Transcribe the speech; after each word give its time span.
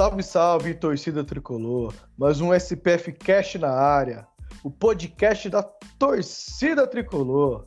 Salve, 0.00 0.22
salve, 0.22 0.72
torcida 0.72 1.22
tricolor. 1.22 1.92
Mais 2.16 2.40
um 2.40 2.54
SPF 2.54 3.12
Cast 3.12 3.58
na 3.58 3.68
área, 3.68 4.26
o 4.64 4.70
podcast 4.70 5.50
da 5.50 5.62
torcida 5.62 6.86
tricolor. 6.86 7.66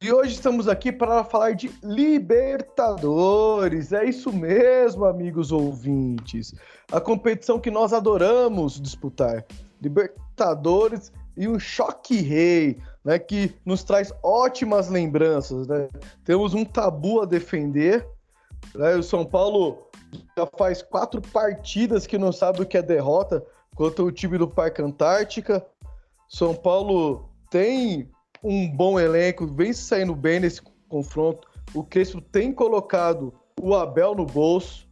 E 0.00 0.10
hoje 0.10 0.32
estamos 0.32 0.66
aqui 0.66 0.90
para 0.90 1.22
falar 1.22 1.52
de 1.52 1.70
Libertadores. 1.82 3.92
É 3.92 4.06
isso 4.06 4.32
mesmo, 4.32 5.04
amigos 5.04 5.52
ouvintes. 5.52 6.54
A 6.90 6.98
competição 6.98 7.60
que 7.60 7.70
nós 7.70 7.92
adoramos 7.92 8.80
disputar. 8.80 9.44
Libertadores 9.82 11.12
e 11.36 11.46
um 11.46 11.58
choque 11.58 12.22
rei, 12.22 12.78
né, 13.04 13.18
que 13.18 13.54
nos 13.66 13.84
traz 13.84 14.14
ótimas 14.22 14.88
lembranças. 14.88 15.66
Né? 15.66 15.90
Temos 16.24 16.54
um 16.54 16.64
tabu 16.64 17.20
a 17.20 17.26
defender. 17.26 18.08
Né? 18.74 18.96
O 18.96 19.02
São 19.02 19.26
Paulo 19.26 19.83
já 20.36 20.46
faz 20.58 20.82
quatro 20.82 21.20
partidas 21.20 22.06
que 22.06 22.18
não 22.18 22.32
sabe 22.32 22.62
o 22.62 22.66
que 22.66 22.76
é 22.76 22.82
derrota 22.82 23.44
contra 23.74 24.04
o 24.04 24.12
time 24.12 24.38
do 24.38 24.48
Parque 24.48 24.82
Antártica. 24.82 25.64
São 26.28 26.54
Paulo 26.54 27.28
tem 27.50 28.10
um 28.42 28.68
bom 28.68 28.98
elenco, 28.98 29.46
vem 29.46 29.72
saindo 29.72 30.14
bem 30.14 30.40
nesse 30.40 30.60
confronto. 30.88 31.48
O 31.74 31.82
Crespo 31.82 32.20
tem 32.20 32.52
colocado 32.52 33.32
o 33.60 33.74
Abel 33.74 34.14
no 34.14 34.26
bolso. 34.26 34.88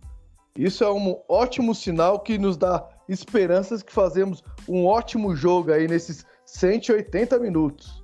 Isso 0.57 0.85
é 0.85 0.93
um 0.93 1.21
ótimo 1.29 1.75
sinal 1.75 2.21
que 2.21 2.39
nos 2.39 2.57
dá 2.57 2.89
esperanças 3.09 3.83
que 3.83 3.93
fazemos 3.93 4.43
um 4.69 4.87
ótimo 4.87 5.35
jogo 5.35 5.73
aí 5.73 5.87
nesses 5.89 6.25
180 6.45 7.39
minutos. 7.39 8.03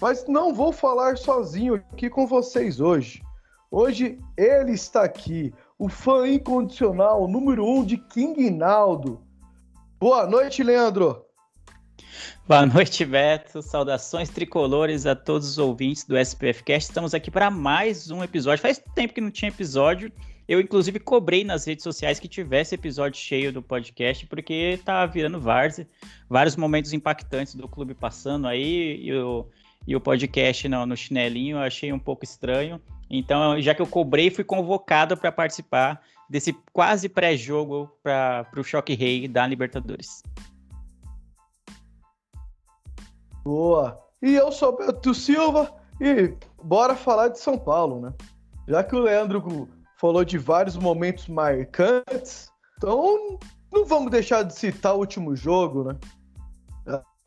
Mas 0.00 0.26
não 0.26 0.54
vou 0.54 0.72
falar 0.72 1.16
sozinho 1.16 1.74
aqui 1.74 2.10
com 2.10 2.26
vocês 2.26 2.80
hoje. 2.80 3.22
Hoje 3.70 4.18
ele 4.36 4.72
está 4.72 5.02
aqui, 5.02 5.52
o 5.78 5.88
fã 5.88 6.26
incondicional 6.26 7.28
número 7.28 7.66
um 7.66 7.84
de 7.84 7.98
King 7.98 8.50
Naldo. 8.50 9.20
Boa 10.00 10.26
noite, 10.26 10.62
Leandro. 10.62 11.22
Boa 12.48 12.64
noite, 12.64 13.04
Beto. 13.04 13.60
Saudações 13.60 14.30
tricolores 14.30 15.04
a 15.04 15.14
todos 15.14 15.48
os 15.48 15.58
ouvintes 15.58 16.04
do 16.04 16.16
SPF 16.16 16.62
Cast. 16.64 16.88
Estamos 16.88 17.12
aqui 17.12 17.30
para 17.30 17.50
mais 17.50 18.10
um 18.10 18.22
episódio. 18.22 18.62
Faz 18.62 18.82
tempo 18.94 19.12
que 19.12 19.20
não 19.20 19.30
tinha 19.30 19.50
episódio. 19.50 20.10
Eu, 20.48 20.60
inclusive, 20.60 20.98
cobrei 21.00 21.44
nas 21.44 21.66
redes 21.66 21.82
sociais 21.82 22.20
que 22.20 22.28
tivesse 22.28 22.74
episódio 22.74 23.20
cheio 23.20 23.52
do 23.52 23.60
podcast, 23.60 24.26
porque 24.26 24.80
tá 24.84 25.04
virando 25.04 25.40
várzea. 25.40 25.88
Vários 26.28 26.56
momentos 26.56 26.92
impactantes 26.92 27.54
do 27.54 27.68
clube 27.68 27.94
passando 27.94 28.46
aí 28.46 29.02
e 29.02 29.12
o, 29.12 29.46
e 29.86 29.96
o 29.96 30.00
podcast 30.00 30.68
no, 30.68 30.86
no 30.86 30.96
chinelinho 30.96 31.56
eu 31.56 31.62
achei 31.62 31.92
um 31.92 31.98
pouco 31.98 32.24
estranho. 32.24 32.80
Então, 33.08 33.60
já 33.60 33.74
que 33.74 33.82
eu 33.82 33.86
cobrei, 33.86 34.30
fui 34.30 34.44
convocado 34.44 35.16
para 35.16 35.30
participar 35.30 36.02
desse 36.28 36.52
quase 36.72 37.08
pré-jogo 37.08 37.90
para 38.02 38.48
o 38.56 38.64
Choque 38.64 38.94
Rei 38.94 39.28
da 39.28 39.46
Libertadores. 39.46 40.22
Boa! 43.44 44.00
E 44.20 44.34
eu 44.34 44.50
sou 44.50 44.76
Beto 44.76 45.14
Silva 45.14 45.72
e 46.00 46.34
bora 46.62 46.96
falar 46.96 47.28
de 47.28 47.38
São 47.38 47.56
Paulo, 47.56 48.00
né? 48.00 48.12
Já 48.66 48.82
que 48.82 48.96
o 48.96 49.00
Leandro 49.00 49.68
falou 49.96 50.24
de 50.24 50.36
vários 50.36 50.76
momentos 50.76 51.28
marcantes, 51.28 52.50
então 52.76 53.38
não 53.72 53.84
vamos 53.84 54.10
deixar 54.10 54.42
de 54.42 54.54
citar 54.54 54.96
o 54.96 54.98
último 54.98 55.36
jogo, 55.36 55.84
né? 55.84 55.96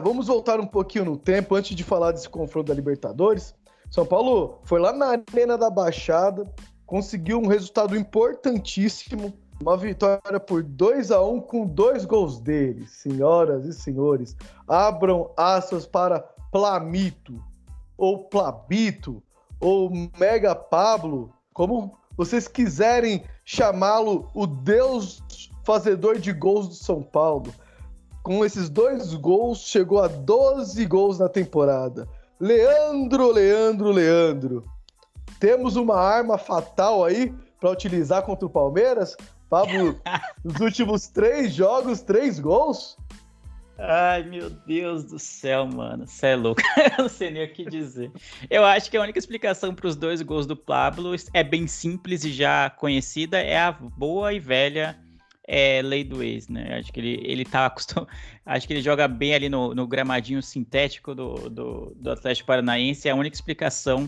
Vamos 0.01 0.27
voltar 0.27 0.61
um 0.61 0.65
pouquinho 0.65 1.03
no 1.03 1.17
tempo 1.17 1.55
antes 1.55 1.75
de 1.75 1.83
falar 1.83 2.13
desse 2.13 2.29
confronto 2.29 2.69
da 2.69 2.73
Libertadores. 2.73 3.53
São 3.91 4.05
Paulo 4.05 4.59
foi 4.63 4.79
lá 4.79 4.93
na 4.93 5.07
Arena 5.07 5.57
da 5.57 5.69
Baixada, 5.69 6.49
conseguiu 6.85 7.37
um 7.37 7.47
resultado 7.47 7.97
importantíssimo, 7.97 9.33
uma 9.61 9.75
vitória 9.75 10.39
por 10.39 10.63
2 10.63 11.11
a 11.11 11.21
1 11.21 11.41
com 11.41 11.65
dois 11.65 12.05
gols 12.05 12.39
dele. 12.39 12.87
Senhoras 12.87 13.65
e 13.65 13.73
senhores, 13.73 14.37
abram 14.65 15.31
aspas 15.35 15.85
para 15.85 16.21
Plamito, 16.49 17.43
ou 17.97 18.23
Plabito, 18.29 19.21
ou 19.59 19.91
Mega 20.17 20.55
Pablo, 20.55 21.33
como 21.53 21.97
vocês 22.15 22.47
quiserem 22.47 23.25
chamá-lo, 23.43 24.29
o 24.33 24.47
Deus 24.47 25.21
fazedor 25.65 26.19
de 26.19 26.31
gols 26.31 26.69
do 26.69 26.75
São 26.75 27.01
Paulo. 27.01 27.53
Com 28.29 28.45
esses 28.45 28.69
dois 28.69 29.15
gols, 29.15 29.57
chegou 29.57 30.03
a 30.03 30.07
12 30.07 30.85
gols 30.85 31.17
na 31.17 31.27
temporada. 31.27 32.07
Leandro, 32.39 33.31
Leandro, 33.31 33.89
Leandro. 33.89 34.63
Temos 35.39 35.75
uma 35.75 35.95
arma 35.95 36.37
fatal 36.37 37.03
aí 37.03 37.33
para 37.59 37.71
utilizar 37.71 38.21
contra 38.21 38.45
o 38.45 38.49
Palmeiras? 38.49 39.17
Pablo, 39.49 39.99
nos 40.45 40.61
últimos 40.61 41.07
três 41.07 41.51
jogos, 41.55 42.01
três 42.01 42.39
gols? 42.39 42.99
Ai, 43.79 44.21
meu 44.21 44.51
Deus 44.51 45.05
do 45.05 45.17
céu, 45.17 45.65
mano. 45.65 46.05
Você 46.05 46.27
é 46.27 46.35
louco. 46.35 46.61
Eu 46.77 47.05
não 47.05 47.09
sei 47.09 47.31
nem 47.31 47.45
o 47.45 47.51
que 47.51 47.65
dizer. 47.65 48.11
Eu 48.47 48.63
acho 48.63 48.91
que 48.91 48.97
a 48.97 49.01
única 49.01 49.17
explicação 49.17 49.73
para 49.73 49.87
os 49.87 49.95
dois 49.95 50.21
gols 50.21 50.45
do 50.45 50.55
Pablo 50.55 51.15
é 51.33 51.43
bem 51.43 51.65
simples 51.65 52.23
e 52.23 52.31
já 52.31 52.69
conhecida. 52.69 53.39
É 53.39 53.57
a 53.57 53.71
boa 53.71 54.31
e 54.31 54.39
velha 54.39 54.99
é, 55.51 55.81
lei 55.81 56.03
do 56.03 56.21
ex, 56.21 56.47
né? 56.47 56.77
Acho 56.77 56.93
que 56.93 56.99
ele, 56.99 57.21
ele 57.25 57.43
tá 57.43 57.65
acostumado. 57.67 58.07
Acho 58.45 58.67
que 58.67 58.73
ele 58.73 58.81
joga 58.81 59.07
bem 59.07 59.33
ali 59.33 59.49
no, 59.49 59.73
no 59.73 59.87
gramadinho 59.87 60.43
sintético 60.43 61.15
do, 61.15 61.49
do, 61.49 61.93
do 61.95 62.11
Atlético 62.11 62.45
Paranaense. 62.45 63.07
É 63.07 63.11
a 63.11 63.15
única 63.15 63.35
explicação 63.35 64.07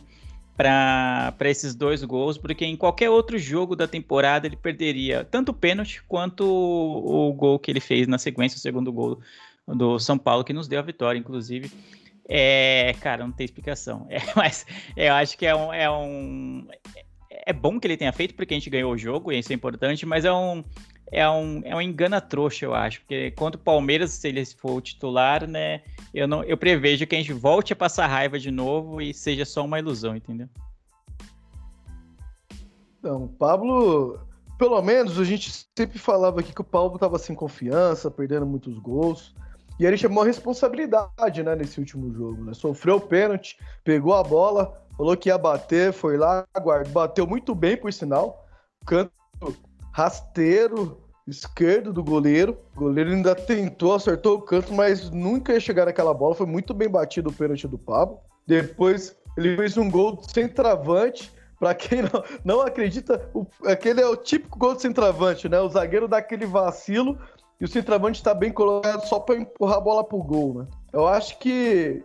para 0.55 1.33
esses 1.49 1.73
dois 1.73 2.03
gols, 2.03 2.37
porque 2.37 2.63
em 2.63 2.75
qualquer 2.77 3.09
outro 3.09 3.39
jogo 3.39 3.75
da 3.75 3.87
temporada 3.87 4.45
ele 4.45 4.55
perderia 4.55 5.25
tanto 5.25 5.49
o 5.49 5.55
pênalti 5.55 6.03
quanto 6.07 6.43
o, 6.43 7.29
o 7.29 7.33
gol 7.33 7.57
que 7.57 7.71
ele 7.71 7.79
fez 7.79 8.07
na 8.07 8.19
sequência, 8.19 8.57
o 8.57 8.59
segundo 8.59 8.93
gol 8.93 9.19
do 9.67 9.97
São 9.97 10.19
Paulo, 10.19 10.43
que 10.43 10.53
nos 10.53 10.67
deu 10.67 10.77
a 10.77 10.83
vitória, 10.83 11.17
inclusive. 11.17 11.71
É, 12.29 12.93
cara, 13.01 13.25
não 13.25 13.31
tem 13.31 13.45
explicação. 13.45 14.05
É, 14.11 14.19
mas 14.35 14.67
eu 14.95 15.13
acho 15.13 15.35
que 15.35 15.47
é 15.47 15.55
um, 15.55 15.73
é 15.73 15.89
um. 15.89 16.67
É 17.43 17.51
bom 17.51 17.79
que 17.79 17.87
ele 17.87 17.97
tenha 17.97 18.13
feito, 18.13 18.35
porque 18.35 18.53
a 18.53 18.57
gente 18.57 18.69
ganhou 18.69 18.93
o 18.93 18.97
jogo, 18.97 19.31
e 19.31 19.39
isso 19.39 19.51
é 19.51 19.55
importante, 19.55 20.05
mas 20.05 20.25
é 20.25 20.31
um, 20.31 20.63
é 21.11 21.29
um, 21.29 21.61
é 21.65 21.75
um 21.75 21.81
engana 21.81 22.21
trouxa, 22.21 22.65
eu 22.65 22.73
acho. 22.73 23.01
Porque 23.01 23.31
contra 23.31 23.59
o 23.59 23.63
Palmeiras, 23.63 24.11
se 24.11 24.27
ele 24.29 24.45
for 24.45 24.77
o 24.77 24.81
titular, 24.81 25.45
né? 25.45 25.81
Eu, 26.13 26.27
não, 26.27 26.43
eu 26.43 26.57
prevejo 26.57 27.05
que 27.05 27.15
a 27.15 27.17
gente 27.17 27.33
volte 27.33 27.73
a 27.73 27.75
passar 27.75 28.07
raiva 28.07 28.39
de 28.39 28.49
novo 28.49 29.01
e 29.01 29.13
seja 29.13 29.43
só 29.43 29.65
uma 29.65 29.77
ilusão, 29.77 30.15
entendeu? 30.15 30.47
Não, 33.03 33.27
Pablo, 33.27 34.19
pelo 34.57 34.81
menos 34.81 35.19
a 35.19 35.23
gente 35.23 35.51
sempre 35.77 35.99
falava 35.99 36.39
aqui 36.39 36.53
que 36.53 36.61
o 36.61 36.63
Pablo 36.63 36.95
estava 36.95 37.19
sem 37.19 37.35
confiança, 37.35 38.09
perdendo 38.09 38.45
muitos 38.45 38.79
gols. 38.79 39.35
E 39.79 39.85
ele 39.85 39.97
chamou 39.97 40.23
a 40.23 40.27
responsabilidade, 40.27 41.41
né, 41.43 41.55
nesse 41.55 41.79
último 41.79 42.13
jogo, 42.13 42.43
né? 42.43 42.53
Sofreu 42.53 42.97
o 42.97 43.01
pênalti, 43.01 43.57
pegou 43.83 44.13
a 44.13 44.23
bola, 44.23 44.79
falou 44.95 45.17
que 45.17 45.29
ia 45.29 45.37
bater, 45.37 45.91
foi 45.91 46.17
lá, 46.17 46.45
guardou, 46.61 46.93
bateu 46.93 47.25
muito 47.25 47.55
bem, 47.55 47.75
por 47.75 47.91
sinal. 47.91 48.45
Canto 48.85 49.11
rasteiro, 49.91 50.97
esquerdo 51.27 51.93
do 51.93 52.03
goleiro. 52.03 52.57
O 52.75 52.79
goleiro 52.79 53.11
ainda 53.11 53.35
tentou, 53.35 53.93
acertou 53.93 54.37
o 54.37 54.41
canto, 54.41 54.73
mas 54.73 55.09
nunca 55.09 55.53
ia 55.53 55.59
chegar 55.59 55.85
naquela 55.85 56.13
bola. 56.13 56.35
Foi 56.35 56.45
muito 56.45 56.73
bem 56.73 56.89
batido 56.89 57.29
o 57.29 57.33
pênalti 57.33 57.67
do 57.67 57.77
Pablo. 57.77 58.19
Depois 58.47 59.15
ele 59.37 59.55
fez 59.55 59.77
um 59.77 59.89
gol 59.89 60.21
sem 60.23 60.47
travante. 60.47 61.31
Para 61.59 61.75
quem 61.75 62.01
não, 62.01 62.23
não 62.43 62.61
acredita, 62.61 63.29
o, 63.35 63.45
aquele 63.65 64.01
é 64.01 64.07
o 64.07 64.15
típico 64.15 64.57
gol 64.57 64.73
de 64.73 64.81
centroavante, 64.81 65.47
né? 65.47 65.61
O 65.61 65.69
zagueiro 65.69 66.07
dá 66.07 66.17
aquele 66.17 66.47
vacilo 66.47 67.19
e 67.59 67.65
o 67.65 67.67
centroavante 67.67 68.19
está 68.19 68.33
bem 68.33 68.51
colocado 68.51 69.05
só 69.05 69.19
para 69.19 69.35
empurrar 69.35 69.77
a 69.77 69.81
bola 69.81 70.03
pro 70.03 70.17
gol, 70.23 70.55
né? 70.55 70.67
Eu 70.91 71.07
acho 71.07 71.37
que 71.37 72.03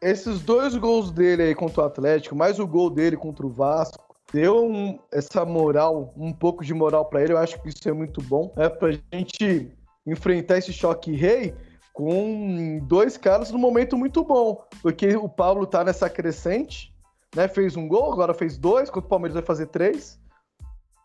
esses 0.00 0.40
dois 0.40 0.74
gols 0.74 1.10
dele 1.10 1.42
aí 1.42 1.54
contra 1.54 1.82
o 1.82 1.86
Atlético, 1.86 2.34
mais 2.34 2.58
o 2.58 2.66
gol 2.66 2.88
dele 2.88 3.16
contra 3.16 3.46
o 3.46 3.50
Vasco, 3.50 4.03
deu 4.34 4.66
um, 4.66 4.98
essa 5.12 5.44
moral, 5.44 6.12
um 6.16 6.32
pouco 6.32 6.64
de 6.64 6.74
moral 6.74 7.04
para 7.04 7.22
ele. 7.22 7.32
Eu 7.32 7.38
acho 7.38 7.62
que 7.62 7.68
isso 7.68 7.88
é 7.88 7.92
muito 7.92 8.20
bom. 8.20 8.52
É 8.56 8.68
pra 8.68 8.90
gente 8.90 9.70
enfrentar 10.04 10.58
esse 10.58 10.72
choque 10.72 11.14
rei 11.14 11.54
com 11.92 12.80
dois 12.82 13.16
caras 13.16 13.52
num 13.52 13.60
momento 13.60 13.96
muito 13.96 14.24
bom. 14.24 14.64
Porque 14.82 15.14
o 15.14 15.28
Pablo 15.28 15.64
tá 15.64 15.84
nessa 15.84 16.10
crescente, 16.10 16.92
né? 17.36 17.46
Fez 17.46 17.76
um 17.76 17.86
gol, 17.86 18.12
agora 18.12 18.34
fez 18.34 18.58
dois, 18.58 18.90
contra 18.90 19.06
o 19.06 19.08
Palmeiras 19.08 19.34
vai 19.34 19.44
fazer 19.44 19.66
três. 19.66 20.20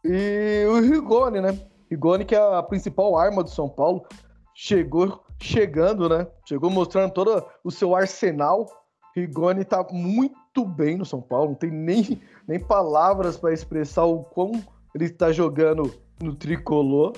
E 0.03 0.65
o 0.67 0.81
Rigoni, 0.81 1.39
né? 1.39 1.55
Rigoni, 1.87 2.25
que 2.25 2.33
é 2.33 2.39
a 2.39 2.63
principal 2.63 3.15
arma 3.15 3.43
do 3.43 3.49
São 3.51 3.69
Paulo, 3.69 4.07
chegou 4.55 5.23
chegando, 5.39 6.09
né? 6.09 6.25
Chegou 6.47 6.71
mostrando 6.71 7.13
todo 7.13 7.45
o 7.63 7.69
seu 7.69 7.95
arsenal. 7.95 8.65
Rigoni 9.15 9.63
tá 9.65 9.85
muito 9.91 10.65
bem 10.65 10.97
no 10.97 11.05
São 11.05 11.21
Paulo, 11.21 11.49
não 11.49 11.55
tem 11.55 11.71
nem, 11.71 12.19
nem 12.49 12.59
palavras 12.59 13.37
para 13.37 13.53
expressar 13.53 14.05
o 14.05 14.23
quão 14.23 14.53
ele 14.95 15.05
está 15.05 15.31
jogando 15.31 15.93
no 16.19 16.33
tricolor. 16.33 17.13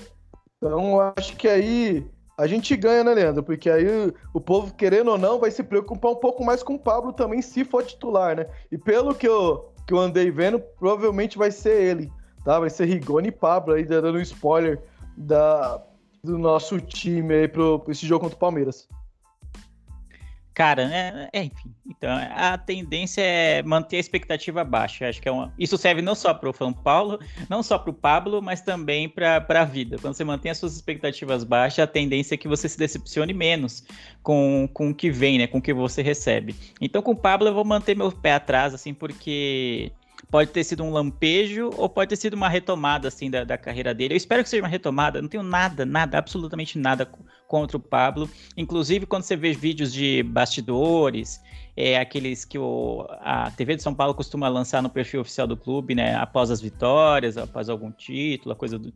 Então, 0.58 1.00
acho 1.16 1.34
que 1.38 1.48
aí 1.48 2.06
a 2.36 2.46
gente 2.46 2.76
ganha, 2.76 3.02
né, 3.02 3.14
Leandro? 3.14 3.42
Porque 3.42 3.70
aí 3.70 4.12
o 4.34 4.40
povo, 4.40 4.74
querendo 4.74 5.10
ou 5.10 5.16
não, 5.16 5.40
vai 5.40 5.50
se 5.50 5.62
preocupar 5.62 6.12
um 6.12 6.16
pouco 6.16 6.44
mais 6.44 6.62
com 6.62 6.74
o 6.74 6.78
Pablo 6.78 7.14
também, 7.14 7.40
se 7.40 7.64
for 7.64 7.82
titular, 7.82 8.36
né? 8.36 8.46
E 8.70 8.76
pelo 8.76 9.14
que 9.14 9.26
eu, 9.26 9.72
que 9.86 9.94
eu 9.94 9.98
andei 9.98 10.30
vendo, 10.30 10.60
provavelmente 10.78 11.38
vai 11.38 11.50
ser 11.50 11.80
ele, 11.80 12.12
tá? 12.44 12.60
Vai 12.60 12.68
ser 12.68 12.84
Rigoni 12.84 13.28
e 13.28 13.32
Pablo 13.32 13.72
aí, 13.72 13.86
dando 13.86 14.18
um 14.18 14.20
spoiler 14.20 14.82
da, 15.16 15.82
do 16.22 16.36
nosso 16.36 16.78
time 16.78 17.32
aí 17.32 17.48
pro, 17.48 17.78
pro 17.78 17.90
esse 17.90 18.06
jogo 18.06 18.24
contra 18.24 18.36
o 18.36 18.40
Palmeiras. 18.40 18.86
Cara, 20.54 20.82
é, 20.82 21.28
é, 21.32 21.44
enfim. 21.44 21.74
Então, 21.86 22.10
a 22.10 22.58
tendência 22.58 23.22
é 23.22 23.62
manter 23.62 23.96
a 23.96 24.00
expectativa 24.00 24.62
baixa. 24.62 25.08
Acho 25.08 25.20
que 25.20 25.28
é 25.28 25.32
uma... 25.32 25.52
isso 25.58 25.78
serve 25.78 26.02
não 26.02 26.14
só 26.14 26.34
para 26.34 26.50
o 26.50 26.52
São 26.52 26.72
Paulo, 26.72 27.18
não 27.48 27.62
só 27.62 27.78
para 27.78 27.90
o 27.90 27.94
Pablo, 27.94 28.42
mas 28.42 28.60
também 28.60 29.08
para 29.08 29.44
a 29.48 29.64
vida. 29.64 29.96
Quando 29.98 30.14
você 30.14 30.24
mantém 30.24 30.50
as 30.50 30.58
suas 30.58 30.74
expectativas 30.74 31.42
baixas, 31.44 31.80
a 31.80 31.86
tendência 31.86 32.34
é 32.34 32.38
que 32.38 32.48
você 32.48 32.68
se 32.68 32.78
decepcione 32.78 33.32
menos 33.32 33.84
com, 34.22 34.68
com 34.72 34.90
o 34.90 34.94
que 34.94 35.10
vem, 35.10 35.38
né? 35.38 35.46
Com 35.46 35.58
o 35.58 35.62
que 35.62 35.72
você 35.72 36.02
recebe. 36.02 36.54
Então, 36.80 37.00
com 37.00 37.12
o 37.12 37.16
Pablo, 37.16 37.48
eu 37.48 37.54
vou 37.54 37.64
manter 37.64 37.96
meu 37.96 38.12
pé 38.12 38.34
atrás, 38.34 38.74
assim, 38.74 38.92
porque 38.92 39.90
pode 40.32 40.50
ter 40.50 40.64
sido 40.64 40.82
um 40.82 40.90
lampejo 40.90 41.70
ou 41.76 41.90
pode 41.90 42.08
ter 42.08 42.16
sido 42.16 42.34
uma 42.34 42.48
retomada 42.48 43.08
assim 43.08 43.30
da, 43.30 43.44
da 43.44 43.58
carreira 43.58 43.94
dele. 43.94 44.14
Eu 44.14 44.16
espero 44.16 44.42
que 44.42 44.48
seja 44.48 44.62
uma 44.62 44.68
retomada. 44.68 45.20
Não 45.20 45.28
tenho 45.28 45.42
nada, 45.42 45.84
nada, 45.84 46.16
absolutamente 46.16 46.78
nada 46.78 47.04
contra 47.52 47.76
o 47.76 47.80
Pablo. 47.80 48.30
Inclusive, 48.56 49.04
quando 49.04 49.24
você 49.24 49.36
vê 49.36 49.52
vídeos 49.52 49.92
de 49.92 50.22
bastidores, 50.22 51.38
é, 51.76 51.98
aqueles 51.98 52.44
que 52.44 52.58
o, 52.58 53.06
a 53.20 53.50
TV 53.50 53.76
de 53.76 53.82
São 53.82 53.94
Paulo 53.94 54.14
costuma 54.14 54.48
lançar 54.48 54.82
no 54.82 54.90
perfil 54.90 55.20
oficial 55.22 55.46
do 55.46 55.56
clube, 55.56 55.94
né? 55.94 56.14
Após 56.14 56.50
as 56.50 56.60
vitórias, 56.60 57.38
após 57.38 57.68
algum 57.68 57.90
título, 57.90 58.54
coisa 58.54 58.78
do, 58.78 58.92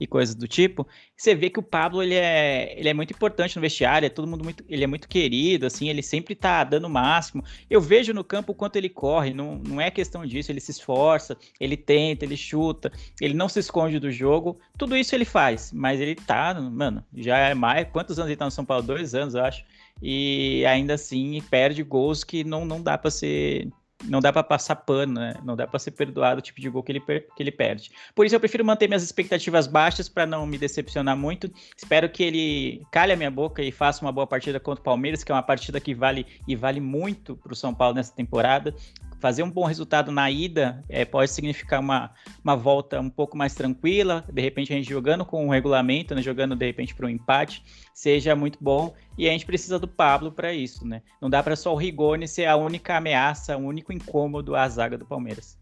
e 0.00 0.06
coisas 0.06 0.34
do 0.34 0.48
tipo, 0.48 0.86
você 1.16 1.34
vê 1.34 1.48
que 1.48 1.58
o 1.58 1.62
Pablo 1.62 2.02
ele 2.02 2.14
é, 2.14 2.74
ele 2.78 2.88
é 2.88 2.94
muito 2.94 3.12
importante 3.12 3.54
no 3.56 3.62
vestiário, 3.62 4.06
é 4.06 4.08
todo 4.08 4.26
mundo 4.26 4.42
muito, 4.42 4.64
ele 4.68 4.82
é 4.82 4.86
muito 4.86 5.08
querido, 5.08 5.66
assim, 5.66 5.88
ele 5.88 6.02
sempre 6.02 6.34
tá 6.34 6.64
dando 6.64 6.86
o 6.86 6.90
máximo. 6.90 7.44
Eu 7.70 7.80
vejo 7.80 8.12
no 8.12 8.24
campo 8.24 8.52
o 8.52 8.54
quanto 8.54 8.76
ele 8.76 8.88
corre, 8.88 9.32
não, 9.32 9.56
não 9.56 9.80
é 9.80 9.90
questão 9.90 10.26
disso, 10.26 10.50
ele 10.50 10.60
se 10.60 10.72
esforça, 10.72 11.36
ele 11.60 11.76
tenta, 11.76 12.24
ele 12.24 12.36
chuta, 12.36 12.90
ele 13.20 13.34
não 13.34 13.48
se 13.48 13.60
esconde 13.60 14.00
do 14.00 14.10
jogo, 14.10 14.58
tudo 14.76 14.96
isso 14.96 15.14
ele 15.14 15.24
faz, 15.24 15.72
mas 15.72 16.00
ele 16.00 16.16
tá, 16.16 16.54
mano, 16.60 17.04
já 17.14 17.38
é 17.38 17.54
mais, 17.54 17.86
quantos 17.92 18.18
anos 18.18 18.30
ele 18.30 18.36
tá 18.36 18.44
no 18.44 18.50
São 18.50 18.64
Paulo? 18.64 18.82
Dois 18.82 19.14
anos, 19.14 19.34
eu 19.34 19.44
acho 19.44 19.64
e 20.02 20.64
ainda 20.66 20.94
assim 20.94 21.42
perde 21.50 21.82
gols 21.82 22.24
que 22.24 22.44
não, 22.44 22.64
não 22.64 22.82
dá 22.82 22.98
para 22.98 23.10
ser 23.10 23.68
não 24.04 24.20
dá 24.20 24.32
para 24.32 24.42
passar 24.42 24.76
pano, 24.76 25.14
né? 25.14 25.34
Não 25.42 25.56
dá 25.56 25.66
para 25.66 25.78
ser 25.78 25.90
perdoado 25.90 26.38
o 26.38 26.42
tipo 26.42 26.60
de 26.60 26.68
gol 26.68 26.82
que 26.82 26.92
ele, 26.92 27.00
que 27.00 27.42
ele 27.42 27.50
perde. 27.50 27.90
Por 28.14 28.26
isso 28.26 28.34
eu 28.34 28.40
prefiro 28.40 28.64
manter 28.64 28.86
minhas 28.86 29.02
expectativas 29.02 29.66
baixas 29.66 30.08
para 30.08 30.26
não 30.26 30.46
me 30.46 30.58
decepcionar 30.58 31.16
muito. 31.16 31.50
Espero 31.76 32.08
que 32.08 32.22
ele 32.22 32.82
calhe 32.92 33.12
a 33.12 33.16
minha 33.16 33.30
boca 33.30 33.62
e 33.62 33.72
faça 33.72 34.04
uma 34.04 34.12
boa 34.12 34.26
partida 34.26 34.60
contra 34.60 34.80
o 34.80 34.84
Palmeiras, 34.84 35.24
que 35.24 35.32
é 35.32 35.34
uma 35.34 35.42
partida 35.42 35.80
que 35.80 35.94
vale 35.94 36.26
e 36.46 36.54
vale 36.54 36.80
muito 36.80 37.36
para 37.36 37.52
o 37.52 37.56
São 37.56 37.74
Paulo 37.74 37.94
nessa 37.94 38.14
temporada 38.14 38.74
fazer 39.20 39.42
um 39.42 39.50
bom 39.50 39.64
resultado 39.64 40.12
na 40.12 40.30
ida 40.30 40.84
é, 40.88 41.04
pode 41.04 41.30
significar 41.30 41.80
uma, 41.80 42.10
uma 42.42 42.56
volta 42.56 43.00
um 43.00 43.10
pouco 43.10 43.36
mais 43.36 43.54
tranquila, 43.54 44.24
de 44.32 44.40
repente 44.40 44.72
a 44.72 44.76
gente 44.76 44.88
jogando 44.88 45.24
com 45.24 45.46
o 45.46 45.50
regulamento, 45.50 46.14
né, 46.14 46.22
jogando 46.22 46.54
de 46.54 46.66
repente 46.66 46.94
para 46.94 47.06
um 47.06 47.10
empate, 47.10 47.64
seja 47.94 48.36
muito 48.36 48.58
bom, 48.60 48.94
e 49.16 49.28
a 49.28 49.32
gente 49.32 49.46
precisa 49.46 49.78
do 49.78 49.88
Pablo 49.88 50.30
para 50.30 50.52
isso, 50.52 50.86
né? 50.86 51.02
Não 51.20 51.30
dá 51.30 51.42
para 51.42 51.56
só 51.56 51.72
o 51.72 51.76
Rigoni 51.76 52.28
ser 52.28 52.46
a 52.46 52.56
única 52.56 52.96
ameaça, 52.96 53.56
o 53.56 53.60
único 53.60 53.92
incômodo 53.92 54.54
à 54.54 54.68
zaga 54.68 54.98
do 54.98 55.06
Palmeiras. 55.06 55.58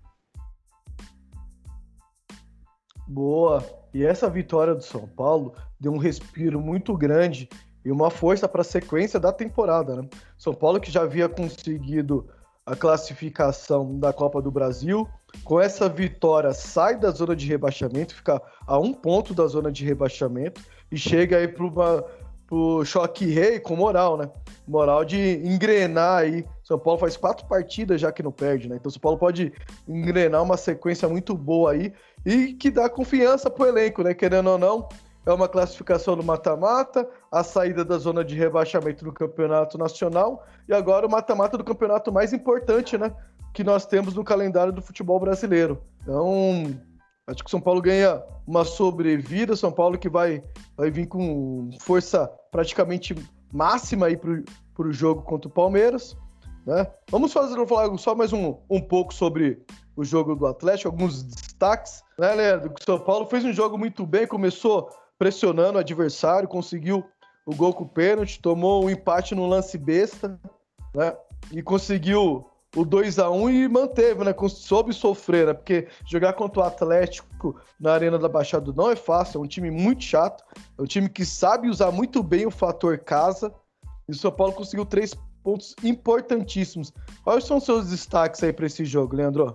Boa. 3.06 3.64
E 3.92 4.04
essa 4.04 4.28
vitória 4.28 4.74
do 4.74 4.82
São 4.82 5.06
Paulo 5.06 5.54
deu 5.78 5.92
um 5.92 5.98
respiro 5.98 6.60
muito 6.60 6.96
grande 6.96 7.48
e 7.84 7.92
uma 7.92 8.10
força 8.10 8.48
para 8.48 8.62
a 8.62 8.64
sequência 8.64 9.20
da 9.20 9.32
temporada, 9.32 10.02
né? 10.02 10.08
São 10.36 10.54
Paulo 10.54 10.80
que 10.80 10.90
já 10.90 11.02
havia 11.02 11.28
conseguido 11.28 12.28
a 12.66 12.75
classificação 12.75 13.99
da 13.99 14.12
Copa 14.12 14.40
do 14.40 14.50
Brasil. 14.50 15.08
Com 15.43 15.61
essa 15.61 15.88
vitória, 15.88 16.52
sai 16.52 16.99
da 16.99 17.11
zona 17.11 17.34
de 17.34 17.46
rebaixamento, 17.46 18.14
fica 18.14 18.40
a 18.66 18.78
um 18.78 18.93
ponto 18.93 19.34
da 19.34 19.46
zona 19.46 19.70
de 19.70 19.84
rebaixamento 19.84 20.62
e 20.90 20.96
chega 20.96 21.38
aí 21.38 21.49
para 21.49 22.05
o 22.50 22.84
choque 22.84 23.26
rei 23.26 23.58
com 23.58 23.75
moral, 23.75 24.16
né? 24.16 24.31
Moral 24.66 25.05
de 25.05 25.40
engrenar 25.44 26.20
aí. 26.20 26.46
São 26.62 26.78
Paulo 26.78 27.00
faz 27.00 27.16
quatro 27.16 27.46
partidas 27.46 28.00
já 28.00 28.12
que 28.12 28.22
não 28.22 28.31
perde, 28.31 28.69
né? 28.69 28.76
Então 28.76 28.90
São 28.90 29.00
Paulo 29.00 29.19
pode 29.19 29.52
engrenar 29.88 30.43
uma 30.43 30.56
sequência 30.56 31.08
muito 31.08 31.34
boa 31.34 31.72
aí 31.72 31.93
e 32.25 32.55
que 32.55 32.70
dá 32.70 32.88
confiança 32.88 33.50
pro 33.50 33.66
elenco, 33.66 34.02
né? 34.02 34.14
Querendo 34.14 34.50
ou 34.50 34.58
não, 34.58 34.88
é 35.26 35.32
uma 35.32 35.49
classificação 35.49 36.17
do 36.17 36.23
mata-mata, 36.23 37.09
a 37.31 37.43
saída 37.43 37.85
da 37.85 37.97
zona 37.97 38.25
de 38.25 38.35
rebaixamento 38.35 39.05
do 39.05 39.12
campeonato 39.12 39.79
nacional 39.79 40.44
e 40.69 40.75
agora 40.75 41.06
o 41.06 41.11
mata-mata 41.11 41.56
do 41.56 41.65
campeonato 41.65 42.12
mais 42.12 42.32
importante, 42.32 42.99
né? 42.99 43.15
Que 43.53 43.65
nós 43.65 43.87
temos 43.87 44.15
no 44.15 44.25
calendário 44.25 44.73
do 44.73 44.82
futebol 44.82 45.19
brasileiro. 45.19 45.82
Então, 46.03 46.79
acho 47.26 47.43
que 47.43 47.50
São 47.50 47.61
Paulo 47.61 47.81
ganha 47.81 48.23
uma 48.47 48.65
sobrevida. 48.65 49.56
São 49.56 49.73
Paulo 49.73 49.97
que 49.97 50.09
vai, 50.09 50.43
vai 50.76 50.91
vir 50.91 51.06
com 51.06 51.71
força 51.81 52.31
praticamente 52.50 53.15
máxima 53.53 54.06
aí 54.06 54.17
para 54.17 54.88
o 54.88 54.93
jogo 54.93 55.23
contra 55.23 55.49
o 55.49 55.53
Palmeiras. 55.53 56.17
Né? 56.67 56.87
Vamos 57.11 57.32
fazer 57.32 57.56
só 57.99 58.15
mais 58.15 58.32
um, 58.32 58.56
um 58.69 58.81
pouco 58.81 59.15
sobre 59.15 59.62
o 59.97 60.05
jogo 60.05 60.35
do 60.35 60.47
Atlético, 60.47 60.88
alguns 60.88 61.23
destaques. 61.23 62.03
Né, 62.19 62.35
Leandro? 62.35 62.73
O 62.79 62.85
São 62.85 62.99
Paulo 62.99 63.26
fez 63.26 63.44
um 63.44 63.53
jogo 63.53 63.79
muito 63.79 64.05
bem, 64.05 64.26
começou 64.26 64.91
pressionando 65.19 65.76
o 65.76 65.81
adversário, 65.81 66.49
conseguiu 66.49 67.05
o 67.46 67.55
gol 67.55 67.72
com 67.72 67.84
o 67.84 67.88
pênalti, 67.88 68.40
tomou 68.40 68.84
um 68.84 68.90
empate 68.90 69.35
no 69.35 69.47
lance 69.47 69.76
besta, 69.76 70.40
né? 70.94 71.14
E 71.52 71.62
conseguiu 71.62 72.47
o 72.75 72.85
2 72.85 73.18
a 73.18 73.30
1 73.30 73.50
e 73.50 73.68
manteve, 73.68 74.25
né? 74.25 74.35
Soube 74.49 74.92
sofrer, 74.92 75.47
né? 75.47 75.54
Porque 75.54 75.88
jogar 76.06 76.33
contra 76.33 76.61
o 76.61 76.64
Atlético 76.64 77.61
na 77.78 77.92
Arena 77.92 78.18
da 78.18 78.28
Baixada 78.28 78.73
não 78.75 78.90
é 78.90 78.97
fácil, 78.97 79.38
é 79.38 79.44
um 79.44 79.47
time 79.47 79.71
muito 79.71 80.02
chato, 80.02 80.44
é 80.76 80.83
um 80.83 80.87
time 80.87 81.09
que 81.09 81.25
sabe 81.25 81.68
usar 81.68 81.90
muito 81.90 82.23
bem 82.23 82.47
o 82.47 82.50
fator 82.50 82.99
casa. 82.99 83.52
E 84.09 84.12
o 84.12 84.16
São 84.16 84.33
Paulo 84.33 84.52
conseguiu 84.52 84.85
três 84.85 85.14
pontos 85.42 85.75
importantíssimos. 85.83 86.92
Quais 87.23 87.44
são 87.44 87.59
os 87.59 87.64
seus 87.64 87.90
destaques 87.90 88.42
aí 88.42 88.52
para 88.52 88.66
esse 88.66 88.85
jogo, 88.85 89.14
Leandro? 89.14 89.54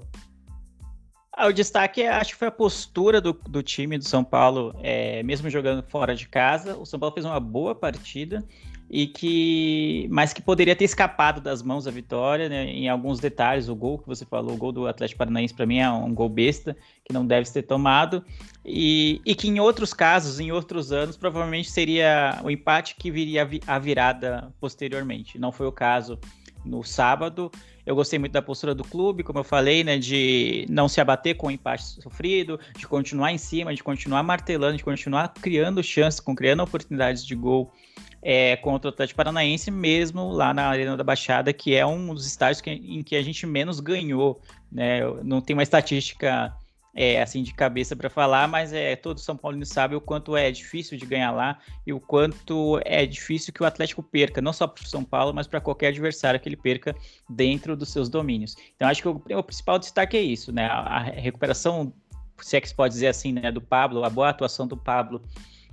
Ah, 1.41 1.48
o 1.48 1.53
destaque, 1.53 2.01
é, 2.01 2.10
acho 2.10 2.34
que 2.34 2.38
foi 2.38 2.50
a 2.50 2.51
postura 2.51 3.22
do, 3.22 3.31
do 3.31 3.63
time 3.63 3.98
do 3.98 4.03
São 4.03 4.25
Paulo, 4.25 4.75
é, 4.84 5.24
mesmo 5.24 5.50
jogando 5.50 5.81
fora 5.81 6.13
de 6.13 6.27
casa. 6.27 6.75
O 6.75 6.86
São 6.86 7.00
Paulo 7.00 7.13
fez 7.13 7.25
uma 7.25 7.39
boa 7.39 7.74
partida 7.74 8.43
e 8.89 9.08
que, 9.08 10.05
mas 10.12 10.34
que 10.34 10.41
poderia 10.41 10.75
ter 10.75 10.84
escapado 10.84 11.39
das 11.39 11.63
mãos 11.63 11.86
da 11.86 11.91
vitória, 11.91 12.50
né, 12.50 12.65
em 12.65 12.89
alguns 12.89 13.22
detalhes. 13.22 13.69
O 13.69 13.75
gol 13.75 14.00
que 14.00 14.05
você 14.05 14.25
falou, 14.25 14.53
o 14.53 14.58
gol 14.58 14.74
do 14.74 14.86
Atlético 14.86 15.19
Paranaense, 15.19 15.53
para 15.53 15.65
mim 15.65 15.77
é 15.77 15.89
um 15.89 16.13
gol 16.13 16.27
besta 16.27 16.75
que 17.05 17.13
não 17.13 17.25
deve 17.25 17.48
ser 17.48 17.63
tomado 17.63 18.22
e, 18.65 19.22
e 19.25 19.34
que 19.34 19.48
em 19.48 19.62
outros 19.62 19.93
casos, 19.93 20.41
em 20.41 20.51
outros 20.51 20.91
anos, 20.91 21.15
provavelmente 21.15 21.72
seria 21.72 22.38
o 22.43 22.51
empate 22.51 22.98
que 23.00 23.10
viria 23.10 23.48
a 23.65 23.79
virada 23.79 24.53
posteriormente. 24.60 25.39
Não 25.39 25.53
foi 25.53 25.67
o 25.67 25.72
caso 25.72 26.19
no 26.65 26.84
sábado. 26.84 27.50
Eu 27.89 27.96
gostei 27.96 28.19
muito 28.19 28.34
da 28.34 28.41
postura 28.43 28.75
do 28.75 28.84
clube, 28.84 29.24
como 29.24 29.39
eu 29.39 29.43
falei, 29.43 29.84
né, 29.84 29.98
de 29.98 30.63
não 30.69 30.88
se 30.88 31.01
abater 31.01 31.36
com 31.36 31.48
o 31.48 31.51
empate 31.51 31.84
sofrido, 31.84 32.60
de 32.77 32.86
continuar 32.86 33.31
em 33.31 33.38
cima, 33.39 33.74
de 33.74 33.84
continuar 33.84 34.22
martelando, 34.22 34.77
de 34.77 34.84
continuar 34.84 35.34
criando 35.34 35.81
chances, 35.81 36.19
com 36.19 36.36
criando 36.36 36.62
oportunidades 36.62 37.25
de 37.25 37.34
gol 37.34 37.74
é, 38.22 38.55
contra 38.58 38.91
o 38.91 38.93
Atlético 38.93 39.17
Paranaense, 39.17 39.72
mesmo 39.72 40.31
lá 40.31 40.53
na 40.53 40.67
Arena 40.67 40.96
da 40.96 41.03
Baixada, 41.03 41.51
que 41.51 41.74
é 41.74 41.84
um 41.84 42.13
dos 42.13 42.27
estádios 42.27 42.62
que, 42.62 42.69
em 42.69 43.01
que 43.01 43.15
a 43.15 43.24
gente 43.24 43.48
menos 43.48 43.79
ganhou. 43.79 44.39
Né? 44.72 45.00
Não 45.24 45.41
tem 45.41 45.55
uma 45.55 45.63
estatística 45.63 46.53
é, 47.00 47.22
assim 47.22 47.41
de 47.41 47.53
cabeça 47.53 47.96
para 47.96 48.10
falar, 48.10 48.46
mas 48.46 48.74
é 48.74 48.94
todo 48.94 49.22
São 49.22 49.38
Paulino 49.38 49.65
sabe 49.65 49.96
o 49.96 50.01
quanto 50.01 50.36
é 50.36 50.51
difícil 50.51 50.98
de 50.98 51.06
ganhar 51.06 51.32
lá 51.32 51.58
e 51.88 51.94
o 51.94 52.00
quanto 52.00 52.77
é 52.84 53.06
difícil 53.06 53.53
que 53.53 53.63
o 53.63 53.65
Atlético 53.65 54.03
perca, 54.03 54.41
não 54.41 54.51
só 54.51 54.68
para 54.68 54.84
o 54.84 54.86
São 54.86 55.01
Paulo, 55.01 55.34
mas 55.34 55.48
para 55.48 55.62
qualquer 55.62 55.88
adversário 55.88 56.38
que 56.41 56.50
ele 56.50 56.58
perca 56.58 56.94
dentro 57.29 57.77
dos 57.77 57.88
seus 57.88 58.10
domínios. 58.10 58.58
Então 58.75 58.86
acho 58.89 59.01
que 59.01 59.08
o, 59.08 59.24
o 59.29 59.44
principal 59.44 59.79
destaque 59.79 60.18
é 60.18 60.22
isso, 60.22 60.51
né? 60.51 60.65
A, 60.65 60.79
a, 60.79 61.00
recuperação, 61.00 61.94
se 62.41 62.58
é 62.58 62.62
que 62.62 62.68
se 62.68 62.75
pode 62.75 62.96
dizer 62.96 63.08
assim, 63.08 63.32
né, 63.32 63.50
do 63.50 63.62
Pablo, 63.62 64.03
a 64.03 64.10
boa 64.10 64.27
atuação 64.27 64.68
do 64.68 64.75
Pablo 64.75 65.22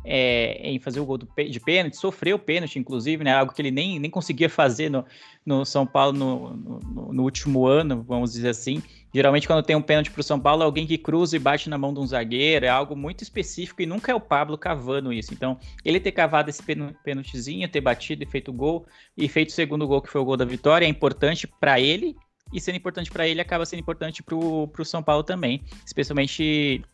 é, 0.04 0.60
em 0.62 0.78
fazer 0.78 1.00
o 1.00 1.04
gol 1.04 1.18
do, 1.18 1.28
de 1.36 1.58
pênalti, 1.58 1.96
sofreu 1.96 2.38
pênalti, 2.38 2.78
inclusive, 2.78 3.24
né? 3.24 3.34
Algo 3.34 3.52
que 3.52 3.60
ele 3.60 3.72
nem, 3.72 3.98
nem 3.98 4.08
conseguia 4.08 4.48
fazer 4.48 4.88
no, 4.88 5.04
no 5.44 5.64
São 5.64 5.84
Paulo 5.84 6.16
no, 6.16 6.56
no, 6.56 7.12
no 7.12 7.22
último 7.24 7.66
ano, 7.66 8.04
vamos 8.06 8.32
dizer 8.32 8.50
assim. 8.50 8.80
Geralmente, 9.16 9.46
quando 9.46 9.64
tem 9.64 9.74
um 9.74 9.80
pênalti 9.80 10.10
para 10.10 10.20
o 10.20 10.22
São 10.22 10.38
Paulo, 10.38 10.60
é 10.60 10.66
alguém 10.66 10.86
que 10.86 10.98
cruza 10.98 11.34
e 11.34 11.38
bate 11.38 11.70
na 11.70 11.78
mão 11.78 11.94
de 11.94 12.00
um 12.00 12.06
zagueiro, 12.06 12.66
é 12.66 12.68
algo 12.68 12.94
muito 12.94 13.22
específico 13.22 13.80
e 13.80 13.86
nunca 13.86 14.12
é 14.12 14.14
o 14.14 14.20
Pablo 14.20 14.58
cavando 14.58 15.10
isso. 15.10 15.32
Então, 15.32 15.58
ele 15.82 15.98
ter 15.98 16.12
cavado 16.12 16.50
esse 16.50 16.62
pênaltizinho, 17.02 17.66
ter 17.66 17.80
batido 17.80 18.22
e 18.22 18.26
feito 18.26 18.52
gol, 18.52 18.84
e 19.16 19.26
feito 19.26 19.48
o 19.48 19.52
segundo 19.52 19.88
gol, 19.88 20.02
que 20.02 20.10
foi 20.10 20.20
o 20.20 20.24
gol 20.26 20.36
da 20.36 20.44
vitória, 20.44 20.84
é 20.84 20.88
importante 20.90 21.46
para 21.46 21.80
ele, 21.80 22.14
e 22.52 22.60
sendo 22.60 22.76
importante 22.76 23.10
para 23.10 23.26
ele, 23.26 23.40
acaba 23.40 23.64
sendo 23.64 23.80
importante 23.80 24.22
para 24.22 24.36
o 24.36 24.84
São 24.84 25.02
Paulo 25.02 25.22
também, 25.22 25.62
especialmente 25.86 26.84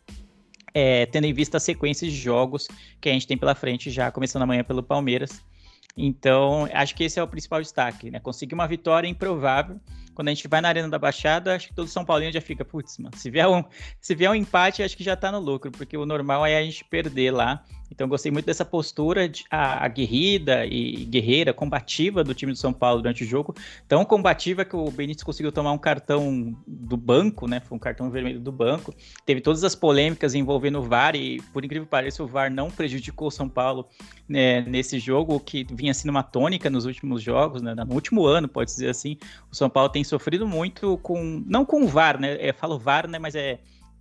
é, 0.72 1.06
tendo 1.06 1.24
em 1.24 1.32
vista 1.32 1.56
a 1.56 1.60
sequência 1.60 2.08
de 2.08 2.14
jogos 2.14 2.68
que 3.00 3.08
a 3.08 3.12
gente 3.12 3.26
tem 3.26 3.36
pela 3.36 3.56
frente, 3.56 3.90
já 3.90 4.12
começando 4.12 4.42
amanhã 4.42 4.62
pelo 4.62 4.80
Palmeiras. 4.80 5.42
Então, 5.96 6.68
acho 6.72 6.94
que 6.94 7.02
esse 7.02 7.18
é 7.18 7.22
o 7.22 7.26
principal 7.26 7.60
destaque, 7.60 8.12
né? 8.12 8.20
Conseguir 8.20 8.54
uma 8.54 8.68
vitória 8.68 9.08
improvável 9.08 9.80
quando 10.14 10.28
a 10.28 10.34
gente 10.34 10.46
vai 10.48 10.60
na 10.60 10.68
Arena 10.68 10.88
da 10.88 10.98
Baixada, 10.98 11.54
acho 11.54 11.68
que 11.68 11.74
todo 11.74 11.88
São 11.88 12.04
Paulino 12.04 12.32
já 12.32 12.40
fica, 12.40 12.64
putz, 12.64 12.98
mano, 12.98 13.16
se 13.16 13.30
vier, 13.30 13.48
um, 13.48 13.64
se 14.00 14.14
vier 14.14 14.30
um 14.30 14.34
empate, 14.34 14.82
acho 14.82 14.96
que 14.96 15.04
já 15.04 15.16
tá 15.16 15.32
no 15.32 15.38
lucro, 15.38 15.70
porque 15.70 15.96
o 15.96 16.06
normal 16.06 16.44
é 16.46 16.56
a 16.56 16.62
gente 16.62 16.84
perder 16.84 17.30
lá. 17.32 17.64
Então, 17.92 18.08
gostei 18.08 18.32
muito 18.32 18.46
dessa 18.46 18.64
postura 18.64 19.28
de, 19.28 19.44
a, 19.50 19.84
aguerrida 19.84 20.64
e 20.64 21.04
guerreira, 21.04 21.52
combativa 21.52 22.24
do 22.24 22.34
time 22.34 22.50
do 22.50 22.58
São 22.58 22.72
Paulo 22.72 23.02
durante 23.02 23.22
o 23.22 23.26
jogo. 23.26 23.54
Tão 23.86 24.02
combativa 24.02 24.64
que 24.64 24.74
o 24.74 24.90
Benítez 24.90 25.22
conseguiu 25.22 25.52
tomar 25.52 25.72
um 25.72 25.78
cartão 25.78 26.56
do 26.66 26.96
banco, 26.96 27.46
né? 27.46 27.60
Foi 27.60 27.76
um 27.76 27.78
cartão 27.78 28.10
vermelho 28.10 28.40
do 28.40 28.50
banco. 28.50 28.94
Teve 29.26 29.42
todas 29.42 29.62
as 29.62 29.74
polêmicas 29.74 30.34
envolvendo 30.34 30.78
o 30.78 30.82
VAR 30.82 31.14
e, 31.14 31.42
por 31.52 31.64
incrível 31.64 31.84
que 31.84 31.90
pareça, 31.90 32.24
o 32.24 32.26
VAR 32.26 32.50
não 32.50 32.70
prejudicou 32.70 33.28
o 33.28 33.30
São 33.30 33.46
Paulo 33.46 33.86
né, 34.26 34.62
nesse 34.62 34.98
jogo, 34.98 35.38
que 35.38 35.66
vinha 35.70 35.92
sendo 35.92 36.10
uma 36.10 36.22
tônica 36.22 36.70
nos 36.70 36.86
últimos 36.86 37.22
jogos, 37.22 37.60
né? 37.60 37.74
No 37.74 37.92
último 37.92 38.24
ano, 38.24 38.48
pode 38.48 38.70
dizer 38.70 38.88
assim. 38.88 39.18
O 39.50 39.54
São 39.54 39.68
Paulo 39.68 39.90
tem 39.90 40.02
sofrido 40.02 40.46
muito 40.46 40.96
com. 41.02 41.44
Não 41.46 41.66
com 41.66 41.82
o 41.82 41.88
VAR, 41.88 42.18
né? 42.18 42.38
Eu 42.40 42.54
falo 42.54 42.78
VAR, 42.78 43.06
né? 43.06 43.18
Mas 43.18 43.34
é 43.34 43.58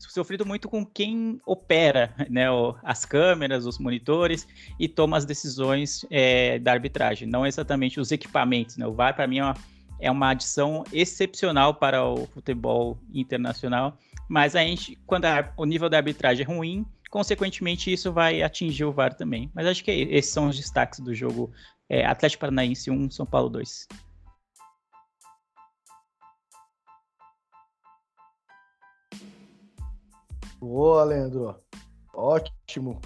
sofrido 0.09 0.45
muito 0.45 0.67
com 0.67 0.85
quem 0.85 1.39
opera 1.45 2.13
né, 2.29 2.45
as 2.83 3.05
câmeras, 3.05 3.65
os 3.65 3.77
monitores 3.77 4.47
e 4.79 4.87
toma 4.87 5.17
as 5.17 5.25
decisões 5.25 6.05
é, 6.09 6.59
da 6.59 6.71
arbitragem, 6.71 7.27
não 7.27 7.45
exatamente 7.45 7.99
os 7.99 8.11
equipamentos. 8.11 8.77
Né? 8.77 8.87
O 8.87 8.93
VAR, 8.93 9.15
para 9.15 9.27
mim, 9.27 9.39
é 9.39 9.43
uma, 9.43 9.55
é 9.99 10.11
uma 10.11 10.29
adição 10.29 10.83
excepcional 10.91 11.73
para 11.73 12.03
o 12.03 12.25
futebol 12.27 12.97
internacional, 13.13 13.97
mas 14.27 14.55
a 14.55 14.61
gente, 14.61 14.97
quando 15.05 15.25
a, 15.25 15.51
o 15.57 15.65
nível 15.65 15.89
da 15.89 15.97
arbitragem 15.97 16.45
é 16.45 16.47
ruim, 16.47 16.85
consequentemente 17.09 17.91
isso 17.91 18.11
vai 18.11 18.41
atingir 18.41 18.85
o 18.85 18.91
VAR 18.91 19.13
também. 19.13 19.51
Mas 19.53 19.67
acho 19.67 19.83
que 19.83 19.91
esses 19.91 20.31
são 20.31 20.47
os 20.47 20.57
destaques 20.57 20.99
do 20.99 21.13
jogo 21.13 21.51
é, 21.89 22.05
Atlético 22.05 22.41
Paranaense 22.41 22.89
1, 22.89 23.11
São 23.11 23.25
Paulo 23.25 23.49
2. 23.49 23.87
Boa, 30.61 31.03
Leandro. 31.03 31.55
Ótimo. 32.13 33.01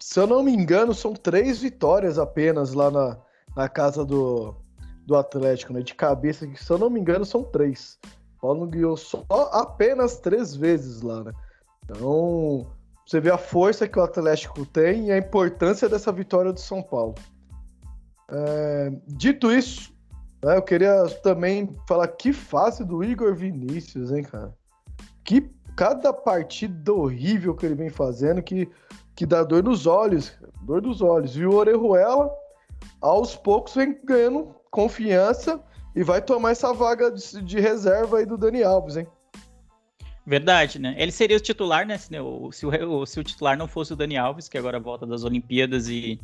se 0.00 0.18
eu 0.18 0.26
não 0.26 0.42
me 0.42 0.50
engano, 0.50 0.94
são 0.94 1.12
três 1.12 1.60
vitórias 1.60 2.18
apenas 2.18 2.72
lá 2.72 2.90
na, 2.90 3.18
na 3.54 3.68
casa 3.68 4.02
do, 4.02 4.54
do 5.04 5.14
Atlético, 5.14 5.74
né? 5.74 5.82
De 5.82 5.94
cabeça, 5.94 6.48
se 6.56 6.70
eu 6.72 6.78
não 6.78 6.88
me 6.88 6.98
engano, 6.98 7.26
são 7.26 7.44
três. 7.44 7.98
O 8.38 8.40
Paulo 8.40 8.66
ganhou 8.66 8.96
só 8.96 9.26
apenas 9.52 10.20
três 10.20 10.56
vezes 10.56 11.02
lá, 11.02 11.22
né? 11.22 11.32
Então, 11.84 12.66
você 13.06 13.20
vê 13.20 13.30
a 13.30 13.38
força 13.38 13.86
que 13.86 13.98
o 13.98 14.02
Atlético 14.02 14.64
tem 14.64 15.08
e 15.08 15.12
a 15.12 15.18
importância 15.18 15.86
dessa 15.86 16.10
vitória 16.10 16.52
do 16.52 16.60
São 16.60 16.82
Paulo. 16.82 17.14
É, 18.30 18.90
dito 19.06 19.52
isso, 19.52 19.92
né, 20.42 20.56
eu 20.56 20.62
queria 20.62 21.04
também 21.22 21.76
falar 21.86 22.08
que 22.08 22.32
fase 22.32 22.84
do 22.84 23.04
Igor 23.04 23.34
Vinícius, 23.34 24.12
hein, 24.12 24.22
cara? 24.22 24.54
Que 25.24 25.50
cada 25.78 26.12
partida 26.12 26.92
horrível 26.92 27.54
que 27.54 27.64
ele 27.64 27.76
vem 27.76 27.88
fazendo 27.88 28.42
que, 28.42 28.68
que 29.14 29.24
dá 29.24 29.44
dor 29.44 29.62
nos 29.62 29.86
olhos, 29.86 30.36
dor 30.62 30.80
dos 30.80 31.00
olhos. 31.00 31.36
E 31.36 31.46
o 31.46 31.54
Orejuela, 31.54 32.28
aos 33.00 33.36
poucos, 33.36 33.76
vem 33.76 33.96
ganhando 34.04 34.52
confiança 34.72 35.62
e 35.94 36.02
vai 36.02 36.20
tomar 36.20 36.50
essa 36.50 36.74
vaga 36.74 37.12
de, 37.12 37.40
de 37.42 37.60
reserva 37.60 38.18
aí 38.18 38.26
do 38.26 38.36
Dani 38.36 38.64
Alves, 38.64 38.96
hein? 38.96 39.06
Verdade, 40.26 40.80
né? 40.80 40.96
Ele 40.98 41.12
seria 41.12 41.36
o 41.36 41.40
titular, 41.40 41.86
né? 41.86 41.96
Se, 41.96 42.18
o, 42.18 42.50
se, 42.50 42.66
o, 42.66 43.06
se 43.06 43.20
o 43.20 43.24
titular 43.24 43.56
não 43.56 43.68
fosse 43.68 43.92
o 43.92 43.96
Dani 43.96 44.16
Alves, 44.16 44.48
que 44.48 44.58
agora 44.58 44.80
volta 44.80 45.06
das 45.06 45.22
Olimpíadas 45.22 45.88
e 45.88 46.20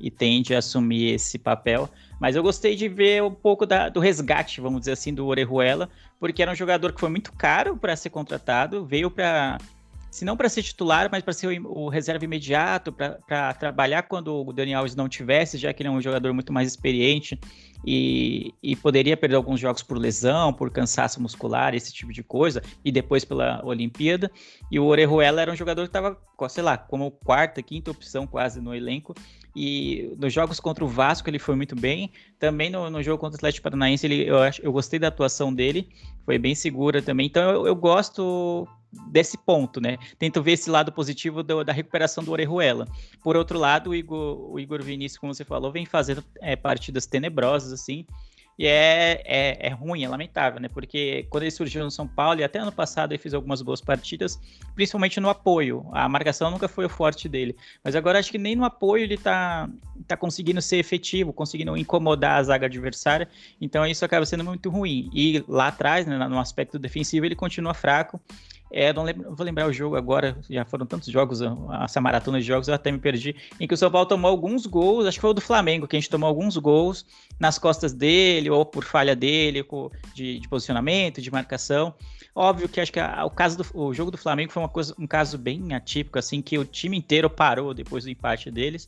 e 0.00 0.10
tende 0.10 0.54
a 0.54 0.58
assumir 0.58 1.14
esse 1.14 1.38
papel. 1.38 1.88
Mas 2.20 2.34
eu 2.34 2.42
gostei 2.42 2.74
de 2.74 2.88
ver 2.88 3.22
um 3.22 3.34
pouco 3.34 3.64
da, 3.64 3.88
do 3.88 4.00
resgate, 4.00 4.60
vamos 4.60 4.80
dizer 4.80 4.92
assim, 4.92 5.14
do 5.14 5.26
Orejuela, 5.26 5.88
porque 6.18 6.42
era 6.42 6.50
um 6.50 6.54
jogador 6.54 6.92
que 6.92 7.00
foi 7.00 7.08
muito 7.08 7.32
caro 7.32 7.76
para 7.76 7.94
ser 7.94 8.10
contratado, 8.10 8.84
veio 8.84 9.10
para 9.10 9.58
se 10.10 10.24
não 10.24 10.36
para 10.36 10.48
ser 10.48 10.62
titular, 10.62 11.08
mas 11.12 11.22
para 11.22 11.34
ser 11.34 11.60
o, 11.60 11.84
o, 11.84 11.88
reserva 11.88 12.24
imediato, 12.24 12.90
para 12.92 13.52
trabalhar 13.54 14.04
quando 14.04 14.42
o 14.42 14.52
Dani 14.52 14.72
Alves 14.72 14.96
não 14.96 15.06
tivesse, 15.06 15.58
já 15.58 15.72
que 15.72 15.82
ele 15.82 15.88
é 15.88 15.92
um 15.92 16.00
jogador 16.00 16.32
muito 16.32 16.50
mais 16.50 16.66
experiente 16.66 17.38
e, 17.84 18.52
e, 18.62 18.74
poderia 18.74 19.16
perder 19.16 19.36
alguns 19.36 19.60
jogos 19.60 19.82
por 19.82 19.96
lesão, 19.98 20.52
por 20.52 20.70
cansaço 20.70 21.20
muscular, 21.20 21.74
esse 21.74 21.92
tipo 21.92 22.12
de 22.12 22.22
coisa, 22.22 22.62
e 22.84 22.90
depois 22.90 23.24
pela 23.24 23.64
Olimpíada. 23.64 24.30
E 24.70 24.80
o 24.80 24.86
Orejuela 24.86 25.40
era 25.40 25.52
um 25.52 25.56
jogador 25.56 25.82
que 25.82 25.88
estava, 25.88 26.18
sei 26.48 26.62
lá, 26.62 26.76
como 26.76 27.10
quarta, 27.10 27.62
quinta 27.62 27.90
opção 27.90 28.26
quase 28.26 28.60
no 28.60 28.74
elenco. 28.74 29.14
E 29.60 30.14
nos 30.16 30.32
jogos 30.32 30.60
contra 30.60 30.84
o 30.84 30.88
Vasco 30.88 31.28
ele 31.28 31.40
foi 31.40 31.56
muito 31.56 31.74
bem. 31.74 32.12
Também 32.38 32.70
no, 32.70 32.88
no 32.88 33.02
jogo 33.02 33.18
contra 33.18 33.34
o 33.34 33.38
Atlético 33.38 33.64
Paranaense 33.64 34.06
ele, 34.06 34.22
eu, 34.22 34.36
eu 34.62 34.70
gostei 34.70 35.00
da 35.00 35.08
atuação 35.08 35.52
dele, 35.52 35.88
foi 36.24 36.38
bem 36.38 36.54
segura 36.54 37.02
também. 37.02 37.26
Então 37.26 37.50
eu, 37.50 37.66
eu 37.66 37.74
gosto 37.74 38.68
desse 39.10 39.36
ponto, 39.36 39.80
né? 39.80 39.98
Tento 40.16 40.40
ver 40.40 40.52
esse 40.52 40.70
lado 40.70 40.92
positivo 40.92 41.42
do, 41.42 41.64
da 41.64 41.72
recuperação 41.72 42.22
do 42.22 42.30
Orejuela. 42.30 42.86
Por 43.20 43.36
outro 43.36 43.58
lado, 43.58 43.90
o 43.90 43.94
Igor, 43.96 44.52
o 44.52 44.60
Igor 44.60 44.80
Vinícius, 44.80 45.18
como 45.18 45.34
você 45.34 45.44
falou, 45.44 45.72
vem 45.72 45.84
fazendo 45.84 46.22
é, 46.40 46.54
partidas 46.54 47.04
tenebrosas, 47.04 47.72
assim, 47.72 48.06
e 48.58 48.66
é, 48.66 49.22
é, 49.24 49.68
é, 49.68 49.70
ruim, 49.70 50.02
é 50.02 50.08
lamentável, 50.08 50.60
né? 50.60 50.68
Porque 50.68 51.26
quando 51.30 51.44
ele 51.44 51.50
surgiu 51.52 51.84
no 51.84 51.90
São 51.92 52.08
Paulo, 52.08 52.40
e 52.40 52.44
até 52.44 52.58
ano 52.58 52.72
passado 52.72 53.12
ele 53.12 53.18
fez 53.18 53.32
algumas 53.32 53.62
boas 53.62 53.80
partidas, 53.80 54.40
principalmente 54.74 55.20
no 55.20 55.28
apoio. 55.28 55.86
A 55.92 56.08
marcação 56.08 56.50
nunca 56.50 56.66
foi 56.66 56.84
o 56.84 56.88
forte 56.88 57.28
dele. 57.28 57.56
Mas 57.84 57.94
agora 57.94 58.18
acho 58.18 58.32
que 58.32 58.38
nem 58.38 58.56
no 58.56 58.64
apoio 58.64 59.04
ele 59.04 59.16
tá, 59.16 59.70
tá 60.08 60.16
conseguindo 60.16 60.60
ser 60.60 60.78
efetivo, 60.78 61.32
conseguindo 61.32 61.76
incomodar 61.76 62.40
a 62.40 62.42
zaga 62.42 62.66
adversária. 62.66 63.28
Então 63.60 63.86
isso 63.86 64.04
acaba 64.04 64.26
sendo 64.26 64.42
muito 64.42 64.68
ruim. 64.70 65.08
E 65.14 65.44
lá 65.46 65.68
atrás, 65.68 66.04
né, 66.04 66.16
no 66.16 66.40
aspecto 66.40 66.80
defensivo, 66.80 67.26
ele 67.26 67.36
continua 67.36 67.74
fraco. 67.74 68.20
É, 68.70 68.92
não, 68.92 69.02
lembro, 69.02 69.34
vou 69.34 69.44
lembrar 69.46 69.66
o 69.66 69.72
jogo 69.72 69.96
agora, 69.96 70.36
já 70.48 70.64
foram 70.64 70.84
tantos 70.84 71.08
jogos, 71.10 71.40
essa 71.82 72.00
maratona 72.00 72.38
de 72.38 72.46
jogos, 72.46 72.68
eu 72.68 72.74
até 72.74 72.92
me 72.92 72.98
perdi, 72.98 73.34
em 73.58 73.66
que 73.66 73.72
o 73.72 73.76
São 73.76 73.90
Paulo 73.90 74.06
tomou 74.06 74.30
alguns 74.30 74.66
gols, 74.66 75.06
acho 75.06 75.16
que 75.16 75.22
foi 75.22 75.30
o 75.30 75.34
do 75.34 75.40
Flamengo, 75.40 75.88
que 75.88 75.96
a 75.96 76.00
gente 76.00 76.10
tomou 76.10 76.28
alguns 76.28 76.56
gols 76.58 77.06
nas 77.40 77.58
costas 77.58 77.94
dele, 77.94 78.50
ou 78.50 78.66
por 78.66 78.84
falha 78.84 79.16
dele, 79.16 79.64
de, 80.14 80.38
de 80.38 80.48
posicionamento, 80.48 81.22
de 81.22 81.30
marcação. 81.30 81.94
Óbvio 82.34 82.68
que 82.68 82.80
acho 82.80 82.92
que 82.92 83.00
a, 83.00 83.24
o 83.24 83.30
caso 83.30 83.56
do 83.56 83.66
o 83.74 83.94
jogo 83.94 84.10
do 84.10 84.18
Flamengo 84.18 84.52
foi 84.52 84.62
uma 84.62 84.68
coisa, 84.68 84.94
um 84.98 85.06
caso 85.06 85.38
bem 85.38 85.74
atípico, 85.74 86.18
assim, 86.18 86.42
que 86.42 86.58
o 86.58 86.64
time 86.64 86.96
inteiro 86.96 87.30
parou 87.30 87.72
depois 87.72 88.04
do 88.04 88.10
empate 88.10 88.50
deles, 88.50 88.86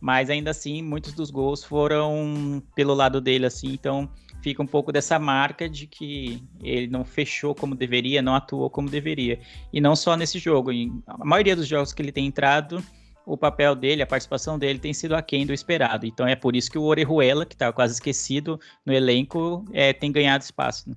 mas 0.00 0.30
ainda 0.30 0.50
assim, 0.50 0.82
muitos 0.82 1.12
dos 1.12 1.30
gols 1.30 1.64
foram 1.64 2.62
pelo 2.74 2.94
lado 2.94 3.20
dele, 3.20 3.46
assim, 3.46 3.72
então 3.72 4.08
fica 4.46 4.62
um 4.62 4.66
pouco 4.66 4.92
dessa 4.92 5.18
marca 5.18 5.68
de 5.68 5.88
que 5.88 6.40
ele 6.62 6.86
não 6.86 7.04
fechou 7.04 7.52
como 7.52 7.74
deveria, 7.74 8.22
não 8.22 8.32
atuou 8.32 8.70
como 8.70 8.88
deveria. 8.88 9.40
E 9.72 9.80
não 9.80 9.96
só 9.96 10.16
nesse 10.16 10.38
jogo, 10.38 10.70
em 10.70 11.02
a 11.04 11.24
maioria 11.24 11.56
dos 11.56 11.66
jogos 11.66 11.92
que 11.92 12.00
ele 12.00 12.12
tem 12.12 12.26
entrado, 12.26 12.80
o 13.26 13.36
papel 13.36 13.74
dele, 13.74 14.02
a 14.02 14.06
participação 14.06 14.56
dele 14.56 14.78
tem 14.78 14.94
sido 14.94 15.16
aquém 15.16 15.44
do 15.44 15.52
esperado. 15.52 16.06
Então 16.06 16.28
é 16.28 16.36
por 16.36 16.54
isso 16.54 16.70
que 16.70 16.78
o 16.78 16.84
Orejuela, 16.84 17.44
que 17.44 17.56
estava 17.56 17.72
quase 17.72 17.94
esquecido 17.94 18.60
no 18.84 18.92
elenco, 18.92 19.64
é, 19.72 19.92
tem 19.92 20.12
ganhado 20.12 20.44
espaço. 20.44 20.90
Né? 20.90 20.96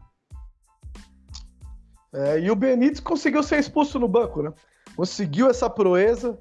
É, 2.14 2.40
e 2.40 2.52
o 2.52 2.56
Benítez 2.56 3.00
conseguiu 3.00 3.42
ser 3.42 3.58
expulso 3.58 3.98
no 3.98 4.08
banco, 4.08 4.44
né? 4.44 4.54
Conseguiu 4.96 5.50
essa 5.50 5.68
proeza, 5.68 6.38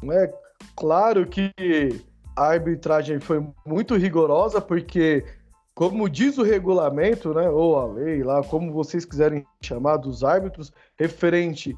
né? 0.00 0.32
Claro 0.76 1.26
que 1.26 1.50
a 2.36 2.44
arbitragem 2.50 3.18
foi 3.18 3.44
muito 3.66 3.96
rigorosa, 3.96 4.60
porque 4.60 5.24
como 5.74 6.08
diz 6.08 6.38
o 6.38 6.42
regulamento, 6.42 7.32
né, 7.32 7.48
ou 7.48 7.78
a 7.78 7.86
lei 7.86 8.22
lá, 8.22 8.42
como 8.42 8.72
vocês 8.72 9.04
quiserem 9.04 9.46
chamar 9.60 9.96
dos 9.96 10.22
árbitros, 10.22 10.72
referente 10.96 11.76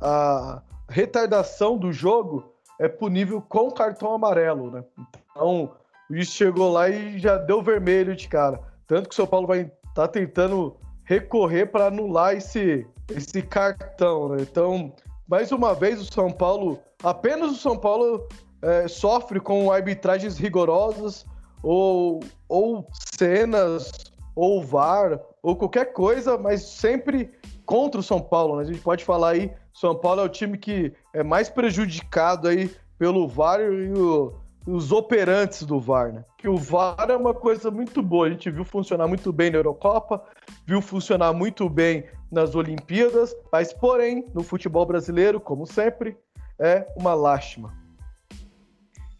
à 0.00 0.62
retardação 0.88 1.76
do 1.76 1.92
jogo, 1.92 2.52
é 2.78 2.88
punível 2.88 3.40
com 3.40 3.70
cartão 3.70 4.14
amarelo, 4.14 4.70
né? 4.70 4.84
Então, 5.30 5.70
o 6.10 6.14
juiz 6.14 6.28
chegou 6.28 6.70
lá 6.72 6.88
e 6.88 7.18
já 7.18 7.36
deu 7.36 7.62
vermelho 7.62 8.14
de 8.14 8.28
cara. 8.28 8.60
Tanto 8.86 9.08
que 9.08 9.12
o 9.12 9.16
São 9.16 9.26
Paulo 9.26 9.46
vai 9.46 9.60
estar 9.60 9.72
tá 9.94 10.08
tentando 10.08 10.76
recorrer 11.04 11.66
para 11.66 11.86
anular 11.86 12.34
esse, 12.34 12.86
esse 13.10 13.42
cartão, 13.42 14.30
né? 14.30 14.38
Então, 14.42 14.92
mais 15.28 15.52
uma 15.52 15.74
vez, 15.74 16.00
o 16.00 16.12
São 16.12 16.30
Paulo, 16.30 16.78
apenas 17.02 17.50
o 17.52 17.56
São 17.56 17.76
Paulo 17.76 18.26
é, 18.60 18.88
sofre 18.88 19.40
com 19.40 19.70
arbitragens 19.70 20.38
rigorosas, 20.38 21.24
ou, 21.62 22.20
ou 22.48 22.88
cenas, 23.22 23.92
ou 24.34 24.60
VAR, 24.60 25.20
ou 25.40 25.54
qualquer 25.54 25.92
coisa, 25.92 26.36
mas 26.36 26.62
sempre 26.62 27.30
contra 27.64 28.00
o 28.00 28.02
São 28.02 28.20
Paulo, 28.20 28.56
né? 28.56 28.62
A 28.62 28.66
gente 28.66 28.80
pode 28.80 29.04
falar 29.04 29.30
aí, 29.30 29.52
São 29.72 29.94
Paulo 29.94 30.22
é 30.22 30.24
o 30.24 30.28
time 30.28 30.58
que 30.58 30.92
é 31.14 31.22
mais 31.22 31.48
prejudicado 31.48 32.48
aí 32.48 32.68
pelo 32.98 33.28
VAR 33.28 33.60
e 33.60 33.92
o, 33.92 34.34
os 34.66 34.90
operantes 34.90 35.62
do 35.62 35.78
VAR, 35.78 36.12
né? 36.12 36.24
Que 36.36 36.48
o 36.48 36.56
VAR 36.56 37.06
é 37.08 37.16
uma 37.16 37.32
coisa 37.32 37.70
muito 37.70 38.02
boa, 38.02 38.26
a 38.26 38.30
gente 38.30 38.50
viu 38.50 38.64
funcionar 38.64 39.06
muito 39.06 39.32
bem 39.32 39.50
na 39.50 39.58
Eurocopa, 39.58 40.20
viu 40.66 40.82
funcionar 40.82 41.32
muito 41.32 41.68
bem 41.68 42.04
nas 42.30 42.56
Olimpíadas, 42.56 43.36
mas 43.52 43.72
porém, 43.72 44.26
no 44.34 44.42
futebol 44.42 44.84
brasileiro, 44.84 45.38
como 45.38 45.64
sempre, 45.64 46.16
é 46.58 46.86
uma 46.96 47.14
lástima. 47.14 47.81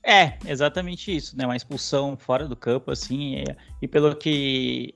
É, 0.04 0.36
exatamente 0.46 1.14
isso, 1.14 1.36
né? 1.36 1.44
Uma 1.44 1.56
expulsão 1.56 2.16
fora 2.16 2.48
do 2.48 2.56
campo, 2.56 2.90
assim, 2.90 3.36
é, 3.36 3.56
e 3.80 3.86
pelo 3.86 4.16
que 4.16 4.94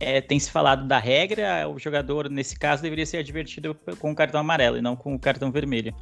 é, 0.00 0.20
tem 0.20 0.40
se 0.40 0.50
falado 0.50 0.88
da 0.88 0.98
regra, 0.98 1.68
o 1.68 1.78
jogador, 1.78 2.30
nesse 2.30 2.58
caso, 2.58 2.82
deveria 2.82 3.04
ser 3.04 3.18
advertido 3.18 3.76
com 3.98 4.10
o 4.10 4.14
cartão 4.14 4.40
amarelo 4.40 4.78
e 4.78 4.82
não 4.82 4.96
com 4.96 5.14
o 5.14 5.18
cartão 5.18 5.52
vermelho. 5.52 5.94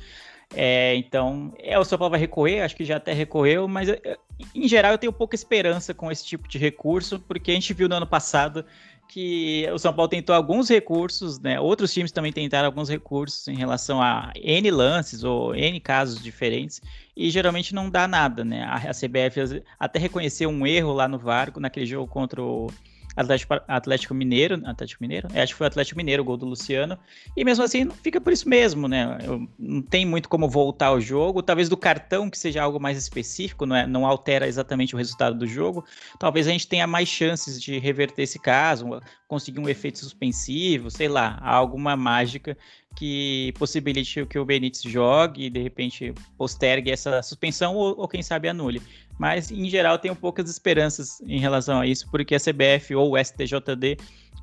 É, 0.54 0.94
então, 0.94 1.52
é, 1.58 1.78
o 1.78 1.84
São 1.84 1.98
Paulo 1.98 2.12
vai 2.12 2.20
recorrer, 2.20 2.62
acho 2.62 2.76
que 2.76 2.84
já 2.84 2.96
até 2.96 3.12
recorreu, 3.12 3.68
mas 3.68 3.88
é, 3.88 4.16
em 4.54 4.66
geral 4.66 4.92
eu 4.92 4.98
tenho 4.98 5.12
pouca 5.12 5.34
esperança 5.34 5.92
com 5.92 6.10
esse 6.10 6.24
tipo 6.24 6.48
de 6.48 6.58
recurso, 6.58 7.18
porque 7.20 7.50
a 7.50 7.54
gente 7.54 7.74
viu 7.74 7.88
no 7.88 7.96
ano 7.96 8.06
passado 8.06 8.64
que 9.08 9.66
o 9.72 9.78
São 9.78 9.92
Paulo 9.92 10.08
tentou 10.08 10.34
alguns 10.34 10.68
recursos, 10.68 11.38
né? 11.40 11.58
Outros 11.58 11.92
times 11.92 12.12
também 12.12 12.32
tentaram 12.32 12.66
alguns 12.66 12.88
recursos 12.88 13.48
em 13.48 13.56
relação 13.56 14.02
a 14.02 14.32
N 14.36 14.70
lances 14.70 15.24
ou 15.24 15.54
N 15.54 15.80
casos 15.80 16.22
diferentes, 16.22 16.80
e 17.18 17.30
geralmente 17.30 17.74
não 17.74 17.90
dá 17.90 18.06
nada, 18.06 18.44
né? 18.44 18.62
A, 18.62 18.92
CBF 18.94 19.60
até 19.76 19.98
reconheceu 19.98 20.48
um 20.48 20.64
erro 20.64 20.92
lá 20.92 21.08
no 21.08 21.18
VAR 21.18 21.52
naquele 21.58 21.84
jogo 21.84 22.06
contra 22.06 22.40
o 22.40 22.70
Atlético, 23.16 23.54
Atlético 23.66 24.14
Mineiro, 24.14 24.62
Atlético 24.64 25.02
Mineiro? 25.02 25.26
É, 25.34 25.42
acho 25.42 25.52
que 25.52 25.58
foi 25.58 25.64
o 25.64 25.66
Atlético 25.66 25.96
Mineiro, 25.96 26.22
o 26.22 26.24
gol 26.24 26.36
do 26.36 26.46
Luciano. 26.46 26.96
E 27.36 27.44
mesmo 27.44 27.64
assim, 27.64 27.90
fica 27.90 28.20
por 28.20 28.32
isso 28.32 28.48
mesmo, 28.48 28.86
né? 28.86 29.18
Eu, 29.24 29.48
não 29.58 29.82
tem 29.82 30.06
muito 30.06 30.28
como 30.28 30.48
voltar 30.48 30.86
ao 30.86 31.00
jogo. 31.00 31.42
Talvez 31.42 31.68
do 31.68 31.76
cartão, 31.76 32.30
que 32.30 32.38
seja 32.38 32.62
algo 32.62 32.78
mais 32.78 32.96
específico, 32.96 33.66
não, 33.66 33.74
é, 33.74 33.84
não 33.84 34.06
altera 34.06 34.46
exatamente 34.46 34.94
o 34.94 34.98
resultado 34.98 35.36
do 35.36 35.46
jogo. 35.48 35.84
Talvez 36.20 36.46
a 36.46 36.52
gente 36.52 36.68
tenha 36.68 36.86
mais 36.86 37.08
chances 37.08 37.60
de 37.60 37.80
reverter 37.80 38.22
esse 38.22 38.38
caso, 38.38 39.00
conseguir 39.26 39.58
um 39.58 39.68
efeito 39.68 39.98
suspensivo, 39.98 40.88
sei 40.88 41.08
lá, 41.08 41.36
alguma 41.42 41.96
mágica 41.96 42.56
que 42.98 43.54
possibilite 43.56 44.26
que 44.26 44.40
o 44.40 44.44
Benítez 44.44 44.82
jogue 44.82 45.44
e 45.44 45.50
de 45.50 45.62
repente 45.62 46.12
postergue 46.36 46.90
essa 46.90 47.22
suspensão 47.22 47.76
ou, 47.76 47.96
ou 47.96 48.08
quem 48.08 48.24
sabe 48.24 48.48
anule. 48.48 48.82
Mas 49.16 49.52
em 49.52 49.70
geral 49.70 50.00
tenho 50.00 50.16
poucas 50.16 50.50
esperanças 50.50 51.20
em 51.20 51.38
relação 51.38 51.78
a 51.78 51.86
isso, 51.86 52.10
porque 52.10 52.34
a 52.34 52.40
CBF 52.40 52.96
ou 52.96 53.12
o 53.12 53.24
STJD 53.24 53.98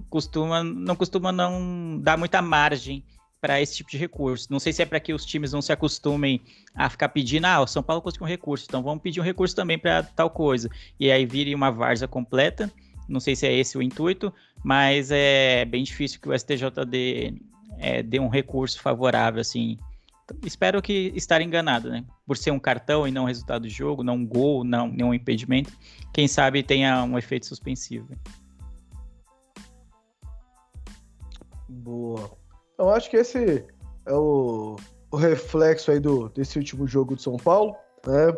costuma, 0.09 0.63
não 0.63 0.95
costuma 0.95 1.33
não 1.33 2.00
dar 2.01 2.17
muita 2.17 2.41
margem 2.41 3.03
para 3.41 3.59
esse 3.59 3.75
tipo 3.75 3.91
de 3.91 3.97
recurso. 3.97 4.47
Não 4.50 4.59
sei 4.59 4.71
se 4.71 4.81
é 4.81 4.85
para 4.85 5.01
que 5.01 5.13
os 5.13 5.25
times 5.25 5.51
não 5.51 5.62
se 5.62 5.74
acostumem 5.74 6.39
a 6.74 6.89
ficar 6.89 7.09
pedindo, 7.09 7.43
ah, 7.43 7.59
o 7.59 7.67
São 7.67 7.83
Paulo 7.83 8.01
conseguiu 8.01 8.25
um 8.25 8.29
recurso, 8.29 8.65
então 8.69 8.81
vamos 8.81 9.03
pedir 9.03 9.19
um 9.19 9.24
recurso 9.24 9.53
também 9.53 9.77
para 9.77 10.01
tal 10.01 10.29
coisa. 10.29 10.69
E 10.97 11.12
aí 11.12 11.25
vire 11.25 11.53
uma 11.53 11.71
várzea 11.71 12.07
completa. 12.07 12.71
Não 13.09 13.19
sei 13.19 13.35
se 13.35 13.45
é 13.45 13.53
esse 13.53 13.77
o 13.77 13.81
intuito, 13.81 14.33
mas 14.63 15.12
é 15.12 15.65
bem 15.65 15.83
difícil 15.83 16.21
que 16.21 16.29
o 16.29 16.39
STJD 16.39 17.35
é, 17.77 18.01
dê 18.01 18.20
um 18.20 18.27
recurso 18.27 18.82
favorável, 18.82 19.41
assim. 19.41 19.77
Espero 20.44 20.82
que 20.82 21.12
estar 21.15 21.41
enganado, 21.41 21.89
né? 21.89 22.03
Por 22.25 22.36
ser 22.36 22.51
um 22.51 22.60
cartão 22.60 23.08
e 23.08 23.12
não 23.12 23.25
resultado 23.25 23.63
do 23.63 23.70
jogo, 23.70 24.03
não 24.03 24.15
um 24.15 24.25
gol, 24.25 24.63
não 24.63 24.88
nenhum 24.88 25.13
impedimento. 25.13 25.72
Quem 26.12 26.27
sabe 26.27 26.63
tenha 26.63 27.03
um 27.03 27.17
efeito 27.17 27.46
suspensivo. 27.46 28.08
Boa. 31.70 32.31
Eu 32.77 32.90
acho 32.90 33.09
que 33.09 33.18
esse 33.18 33.66
é 34.05 34.14
o, 34.14 34.75
o 35.11 35.16
reflexo 35.16 35.92
aí 35.92 36.00
do, 36.00 36.29
desse 36.29 36.57
último 36.57 36.88
jogo 36.88 37.16
de 37.16 37.22
São 37.22 37.38
Paulo. 37.38 37.75
Né? 38.05 38.29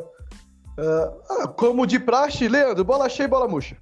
Uh, 0.78 1.48
como 1.56 1.88
de 1.88 2.00
praxe, 2.00 2.48
Leandro, 2.48 2.84
bola 2.84 3.10
cheia 3.10 3.26
e 3.26 3.30
bola 3.30 3.48
murcha. 3.48 3.78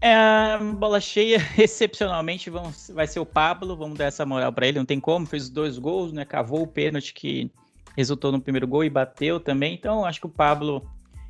É, 0.00 0.58
bola 0.74 1.00
cheia, 1.00 1.38
excepcionalmente 1.58 2.48
vamos, 2.50 2.90
vai 2.94 3.06
ser 3.06 3.18
o 3.18 3.26
Pablo, 3.26 3.76
vamos 3.76 3.98
dar 3.98 4.06
essa 4.06 4.24
moral 4.24 4.52
para 4.52 4.66
ele, 4.66 4.78
não 4.78 4.86
tem 4.86 5.00
como, 5.00 5.26
fez 5.26 5.48
dois 5.48 5.76
gols, 5.78 6.12
né? 6.12 6.24
Cavou 6.24 6.62
o 6.62 6.66
pênalti 6.68 7.12
que 7.12 7.50
resultou 7.96 8.30
no 8.30 8.40
primeiro 8.40 8.66
gol 8.66 8.84
e 8.84 8.90
bateu 8.90 9.40
também, 9.40 9.74
então 9.74 10.04
acho 10.04 10.20
que 10.20 10.26
o 10.26 10.30
Pablo 10.30 10.88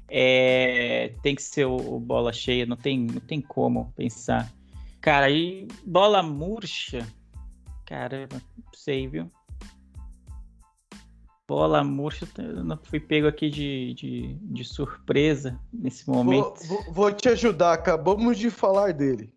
é, 0.09 1.15
tem 1.23 1.35
que 1.35 1.43
ser 1.43 1.67
o, 1.67 1.77
o, 1.77 1.99
bola 1.99 2.33
cheia, 2.33 2.67
não 2.67 2.77
tem, 2.77 2.99
não 2.99 3.21
tem 3.21 3.41
como 3.41 3.93
pensar. 3.97 4.53
Cara, 5.01 5.31
e 5.31 5.67
bola 5.87 6.23
murcha, 6.23 7.07
cara, 7.87 8.29
não 8.31 8.41
sei, 8.75 9.07
viu? 9.09 9.31
Bola 11.49 11.83
murcha, 11.83 12.29
não 12.63 12.79
fui 12.85 13.01
pego 13.01 13.27
aqui 13.27 13.49
de, 13.49 13.95
de, 13.95 14.35
de 14.35 14.65
surpresa 14.65 15.59
nesse 15.73 16.09
momento. 16.09 16.63
Vou, 16.67 16.83
vou, 16.85 16.93
vou, 16.93 17.13
te 17.13 17.31
ajudar, 17.31 17.73
acabamos 17.73 18.39
de 18.39 18.51
falar 18.51 18.93
dele. 18.93 19.33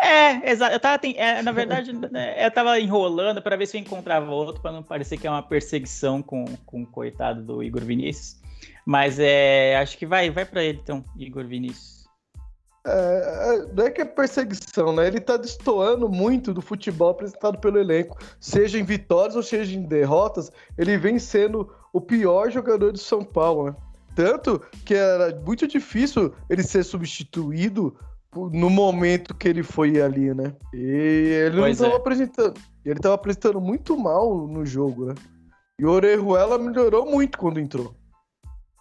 É, 0.00 0.50
exato. 0.50 0.74
Eu 0.74 0.80
tava, 0.80 1.00
é, 1.06 1.40
na 1.40 1.52
verdade, 1.52 1.92
né, 2.10 2.44
eu 2.44 2.50
tava 2.50 2.80
enrolando 2.80 3.40
para 3.40 3.56
ver 3.56 3.66
se 3.66 3.76
eu 3.76 3.80
encontrava 3.80 4.28
outro, 4.32 4.60
para 4.60 4.72
não 4.72 4.82
parecer 4.82 5.16
que 5.16 5.28
é 5.28 5.30
uma 5.30 5.42
perseguição 5.42 6.20
com, 6.20 6.44
com 6.66 6.82
o 6.82 6.86
coitado 6.86 7.40
do 7.40 7.62
Igor 7.62 7.82
Vinícius. 7.82 8.36
Mas 8.84 9.18
é, 9.20 9.76
acho 9.76 9.96
que 9.96 10.06
vai, 10.06 10.30
vai 10.30 10.44
para 10.44 10.64
ele 10.64 10.80
então, 10.82 11.04
Igor 11.16 11.44
Vinícius. 11.44 11.97
É, 12.86 12.90
é, 12.90 13.74
não 13.74 13.84
é 13.84 13.90
que 13.90 14.00
é 14.00 14.04
perseguição, 14.04 14.92
né? 14.92 15.06
Ele 15.06 15.20
tá 15.20 15.36
destoando 15.36 16.08
muito 16.08 16.54
do 16.54 16.62
futebol 16.62 17.10
apresentado 17.10 17.58
pelo 17.58 17.78
elenco. 17.78 18.18
Seja 18.40 18.78
em 18.78 18.84
vitórias 18.84 19.36
ou 19.36 19.42
seja 19.42 19.76
em 19.76 19.82
derrotas, 19.82 20.50
ele 20.76 20.96
vem 20.96 21.18
sendo 21.18 21.70
o 21.92 22.00
pior 22.00 22.50
jogador 22.50 22.92
de 22.92 23.00
São 23.00 23.22
Paulo, 23.22 23.66
né? 23.66 23.76
Tanto 24.14 24.60
que 24.84 24.94
era 24.94 25.34
muito 25.46 25.66
difícil 25.66 26.32
ele 26.50 26.62
ser 26.62 26.82
substituído 26.82 27.96
no 28.34 28.68
momento 28.68 29.34
que 29.34 29.48
ele 29.48 29.62
foi 29.62 30.00
ali, 30.00 30.34
né? 30.34 30.54
E 30.74 30.78
ele 31.46 31.60
pois 31.60 31.78
não 31.78 31.86
tava 31.86 31.98
é. 31.98 32.00
apresentando. 32.00 32.60
Ele 32.84 33.00
tava 33.00 33.14
apresentando 33.14 33.60
muito 33.60 33.96
mal 33.96 34.46
no 34.46 34.64
jogo, 34.66 35.06
né? 35.06 35.14
E 35.80 35.84
o 35.84 35.90
Orejuela 35.90 36.58
melhorou 36.58 37.06
muito 37.06 37.38
quando 37.38 37.60
entrou. 37.60 37.94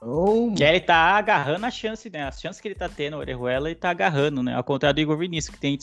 Oh. 0.01 0.53
Que 0.55 0.63
ele 0.63 0.79
tá 0.79 0.95
agarrando 0.95 1.65
a 1.65 1.71
chance, 1.71 2.09
né? 2.09 2.27
As 2.27 2.39
chances 2.39 2.61
que 2.61 2.67
ele 2.67 2.75
tá 2.75 2.87
tendo, 2.87 3.17
o 3.17 3.19
Orejuela, 3.19 3.67
ele 3.67 3.75
tá 3.75 3.89
agarrando, 3.89 4.43
né? 4.43 4.55
Ao 4.55 4.63
contrário 4.63 4.95
do 4.95 5.01
Igor 5.01 5.17
Vinícius, 5.17 5.55
que 5.55 5.61
tem 5.61 5.77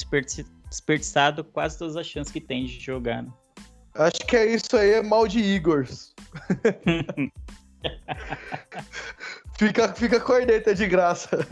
desperdiçado 0.68 1.42
quase 1.44 1.78
todas 1.78 1.96
as 1.96 2.06
chances 2.06 2.32
que 2.32 2.40
tem 2.40 2.64
de 2.64 2.78
jogar, 2.78 3.22
né? 3.22 3.32
Acho 3.94 4.20
que 4.26 4.36
é 4.36 4.46
isso 4.46 4.76
aí, 4.76 4.92
é 4.94 5.02
mal 5.02 5.26
de 5.26 5.38
Igors. 5.40 6.14
fica, 9.58 9.92
fica 9.94 10.20
corneta 10.20 10.74
de 10.74 10.86
graça. 10.86 11.46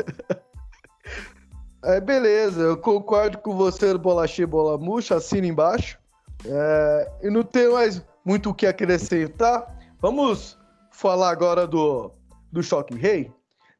É, 1.85 2.01
beleza, 2.01 2.61
eu 2.61 2.77
concordo 2.77 3.39
com 3.39 3.57
você, 3.57 3.97
bola 3.99 4.27
cheia, 4.27 4.47
bola 4.47 4.79
murcha, 4.79 5.17
assina 5.17 5.47
embaixo. 5.47 5.99
É, 6.45 7.13
e 7.23 7.31
não 7.31 7.43
tem 7.43 7.69
mais 7.71 8.05
muito 8.25 8.51
o 8.51 8.55
que 8.55 8.67
acrescentar. 8.67 9.67
Vamos 10.01 10.59
falar 10.91 11.31
agora 11.31 11.67
do 11.67 12.13
do 12.53 12.63
Choque 12.63 12.95
Rei. 12.95 13.33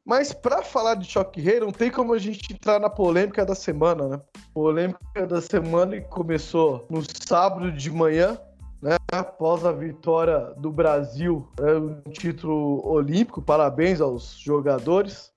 Mas 0.05 0.33
para 0.33 0.61
falar 0.61 0.95
de 0.95 1.09
Choque 1.09 1.39
Rei, 1.39 1.61
não 1.61 1.71
tem 1.71 1.89
como 1.89 2.13
a 2.13 2.17
gente 2.17 2.53
entrar 2.53 2.79
na 2.79 2.89
polêmica 2.89 3.45
da 3.45 3.55
semana, 3.55 4.07
né? 4.07 4.21
Polêmica 4.53 5.25
da 5.25 5.41
semana 5.41 5.95
que 6.01 6.07
começou 6.09 6.85
no 6.89 7.01
sábado 7.25 7.71
de 7.71 7.89
manhã, 7.89 8.37
né? 8.81 8.97
Após 9.13 9.65
a 9.65 9.71
vitória 9.71 10.53
do 10.57 10.69
Brasil, 10.69 11.47
né? 11.57 11.73
um 11.75 12.11
título 12.11 12.85
olímpico. 12.85 13.41
Parabéns 13.41 14.01
aos 14.01 14.37
jogadores. 14.37 15.31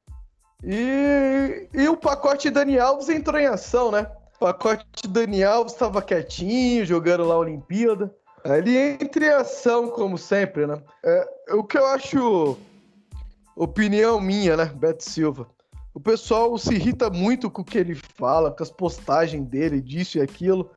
E, 0.65 1.69
e 1.73 1.89
o 1.89 1.97
pacote 1.97 2.51
Dani 2.51 2.79
Alves 2.79 3.09
entrou 3.09 3.41
em 3.41 3.47
ação, 3.47 3.93
né? 3.93 4.11
O 4.37 4.41
pacote 4.41 5.07
Dani 5.09 5.45
Alves 5.45 5.75
estava 5.75 6.03
quietinho, 6.03 6.85
jogando 6.85 7.25
lá 7.25 7.35
a 7.35 7.39
Olimpíada. 7.39 8.13
Ele 8.45 8.77
entra 8.77 9.27
em 9.27 9.31
ação, 9.31 9.91
como 9.91 10.19
sempre, 10.19 10.67
né? 10.67 10.81
É, 11.05 11.29
o 11.55 11.63
que 11.63 11.79
eu 11.79 11.87
acho 11.87 12.59
Opinião 13.57 14.21
minha, 14.21 14.55
né? 14.55 14.67
Beto 14.67 15.03
Silva. 15.03 15.49
O 15.95 15.99
pessoal 15.99 16.59
se 16.59 16.75
irrita 16.75 17.09
muito 17.09 17.51
com 17.51 17.63
o 17.63 17.65
que 17.65 17.79
ele 17.79 17.95
fala, 17.95 18.51
com 18.51 18.63
as 18.63 18.71
postagens 18.71 19.47
dele, 19.47 19.81
disso 19.81 20.19
e 20.19 20.21
aquilo. 20.21 20.71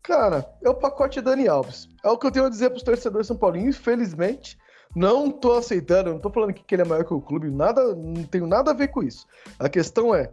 Cara, 0.00 0.48
é 0.62 0.70
o 0.70 0.74
pacote 0.74 1.20
Dani 1.20 1.48
Alves. 1.48 1.88
É 2.04 2.08
o 2.08 2.16
que 2.16 2.28
eu 2.28 2.30
tenho 2.30 2.46
a 2.46 2.48
dizer 2.48 2.70
para 2.70 2.76
os 2.76 2.84
torcedores 2.84 3.26
São 3.26 3.36
Paulo. 3.36 3.56
Infelizmente, 3.56 4.56
não 4.94 5.28
tô 5.28 5.54
aceitando, 5.54 6.10
não 6.10 6.20
tô 6.20 6.30
falando 6.30 6.54
que 6.54 6.72
ele 6.72 6.82
é 6.82 6.84
maior 6.84 7.04
que 7.04 7.12
o 7.12 7.20
clube, 7.20 7.50
nada, 7.50 7.96
não 7.96 8.22
tenho 8.22 8.46
nada 8.46 8.70
a 8.70 8.74
ver 8.74 8.88
com 8.88 9.02
isso. 9.02 9.26
A 9.58 9.68
questão 9.68 10.14
é, 10.14 10.30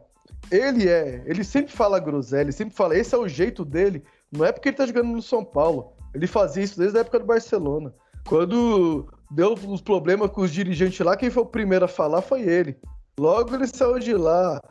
ele 0.52 0.88
é, 0.88 1.24
ele 1.26 1.44
sempre 1.44 1.72
fala 1.72 2.00
groselha, 2.00 2.42
ele 2.44 2.52
sempre 2.52 2.76
fala, 2.76 2.96
esse 2.96 3.16
é 3.16 3.18
o 3.18 3.28
jeito 3.28 3.66
dele. 3.66 4.04
Não 4.32 4.46
é 4.46 4.52
porque 4.52 4.70
ele 4.70 4.78
tá 4.78 4.86
jogando 4.86 5.10
no 5.10 5.22
São 5.22 5.44
Paulo. 5.44 5.94
Ele 6.14 6.28
fazia 6.28 6.64
isso 6.64 6.78
desde 6.78 6.98
a 6.98 7.02
época 7.02 7.18
do 7.20 7.26
Barcelona. 7.26 7.92
Quando 8.28 9.08
deu 9.30 9.54
uns 9.54 9.82
problemas 9.82 10.30
com 10.32 10.42
os 10.42 10.52
dirigentes 10.52 11.00
lá, 11.06 11.16
quem 11.16 11.30
foi 11.30 11.44
o 11.44 11.48
primeiro 11.48 11.86
a 11.86 11.88
falar 11.88 12.22
foi 12.22 12.42
ele. 12.42 12.78
Logo 13.20 13.54
ele 13.56 13.68
saiu 13.68 14.00
de 14.00 14.14
lá. 14.14 14.62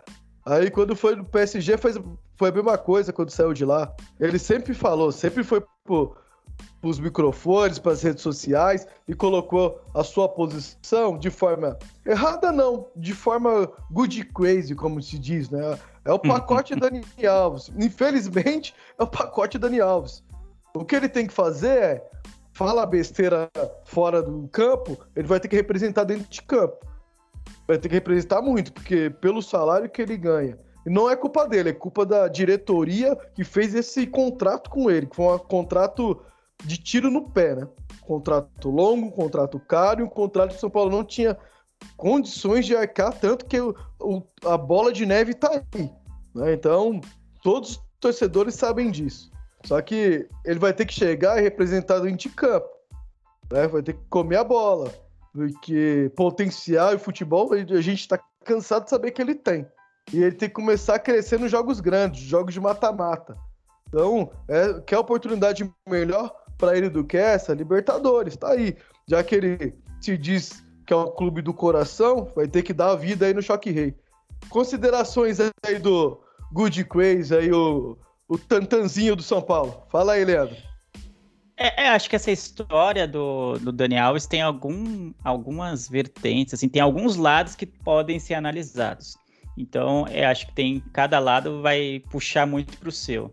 Aí 0.44 0.70
quando 0.70 0.94
foi 0.94 1.16
no 1.16 1.24
PSG 1.24 1.76
foi, 1.76 1.92
foi 2.36 2.48
a 2.50 2.52
mesma 2.52 2.78
coisa 2.78 3.12
quando 3.12 3.30
saiu 3.30 3.52
de 3.52 3.64
lá. 3.64 3.92
Ele 4.20 4.38
sempre 4.38 4.72
falou, 4.72 5.10
sempre 5.10 5.42
foi 5.42 5.64
pro, 5.84 6.16
pros 6.80 7.00
microfones, 7.00 7.78
para 7.78 7.92
as 7.92 8.02
redes 8.02 8.22
sociais 8.22 8.86
e 9.08 9.14
colocou 9.14 9.80
a 9.94 10.04
sua 10.04 10.28
posição 10.28 11.18
de 11.18 11.30
forma 11.30 11.76
errada 12.04 12.52
não, 12.52 12.86
de 12.94 13.12
forma 13.12 13.68
good 13.90 14.24
crazy, 14.26 14.74
como 14.74 15.02
se 15.02 15.18
diz, 15.18 15.50
né? 15.50 15.78
É 16.04 16.12
o 16.12 16.18
pacote 16.18 16.76
Dani 16.76 17.02
Alves. 17.28 17.72
Infelizmente, 17.76 18.72
é 18.96 19.02
o 19.02 19.06
pacote 19.08 19.58
Dani 19.58 19.80
Alves. 19.80 20.22
O 20.74 20.84
que 20.84 20.94
ele 20.94 21.08
tem 21.08 21.26
que 21.26 21.32
fazer 21.32 21.78
é 21.78 22.10
fala 22.56 22.86
besteira 22.86 23.50
fora 23.84 24.22
do 24.22 24.48
campo, 24.48 24.98
ele 25.14 25.28
vai 25.28 25.38
ter 25.38 25.46
que 25.46 25.56
representar 25.56 26.04
dentro 26.04 26.26
de 26.26 26.40
campo. 26.40 26.78
Vai 27.68 27.76
ter 27.76 27.90
que 27.90 27.94
representar 27.94 28.40
muito, 28.40 28.72
porque 28.72 29.10
pelo 29.20 29.42
salário 29.42 29.90
que 29.90 30.00
ele 30.00 30.16
ganha. 30.16 30.58
E 30.86 30.88
não 30.88 31.10
é 31.10 31.14
culpa 31.14 31.46
dele, 31.46 31.68
é 31.68 31.72
culpa 31.74 32.06
da 32.06 32.28
diretoria 32.28 33.14
que 33.34 33.44
fez 33.44 33.74
esse 33.74 34.06
contrato 34.06 34.70
com 34.70 34.90
ele, 34.90 35.06
que 35.06 35.16
foi 35.16 35.34
um 35.34 35.38
contrato 35.38 36.22
de 36.64 36.78
tiro 36.78 37.10
no 37.10 37.28
pé, 37.28 37.56
né? 37.56 37.68
Contrato 38.00 38.70
longo, 38.70 39.10
contrato 39.10 39.60
caro, 39.60 40.06
um 40.06 40.08
contrato 40.08 40.52
que 40.52 40.56
o 40.56 40.60
São 40.60 40.70
Paulo 40.70 40.90
não 40.90 41.04
tinha 41.04 41.36
condições 41.94 42.64
de 42.64 42.74
arcar, 42.74 43.12
tanto 43.12 43.44
que 43.44 43.60
o, 43.60 43.74
o, 44.00 44.22
a 44.46 44.56
bola 44.56 44.94
de 44.94 45.04
neve 45.04 45.34
tá 45.34 45.50
aí. 45.50 45.90
Né? 46.34 46.54
Então, 46.54 47.02
todos 47.42 47.72
os 47.72 47.82
torcedores 48.00 48.54
sabem 48.54 48.90
disso. 48.90 49.30
Só 49.66 49.82
que 49.82 50.28
ele 50.44 50.60
vai 50.60 50.72
ter 50.72 50.86
que 50.86 50.94
chegar 50.94 51.38
e 51.38 51.42
representar 51.42 51.98
dentro 51.98 52.16
de 52.16 52.28
campo. 52.28 52.68
Né? 53.50 53.66
Vai 53.66 53.82
ter 53.82 53.94
que 53.94 54.04
comer 54.08 54.36
a 54.36 54.44
bola. 54.44 54.94
Porque 55.32 56.10
potencial 56.16 56.94
e 56.94 56.98
futebol, 56.98 57.52
a 57.52 57.80
gente 57.80 58.00
está 58.00 58.18
cansado 58.44 58.84
de 58.84 58.90
saber 58.90 59.10
que 59.10 59.20
ele 59.20 59.34
tem. 59.34 59.66
E 60.12 60.22
ele 60.22 60.36
tem 60.36 60.48
que 60.48 60.54
começar 60.54 60.94
a 60.94 61.00
crescer 61.00 61.38
nos 61.40 61.50
jogos 61.50 61.80
grandes, 61.80 62.20
jogos 62.20 62.54
de 62.54 62.60
mata-mata. 62.60 63.36
Então, 63.88 64.30
é, 64.46 64.80
quer 64.86 64.98
oportunidade 64.98 65.68
melhor 65.88 66.32
para 66.56 66.76
ele 66.76 66.88
do 66.88 67.04
que 67.04 67.16
essa? 67.16 67.52
Libertadores, 67.52 68.36
tá 68.36 68.50
aí. 68.50 68.76
Já 69.08 69.22
que 69.24 69.34
ele 69.34 69.74
se 70.00 70.16
diz 70.16 70.64
que 70.86 70.92
é 70.92 70.96
o 70.96 71.10
clube 71.10 71.42
do 71.42 71.52
coração, 71.52 72.30
vai 72.36 72.46
ter 72.46 72.62
que 72.62 72.72
dar 72.72 72.92
a 72.92 72.96
vida 72.96 73.26
aí 73.26 73.34
no 73.34 73.42
Choque 73.42 73.72
Rei. 73.72 73.96
Considerações 74.48 75.38
aí 75.40 75.80
do 75.80 76.20
Good 76.52 76.84
Crazy, 76.84 77.34
aí 77.34 77.52
o, 77.52 77.98
o 78.28 78.38
tantanzinho 78.38 79.16
do 79.16 79.22
São 79.22 79.40
Paulo. 79.40 79.82
Fala 79.90 80.14
aí, 80.14 80.24
Leandro. 80.24 80.56
É, 81.56 81.84
é, 81.84 81.88
acho 81.88 82.10
que 82.10 82.16
essa 82.16 82.30
história 82.30 83.08
do, 83.08 83.58
do 83.58 83.72
Alves 83.98 84.26
tem 84.26 84.42
algum, 84.42 85.12
algumas 85.24 85.88
vertentes, 85.88 86.52
assim, 86.52 86.68
tem 86.68 86.82
alguns 86.82 87.16
lados 87.16 87.54
que 87.54 87.64
podem 87.64 88.18
ser 88.18 88.34
analisados. 88.34 89.16
Então, 89.56 90.06
é, 90.10 90.26
acho 90.26 90.46
que 90.48 90.54
tem 90.54 90.80
cada 90.92 91.18
lado 91.18 91.62
vai 91.62 92.02
puxar 92.10 92.46
muito 92.46 92.76
para 92.76 92.90
o 92.90 92.92
seu. 92.92 93.32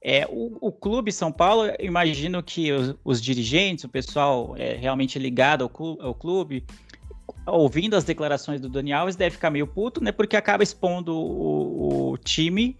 É, 0.00 0.26
o, 0.30 0.70
clube 0.70 1.10
São 1.10 1.32
Paulo, 1.32 1.72
imagino 1.80 2.42
que 2.42 2.70
os, 2.70 2.94
os 3.02 3.22
dirigentes, 3.22 3.84
o 3.84 3.88
pessoal 3.88 4.54
é, 4.56 4.74
realmente 4.74 5.18
ligado 5.18 5.62
ao 5.64 5.68
clube, 5.68 6.02
ao 6.02 6.14
clube, 6.14 6.64
ouvindo 7.46 7.96
as 7.96 8.04
declarações 8.04 8.60
do 8.60 8.68
Dani 8.68 8.92
Alves, 8.92 9.16
deve 9.16 9.34
ficar 9.34 9.50
meio 9.50 9.66
puto, 9.66 10.04
né? 10.04 10.12
Porque 10.12 10.36
acaba 10.36 10.62
expondo 10.62 11.16
o, 11.16 12.12
o 12.12 12.18
time 12.18 12.78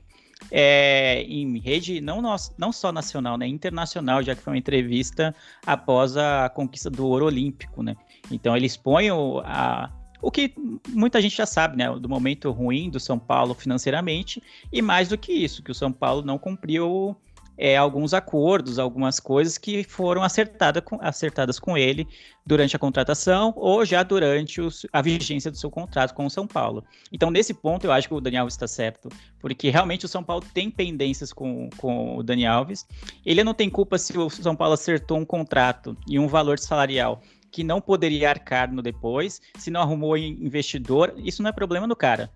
é, 0.50 1.22
em 1.22 1.58
rede 1.58 2.00
não, 2.00 2.20
não 2.56 2.72
só 2.72 2.92
nacional, 2.92 3.36
né? 3.36 3.46
Internacional, 3.46 4.22
já 4.22 4.34
que 4.34 4.42
foi 4.42 4.52
uma 4.52 4.58
entrevista 4.58 5.34
após 5.66 6.16
a 6.16 6.48
conquista 6.48 6.90
do 6.90 7.06
ouro 7.06 7.26
olímpico, 7.26 7.82
né? 7.82 7.96
Então 8.30 8.56
ele 8.56 8.66
expõe 8.66 9.10
o, 9.10 9.40
a, 9.44 9.90
o 10.20 10.30
que 10.30 10.54
muita 10.88 11.20
gente 11.20 11.36
já 11.36 11.46
sabe, 11.46 11.76
né? 11.76 11.90
Do 11.98 12.08
momento 12.08 12.50
ruim 12.50 12.90
do 12.90 13.00
São 13.00 13.18
Paulo 13.18 13.54
financeiramente, 13.54 14.42
e 14.72 14.80
mais 14.80 15.08
do 15.08 15.18
que 15.18 15.32
isso, 15.32 15.62
que 15.62 15.70
o 15.70 15.74
São 15.74 15.92
Paulo 15.92 16.22
não 16.22 16.38
cumpriu 16.38 17.16
é, 17.56 17.76
alguns 17.76 18.12
acordos, 18.12 18.78
algumas 18.78 19.20
coisas 19.20 19.56
que 19.58 19.84
foram 19.84 20.22
acertada 20.22 20.80
com, 20.80 20.98
acertadas 21.00 21.58
com 21.58 21.76
ele 21.76 22.06
durante 22.46 22.76
a 22.76 22.78
contratação 22.78 23.52
ou 23.56 23.84
já 23.84 24.02
durante 24.02 24.60
os, 24.60 24.86
a 24.92 25.00
vigência 25.00 25.50
do 25.50 25.56
seu 25.56 25.70
contrato 25.70 26.14
com 26.14 26.26
o 26.26 26.30
São 26.30 26.46
Paulo. 26.46 26.84
Então, 27.12 27.30
nesse 27.30 27.54
ponto, 27.54 27.86
eu 27.86 27.92
acho 27.92 28.08
que 28.08 28.14
o 28.14 28.20
Daniel 28.20 28.48
está 28.48 28.66
certo, 28.66 29.08
porque 29.40 29.70
realmente 29.70 30.04
o 30.04 30.08
São 30.08 30.22
Paulo 30.22 30.44
tem 30.52 30.70
pendências 30.70 31.32
com, 31.32 31.70
com 31.76 32.16
o 32.18 32.22
Dani 32.22 32.46
Alves. 32.46 32.86
Ele 33.24 33.44
não 33.44 33.54
tem 33.54 33.70
culpa 33.70 33.98
se 33.98 34.16
o 34.18 34.28
São 34.28 34.56
Paulo 34.56 34.74
acertou 34.74 35.18
um 35.18 35.24
contrato 35.24 35.96
e 36.08 36.18
um 36.18 36.26
valor 36.26 36.58
salarial 36.58 37.22
que 37.50 37.62
não 37.62 37.80
poderia 37.80 38.30
arcar 38.30 38.72
no 38.72 38.82
depois, 38.82 39.40
se 39.56 39.70
não 39.70 39.80
arrumou 39.80 40.16
investidor, 40.16 41.14
isso 41.18 41.40
não 41.40 41.50
é 41.50 41.52
problema 41.52 41.86
do 41.86 41.94
cara. 41.94 42.28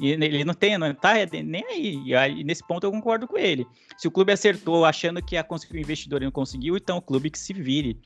E 0.00 0.12
ele 0.12 0.44
não 0.44 0.54
tem, 0.54 0.78
não 0.78 0.94
tá 0.94 1.12
nem 1.44 1.64
aí. 1.66 2.02
E 2.38 2.44
nesse 2.44 2.66
ponto 2.66 2.84
eu 2.84 2.90
concordo 2.90 3.28
com 3.28 3.36
ele. 3.36 3.66
Se 3.98 4.08
o 4.08 4.10
clube 4.10 4.32
acertou 4.32 4.86
achando 4.86 5.22
que 5.22 5.34
ia 5.34 5.44
conseguir 5.44 5.76
um 5.76 5.80
investidor 5.80 6.22
e 6.22 6.24
não 6.24 6.32
conseguiu, 6.32 6.76
então 6.76 6.96
o 6.96 7.02
clube 7.02 7.28
que 7.28 7.38
se 7.38 7.52
vire. 7.52 8.00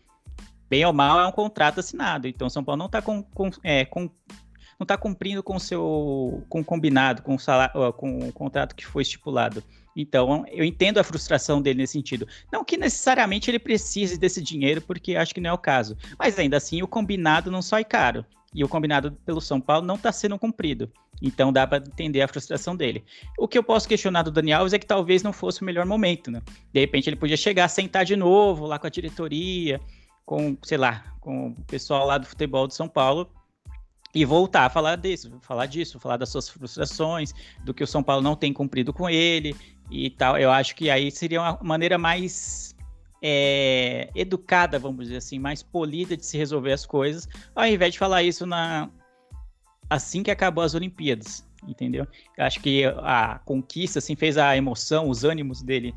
Bem 0.69 0.85
ou 0.85 0.93
mal 0.93 1.21
é 1.21 1.27
um 1.27 1.33
contrato 1.33 1.79
assinado. 1.79 2.27
Então 2.27 2.49
o 2.49 2.51
São 2.51 2.65
Paulo 2.65 2.79
não 2.79 2.87
está 2.87 3.01
com, 3.01 3.23
com, 3.23 3.49
é, 3.63 3.85
com, 3.85 4.11
não 4.79 4.85
tá 4.85 4.97
cumprindo 4.97 5.41
com 5.41 5.55
o 5.55 5.61
seu 5.61 6.45
com 6.49 6.61
o 6.61 6.65
combinado, 6.65 7.23
com 7.23 7.37
o, 7.37 7.39
salário, 7.39 7.93
com 7.93 8.19
o 8.29 8.33
contrato 8.33 8.75
que 8.75 8.85
foi 8.85 9.03
estipulado. 9.03 9.63
Então, 9.97 10.45
eu 10.49 10.65
entendo 10.65 10.99
a 10.99 11.05
frustração 11.05 11.63
dele 11.63 11.79
nesse 11.79 11.93
sentido. 11.93 12.27
Não 12.53 12.65
que 12.65 12.77
necessariamente 12.77 13.49
ele 13.49 13.61
precise 13.61 14.19
desse 14.19 14.43
dinheiro, 14.43 14.81
porque 14.81 15.15
acho 15.15 15.33
que 15.33 15.41
não 15.41 15.51
é 15.51 15.53
o 15.53 15.59
caso. 15.59 15.97
Mas 16.19 16.37
ainda 16.37 16.57
assim, 16.57 16.83
o 16.83 16.89
combinado 16.89 17.51
não 17.51 17.63
sai 17.63 17.85
caro. 17.85 18.27
E 18.55 18.63
o 18.63 18.69
combinado 18.69 19.13
pelo 19.27 19.41
São 19.41 19.61
Paulo 19.61 19.87
não 19.87 19.97
está 19.97 20.13
sendo 20.13 20.39
cumprido. 20.39 20.91
Então 21.21 21.53
dá 21.53 21.67
para 21.67 21.79
entender 21.85 22.23
a 22.23 22.29
frustração 22.29 22.77
dele. 22.77 23.05
O 23.39 23.49
que 23.49 23.59
eu 23.59 23.65
posso 23.65 23.89
questionar 23.89 24.23
do 24.23 24.31
Dani 24.31 24.53
Alves 24.53 24.73
é 24.73 24.79
que 24.79 24.87
talvez 24.87 25.23
não 25.23 25.33
fosse 25.33 25.63
o 25.63 25.65
melhor 25.65 25.87
momento, 25.87 26.31
né? 26.31 26.43
De 26.73 26.81
repente 26.81 27.09
ele 27.09 27.17
podia 27.17 27.37
chegar, 27.37 27.69
sentar 27.69 28.05
de 28.05 28.15
novo 28.15 28.67
lá 28.67 28.79
com 28.79 28.87
a 28.87 28.91
diretoria, 28.91 29.81
com, 30.25 30.57
sei 30.63 30.79
lá, 30.79 31.05
com 31.21 31.49
o 31.49 31.65
pessoal 31.65 32.07
lá 32.07 32.19
do 32.19 32.27
futebol 32.27 32.67
de 32.67 32.75
São 32.75 32.89
Paulo 32.89 33.29
e 34.15 34.25
voltar 34.25 34.67
a 34.67 34.71
falar 34.71 34.97
disso, 34.97 35.39
falar 35.41 35.67
disso, 35.67 35.99
falar 35.99 36.17
das 36.17 36.29
suas 36.29 36.49
frustrações, 36.49 37.33
do 37.65 37.75
que 37.75 37.83
o 37.83 37.87
São 37.87 38.03
Paulo 38.03 38.23
não 38.23 38.37
tem 38.37 38.53
cumprido 38.53 38.93
com 38.93 39.11
ele 39.11 39.57
e 39.91 40.09
tal. 40.11 40.39
Eu 40.39 40.51
acho 40.51 40.77
que 40.77 40.89
aí 40.89 41.11
seria 41.11 41.41
uma 41.41 41.59
maneira 41.63 41.99
mais 41.99 42.74
é, 43.27 44.11
educada, 44.15 44.79
vamos 44.79 45.07
dizer 45.07 45.17
assim, 45.17 45.39
mais 45.39 45.63
polida 45.63 46.15
de 46.15 46.27
se 46.27 46.37
resolver 46.37 46.73
as 46.73 46.85
coisas, 46.85 47.27
ao 47.55 47.67
invés 47.67 47.95
de 47.95 47.99
falar 47.99 48.23
isso 48.23 48.45
na 48.45 48.91
assim 49.89 50.23
que 50.23 50.31
acabou 50.31 50.63
as 50.63 50.75
Olimpíadas, 50.75 51.43
entendeu? 51.67 52.07
Eu 52.37 52.45
acho 52.45 52.61
que 52.61 52.85
a 52.85 53.41
conquista 53.47 53.99
assim 53.99 54.15
fez 54.15 54.37
a 54.37 54.55
emoção, 54.55 55.09
os 55.09 55.25
ânimos 55.25 55.63
dele 55.63 55.95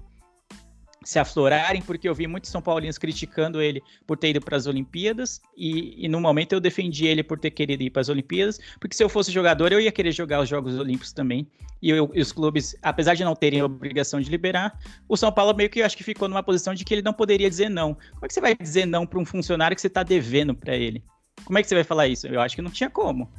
se 1.08 1.20
aflorarem, 1.20 1.82
porque 1.82 2.10
eu 2.10 2.14
vi 2.14 2.28
muitos 2.28 2.52
São 2.52 2.62
Paulinos 2.62 2.98
criticando 2.98 3.62
ele 3.62 3.82
por 4.06 4.18
ter 4.18 4.32
ido 4.32 4.42
para 4.42 4.58
as 4.58 4.68
Olimpíadas, 4.68 5.42
e, 5.56 6.06
e, 6.06 6.10
no 6.10 6.20
momento 6.20 6.52
eu 6.52 6.60
defendi 6.60 7.08
ele 7.08 7.24
por 7.24 7.40
ter 7.40 7.52
querido 7.52 7.82
ir 7.82 7.90
para 7.90 8.02
as 8.02 8.10
Olimpíadas, 8.10 8.60
porque 8.78 8.94
se 8.94 9.02
eu 9.02 9.08
fosse 9.08 9.32
jogador, 9.32 9.72
eu 9.72 9.80
ia 9.80 9.90
querer 9.90 10.12
jogar 10.12 10.42
os 10.42 10.50
Jogos 10.50 10.78
Olímpicos 10.78 11.14
também. 11.14 11.48
E, 11.82 11.92
eu, 11.92 12.12
e 12.14 12.20
os 12.20 12.34
clubes, 12.34 12.76
apesar 12.82 13.14
de 13.14 13.24
não 13.24 13.38
terem 13.38 13.62
a 13.62 13.66
obrigação 13.66 14.20
de 14.20 14.30
liberar, 14.30 14.78
o 15.08 15.16
São 15.16 15.32
Paulo 15.32 15.56
meio 15.56 15.70
que 15.70 15.80
eu 15.80 15.86
acho 15.86 15.96
que 15.96 16.04
ficou 16.04 16.28
numa 16.28 16.44
posição 16.44 16.74
de 16.74 16.84
que 16.84 16.94
ele 16.94 17.02
não 17.02 17.14
poderia 17.14 17.50
dizer 17.50 17.70
não. 17.70 17.94
Como 17.94 18.26
é 18.26 18.28
que 18.28 18.34
você 18.34 18.42
vai 18.42 18.54
dizer 18.54 18.86
não 18.86 19.08
para 19.08 19.18
um 19.18 19.26
funcionário 19.26 19.76
que 19.76 19.82
você 19.82 19.88
está 19.88 20.04
devendo 20.04 20.54
para 20.54 20.76
ele? 20.76 21.02
Como 21.46 21.58
é 21.58 21.62
que 21.62 21.70
você 21.70 21.76
vai 21.76 21.86
falar 21.86 22.10
isso? 22.10 22.28
Eu 22.28 22.42
acho 22.42 22.54
que 22.54 22.62
não 22.62 22.72
tinha 22.72 22.90
como. 22.90 23.32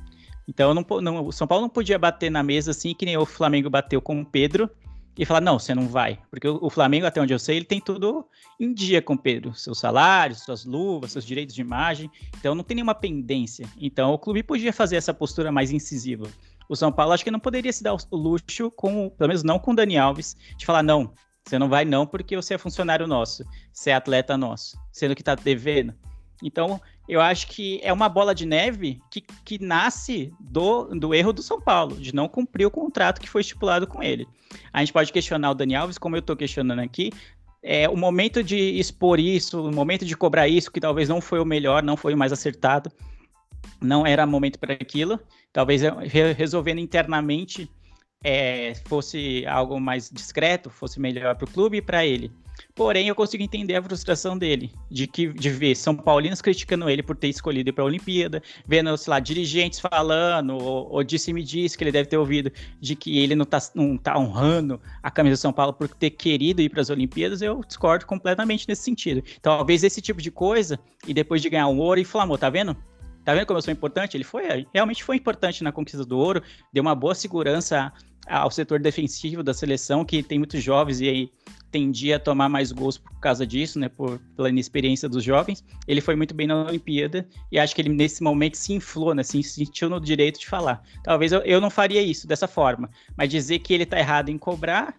Então 0.48 0.72
não, 0.72 0.86
não, 1.02 1.26
o 1.26 1.32
São 1.32 1.46
Paulo 1.46 1.60
não 1.60 1.68
podia 1.68 1.98
bater 1.98 2.30
na 2.30 2.42
mesa 2.42 2.70
assim 2.70 2.94
que 2.94 3.04
nem 3.04 3.18
o 3.18 3.26
Flamengo 3.26 3.68
bateu 3.68 4.00
com 4.00 4.18
o 4.22 4.24
Pedro 4.24 4.70
e 5.18 5.26
falar, 5.26 5.40
não, 5.40 5.58
você 5.58 5.74
não 5.74 5.88
vai. 5.88 6.20
Porque 6.30 6.46
o, 6.46 6.70
Flamengo, 6.70 7.04
até 7.04 7.20
onde 7.20 7.34
eu 7.34 7.40
sei, 7.40 7.56
ele 7.56 7.64
tem 7.64 7.80
tudo 7.80 8.24
em 8.58 8.72
dia 8.72 9.02
com 9.02 9.14
o 9.14 9.18
Pedro. 9.18 9.52
Seus 9.52 9.80
salários, 9.80 10.44
suas 10.44 10.64
luvas, 10.64 11.10
seus 11.10 11.26
direitos 11.26 11.56
de 11.56 11.60
imagem. 11.60 12.08
Então 12.38 12.54
não 12.54 12.62
tem 12.62 12.76
nenhuma 12.76 12.94
pendência. 12.94 13.68
Então 13.80 14.12
o 14.12 14.18
clube 14.18 14.44
podia 14.44 14.72
fazer 14.72 14.94
essa 14.94 15.12
postura 15.12 15.50
mais 15.50 15.72
incisiva. 15.72 16.28
O 16.68 16.76
São 16.76 16.92
Paulo 16.92 17.12
acho 17.12 17.24
que 17.24 17.32
não 17.32 17.40
poderia 17.40 17.72
se 17.72 17.82
dar 17.82 17.94
o 17.94 18.16
luxo, 18.16 18.70
com, 18.70 19.10
pelo 19.10 19.28
menos 19.28 19.42
não 19.42 19.58
com 19.58 19.72
o 19.72 19.74
Dani 19.74 19.98
Alves, 19.98 20.36
de 20.56 20.64
falar, 20.64 20.84
não, 20.84 21.12
você 21.44 21.58
não 21.58 21.68
vai 21.68 21.84
não 21.84 22.06
porque 22.06 22.36
você 22.36 22.54
é 22.54 22.58
funcionário 22.58 23.06
nosso, 23.06 23.42
você 23.72 23.90
é 23.90 23.94
atleta 23.94 24.36
nosso, 24.36 24.78
sendo 24.92 25.16
que 25.16 25.22
tá 25.22 25.34
devendo. 25.34 25.94
Então, 26.42 26.80
eu 27.08 27.20
acho 27.20 27.48
que 27.48 27.80
é 27.82 27.92
uma 27.92 28.08
bola 28.08 28.34
de 28.34 28.46
neve 28.46 29.00
que, 29.10 29.22
que 29.44 29.62
nasce 29.62 30.32
do, 30.38 30.84
do 30.94 31.14
erro 31.14 31.32
do 31.32 31.42
São 31.42 31.60
Paulo, 31.60 31.96
de 31.96 32.14
não 32.14 32.28
cumprir 32.28 32.66
o 32.66 32.70
contrato 32.70 33.20
que 33.20 33.28
foi 33.28 33.40
estipulado 33.40 33.86
com 33.86 34.02
ele. 34.02 34.26
A 34.72 34.80
gente 34.80 34.92
pode 34.92 35.12
questionar 35.12 35.50
o 35.50 35.54
Dani 35.54 35.74
Alves, 35.74 35.98
como 35.98 36.16
eu 36.16 36.20
estou 36.20 36.36
questionando 36.36 36.80
aqui, 36.80 37.10
é, 37.62 37.88
o 37.88 37.96
momento 37.96 38.42
de 38.42 38.78
expor 38.78 39.18
isso, 39.18 39.68
o 39.68 39.72
momento 39.72 40.04
de 40.04 40.16
cobrar 40.16 40.48
isso, 40.48 40.70
que 40.70 40.80
talvez 40.80 41.08
não 41.08 41.20
foi 41.20 41.40
o 41.40 41.44
melhor, 41.44 41.82
não 41.82 41.96
foi 41.96 42.14
o 42.14 42.16
mais 42.16 42.32
acertado, 42.32 42.90
não 43.80 44.06
era 44.06 44.26
momento 44.26 44.58
para 44.58 44.74
aquilo. 44.74 45.18
Talvez 45.52 45.82
resolvendo 46.36 46.78
internamente 46.78 47.68
é, 48.22 48.74
fosse 48.86 49.44
algo 49.46 49.80
mais 49.80 50.10
discreto, 50.10 50.70
fosse 50.70 51.00
melhor 51.00 51.34
para 51.34 51.44
o 51.44 51.50
clube 51.50 51.78
e 51.78 51.82
para 51.82 52.04
ele. 52.06 52.30
Porém, 52.74 53.08
eu 53.08 53.14
consigo 53.14 53.42
entender 53.42 53.76
a 53.76 53.82
frustração 53.82 54.36
dele, 54.36 54.72
de 54.90 55.06
que 55.06 55.32
de 55.32 55.50
ver 55.50 55.74
São 55.74 55.94
Paulinos 55.94 56.40
criticando 56.40 56.88
ele 56.88 57.02
por 57.02 57.16
ter 57.16 57.28
escolhido 57.28 57.70
ir 57.70 57.72
para 57.72 57.84
a 57.84 57.86
Olimpíada, 57.86 58.42
vendo, 58.66 58.96
sei 58.96 59.10
lá, 59.10 59.20
dirigentes 59.20 59.80
falando, 59.80 60.56
ou, 60.56 60.90
ou 60.90 61.04
disse-me 61.04 61.42
disse 61.42 61.76
que 61.76 61.84
ele 61.84 61.92
deve 61.92 62.08
ter 62.08 62.16
ouvido 62.16 62.50
de 62.80 62.94
que 62.94 63.18
ele 63.18 63.34
não 63.34 63.44
está 63.44 63.58
não 63.74 63.96
tá 63.96 64.18
honrando 64.18 64.80
a 65.02 65.10
camisa 65.10 65.34
de 65.34 65.40
São 65.40 65.52
Paulo 65.52 65.72
por 65.72 65.88
ter 65.88 66.10
querido 66.10 66.62
ir 66.62 66.68
para 66.68 66.80
as 66.80 66.90
Olimpíadas, 66.90 67.42
eu 67.42 67.60
discordo 67.66 68.06
completamente 68.06 68.66
nesse 68.68 68.82
sentido. 68.82 69.22
Então, 69.38 69.58
talvez 69.58 69.82
esse 69.82 70.00
tipo 70.00 70.22
de 70.22 70.30
coisa, 70.30 70.78
e 71.06 71.12
depois 71.12 71.42
de 71.42 71.50
ganhar 71.50 71.68
um 71.68 71.78
ouro, 71.78 71.98
inflamou, 71.98 72.38
tá 72.38 72.48
vendo? 72.48 72.76
Tá 73.24 73.34
vendo 73.34 73.44
como 73.44 73.58
eu 73.58 73.62
sou 73.62 73.72
importante? 73.72 74.16
Ele 74.16 74.24
foi, 74.24 74.66
realmente 74.72 75.04
foi 75.04 75.16
importante 75.16 75.62
na 75.62 75.70
conquista 75.70 76.04
do 76.04 76.16
ouro, 76.16 76.42
deu 76.72 76.80
uma 76.80 76.94
boa 76.94 77.14
segurança 77.14 77.92
ao 78.28 78.50
setor 78.50 78.78
defensivo 78.80 79.42
da 79.42 79.54
seleção, 79.54 80.04
que 80.04 80.22
tem 80.22 80.38
muitos 80.38 80.62
jovens 80.62 81.00
e 81.00 81.08
aí 81.08 81.32
tendia 81.70 82.16
a 82.16 82.20
tomar 82.20 82.48
mais 82.48 82.72
gols 82.72 82.96
por 82.96 83.18
causa 83.20 83.46
disso, 83.46 83.78
né, 83.78 83.88
por, 83.88 84.18
pela 84.36 84.48
inexperiência 84.48 85.08
dos 85.08 85.22
jovens. 85.22 85.64
Ele 85.86 86.00
foi 86.00 86.16
muito 86.16 86.34
bem 86.34 86.46
na 86.46 86.64
Olimpíada 86.64 87.28
e 87.52 87.58
acho 87.58 87.74
que 87.74 87.82
ele 87.82 87.90
nesse 87.90 88.22
momento 88.22 88.56
se 88.56 88.72
inflou, 88.72 89.14
né, 89.14 89.22
se 89.22 89.42
sentiu 89.42 89.88
no 89.88 90.00
direito 90.00 90.40
de 90.40 90.46
falar. 90.46 90.82
Talvez 91.02 91.32
eu, 91.32 91.40
eu 91.40 91.60
não 91.60 91.70
faria 91.70 92.02
isso 92.02 92.26
dessa 92.26 92.48
forma, 92.48 92.90
mas 93.16 93.28
dizer 93.28 93.58
que 93.60 93.74
ele 93.74 93.86
tá 93.86 93.98
errado 93.98 94.28
em 94.30 94.38
cobrar, 94.38 94.94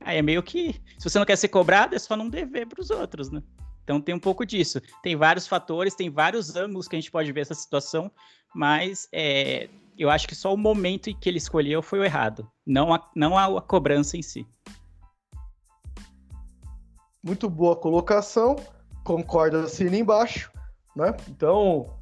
aí 0.00 0.18
é 0.18 0.22
meio 0.22 0.42
que, 0.42 0.74
se 0.98 1.08
você 1.08 1.18
não 1.18 1.26
quer 1.26 1.36
ser 1.36 1.48
cobrado, 1.48 1.94
é 1.94 1.98
só 1.98 2.16
não 2.16 2.28
dever 2.28 2.66
para 2.66 2.80
os 2.80 2.90
outros, 2.90 3.30
né? 3.30 3.42
Então 3.84 4.02
tem 4.02 4.14
um 4.14 4.20
pouco 4.20 4.44
disso. 4.44 4.82
Tem 5.02 5.16
vários 5.16 5.46
fatores, 5.46 5.94
tem 5.94 6.10
vários 6.10 6.54
ângulos 6.56 6.86
que 6.86 6.94
a 6.94 7.00
gente 7.00 7.10
pode 7.10 7.32
ver 7.32 7.40
essa 7.40 7.54
situação, 7.54 8.10
mas 8.54 9.08
é, 9.12 9.68
eu 9.98 10.08
acho 10.08 10.28
que 10.28 10.34
só 10.34 10.54
o 10.54 10.56
momento 10.56 11.10
em 11.10 11.16
que 11.16 11.28
ele 11.28 11.38
escolheu 11.38 11.82
foi 11.82 11.98
o 11.98 12.04
errado, 12.04 12.48
não 12.64 12.94
a, 12.94 13.10
não 13.14 13.36
a, 13.36 13.58
a 13.58 13.60
cobrança 13.60 14.16
em 14.16 14.22
si. 14.22 14.46
Muito 17.22 17.50
boa 17.50 17.74
colocação, 17.74 18.56
concorda 19.02 19.64
assim 19.64 19.86
embaixo, 19.86 20.52
né? 20.94 21.14
Então 21.28 21.98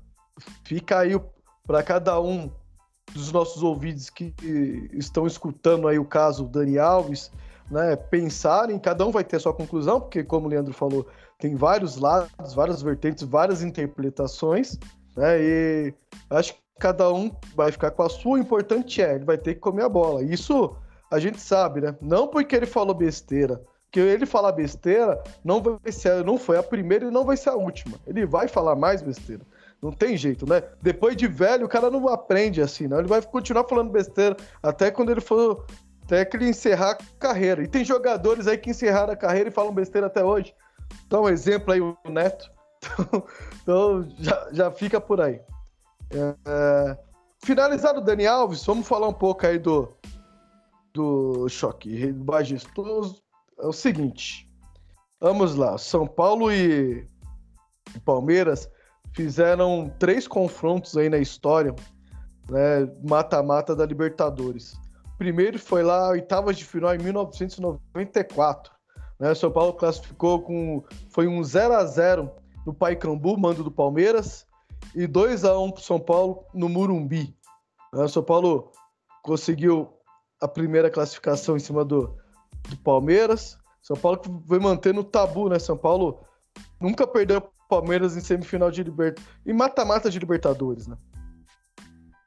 fica 0.65 0.99
aí 0.99 1.19
para 1.67 1.83
cada 1.83 2.21
um 2.21 2.51
dos 3.15 3.33
nossos 3.33 3.63
ouvidos 3.63 4.11
que 4.11 4.35
estão 4.93 5.27
escutando 5.27 5.89
aí 5.89 5.99
o 5.99 6.05
caso 6.05 6.47
Dani 6.47 6.79
Alves, 6.79 7.33
né, 7.71 7.97
pensarem, 7.97 8.79
cada 8.79 9.07
um 9.07 9.11
vai 9.11 9.25
ter 9.25 9.37
a 9.37 9.41
sua 9.41 9.55
conclusão, 9.55 10.01
porque 10.01 10.23
como 10.23 10.47
o 10.47 10.51
Leandro 10.51 10.73
falou, 10.73 11.07
tem 11.39 11.55
vários 11.55 11.97
lados, 11.97 12.55
várias 12.55 12.83
vertentes, 12.83 13.25
várias 13.25 13.63
interpretações, 13.63 14.79
né? 15.17 15.41
E 15.41 15.95
acho 16.31 16.55
cada 16.79 17.13
um 17.13 17.31
vai 17.55 17.73
ficar 17.73 17.91
com 17.91 18.03
a 18.03 18.09
sua. 18.09 18.33
O 18.33 18.39
importante 18.39 19.03
é, 19.03 19.15
ele 19.15 19.25
vai 19.25 19.39
ter 19.39 19.55
que 19.55 19.61
comer 19.61 19.85
a 19.85 19.89
bola. 19.89 20.23
Isso 20.23 20.77
a 21.11 21.19
gente 21.19 21.41
sabe, 21.41 21.81
né? 21.81 21.95
Não 22.01 22.29
porque 22.29 22.55
ele 22.55 22.67
falou 22.67 22.95
besteira. 22.95 23.61
Que 23.91 24.01
ele 24.01 24.27
falar 24.27 24.53
besteira 24.53 25.23
não 25.45 25.63
vai 25.63 25.93
ser, 25.93 26.25
não 26.25 26.37
foi 26.37 26.59
a 26.59 26.63
primeira 26.63 27.07
e 27.07 27.11
não 27.11 27.25
vai 27.25 27.37
ser 27.37 27.51
a 27.51 27.55
última. 27.55 27.99
Ele 28.07 28.27
vai 28.27 28.49
falar 28.49 28.75
mais 28.75 29.01
besteira. 29.01 29.43
Não 29.81 29.93
tem 29.93 30.17
jeito, 30.17 30.49
né? 30.49 30.63
Depois 30.83 31.17
de 31.17 31.27
velho, 31.27 31.67
o 31.67 31.69
cara 31.69 31.91
não 31.91 32.09
aprende 32.09 32.61
assim, 32.61 32.89
não. 32.89 32.99
Ele 32.99 33.09
vai 33.09 33.23
continuar 33.23 33.65
falando 33.65 33.91
besteira 33.91 34.37
até 34.63 34.91
quando 34.91 35.11
ele 35.11 35.21
for. 35.21 35.65
Até 36.05 36.25
que 36.25 36.37
ele 36.37 36.49
encerrar 36.49 36.93
a 36.93 36.99
carreira. 37.19 37.63
E 37.63 37.69
tem 37.69 37.85
jogadores 37.85 38.47
aí 38.47 38.59
que 38.59 38.71
encerraram 38.71 39.13
a 39.13 39.17
carreira 39.17 39.49
e 39.49 39.53
falam 39.53 39.73
besteira 39.73 40.07
até 40.07 40.25
hoje. 40.25 40.55
Dá 41.09 41.21
um 41.21 41.29
exemplo 41.29 41.73
aí, 41.73 41.81
o 41.81 41.97
Neto. 42.09 42.51
Então, 42.79 43.25
então 43.63 44.09
já, 44.19 44.49
já 44.53 44.71
fica 44.71 45.01
por 45.01 45.21
aí. 45.21 45.41
É, 46.11 46.99
finalizado 47.45 48.01
o 48.01 48.05
Dani 48.05 48.27
Alves, 48.27 48.65
vamos 48.65 48.87
falar 48.87 49.09
um 49.09 49.13
pouco 49.13 49.47
aí 49.47 49.59
do, 49.59 49.89
do 50.93 51.49
choque 51.49 52.13
majestoso. 52.13 53.23
É 53.59 53.67
o 53.67 53.73
seguinte, 53.73 54.49
vamos 55.21 55.55
lá, 55.55 55.79
São 55.79 56.07
Paulo 56.07 56.53
e 56.53 57.07
Palmeiras 58.05 58.71
fizeram 59.17 59.91
três 59.99 60.29
confrontos 60.29 60.97
aí 60.97 61.09
na 61.09 61.19
história, 61.19 61.75
né, 62.51 62.87
mata-mata 63.03 63.75
da 63.75 63.87
Libertadores. 63.87 64.75
O 65.15 65.19
primeiro 65.19 65.59
foi 65.59 65.83
lá, 65.83 66.11
oitavas 66.11 66.59
de 66.59 66.65
final 66.65 66.95
em 66.95 66.99
1994. 66.99 68.73
Né? 69.19 69.35
São 69.35 69.51
Paulo 69.51 69.73
classificou 69.73 70.43
com. 70.43 70.85
Foi 71.09 71.27
um 71.27 71.43
0 71.43 71.75
a 71.75 71.85
0 71.87 72.31
no 72.67 72.75
Paicambu, 72.75 73.39
mando 73.39 73.65
do 73.65 73.71
Palmeiras, 73.71 74.47
e 74.95 75.07
2 75.07 75.45
a 75.45 75.59
1 75.59 75.73
para 75.73 75.83
São 75.83 76.01
Paulo 76.01 76.45
no 76.55 76.69
Murumbi. 76.69 77.37
Né? 77.93 78.09
São 78.09 78.23
Paulo 78.23 78.73
conseguiu 79.23 79.93
a 80.41 80.49
primeira 80.49 80.91
classificação 80.91 81.57
em 81.57 81.61
cima 81.61 81.85
do, 81.85 82.17
do 82.69 82.77
Palmeiras. 82.79 83.59
São 83.83 83.97
Paulo 83.97 84.19
que 84.19 84.31
foi 84.47 84.59
mantendo 84.59 85.01
o 85.01 85.05
tabu, 85.05 85.49
né? 85.49 85.59
São 85.59 85.77
Paulo 85.77 86.21
nunca 86.81 87.07
perdeu 87.07 87.39
o 87.39 87.69
Palmeiras 87.69 88.17
em 88.17 88.21
semifinal 88.21 88.71
de 88.71 88.83
Libertadores. 88.83 89.41
e 89.45 89.53
mata-mata 89.53 90.11
de 90.11 90.19
Libertadores, 90.19 90.87
né? 90.87 90.97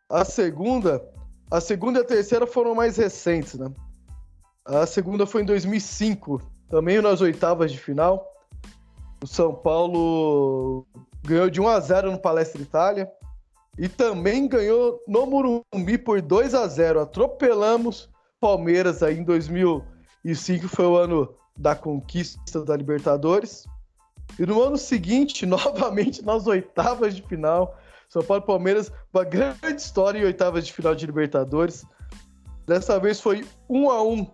A 0.10 0.26
segunda, 0.26 1.04
a 1.52 1.62
segunda 1.62 2.00
e 2.00 2.02
a 2.02 2.06
terceira 2.06 2.48
foram 2.48 2.74
mais 2.74 2.98
recentes, 2.98 3.56
né? 3.56 3.72
A 4.66 4.86
segunda 4.86 5.26
foi 5.26 5.42
em 5.42 5.46
2005, 5.46 6.42
também 6.70 7.02
nas 7.02 7.22
oitavas 7.22 7.72
de 7.72 7.78
final. 7.78 8.26
O 9.24 9.28
São 9.28 9.54
Paulo 9.54 10.86
ganhou 11.24 11.50
de 11.50 11.62
1 11.62 11.68
a 11.68 11.80
0 11.80 12.12
no 12.12 12.20
Palestra 12.20 12.62
Itália 12.62 13.12
e 13.78 13.88
também 13.88 14.48
ganhou 14.48 15.02
no 15.08 15.26
Morumbi 15.26 15.98
por 15.98 16.22
2 16.22 16.54
a 16.54 16.68
0. 16.68 17.02
Atropelamos 17.02 18.10
Palmeiras 18.40 19.04
aí 19.04 19.18
em 19.18 19.24
2005, 19.24 20.68
foi 20.68 20.86
o 20.86 20.96
ano 20.96 21.34
da 21.58 21.76
conquista 21.76 22.64
da 22.64 22.76
Libertadores. 22.76 23.66
E 24.38 24.46
no 24.46 24.62
ano 24.62 24.78
seguinte, 24.78 25.46
novamente 25.48 26.24
nas 26.24 26.48
oitavas 26.48 27.16
de 27.16 27.22
final, 27.22 27.78
São 28.08 28.24
Paulo 28.24 28.44
e 28.44 28.48
Palmeiras, 28.48 28.92
uma 29.14 29.24
grande 29.24 29.76
história 29.76 30.20
em 30.20 30.26
oitavas 30.26 30.66
de 30.66 30.74
final 30.74 30.96
de 30.96 31.06
Libertadores. 31.06 31.86
Dessa 32.66 33.00
vez 33.00 33.20
foi 33.20 33.46
1 33.68 33.90
a 33.90 34.04
1 34.04 34.28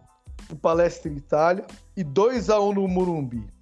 no 0.50 0.56
Palestra 0.58 1.12
Itália 1.12 1.65
e 1.95 2.04
2 2.04 2.50
a 2.50 2.60
1 2.60 2.74
no 2.74 2.88
Murumbi. 2.88 3.55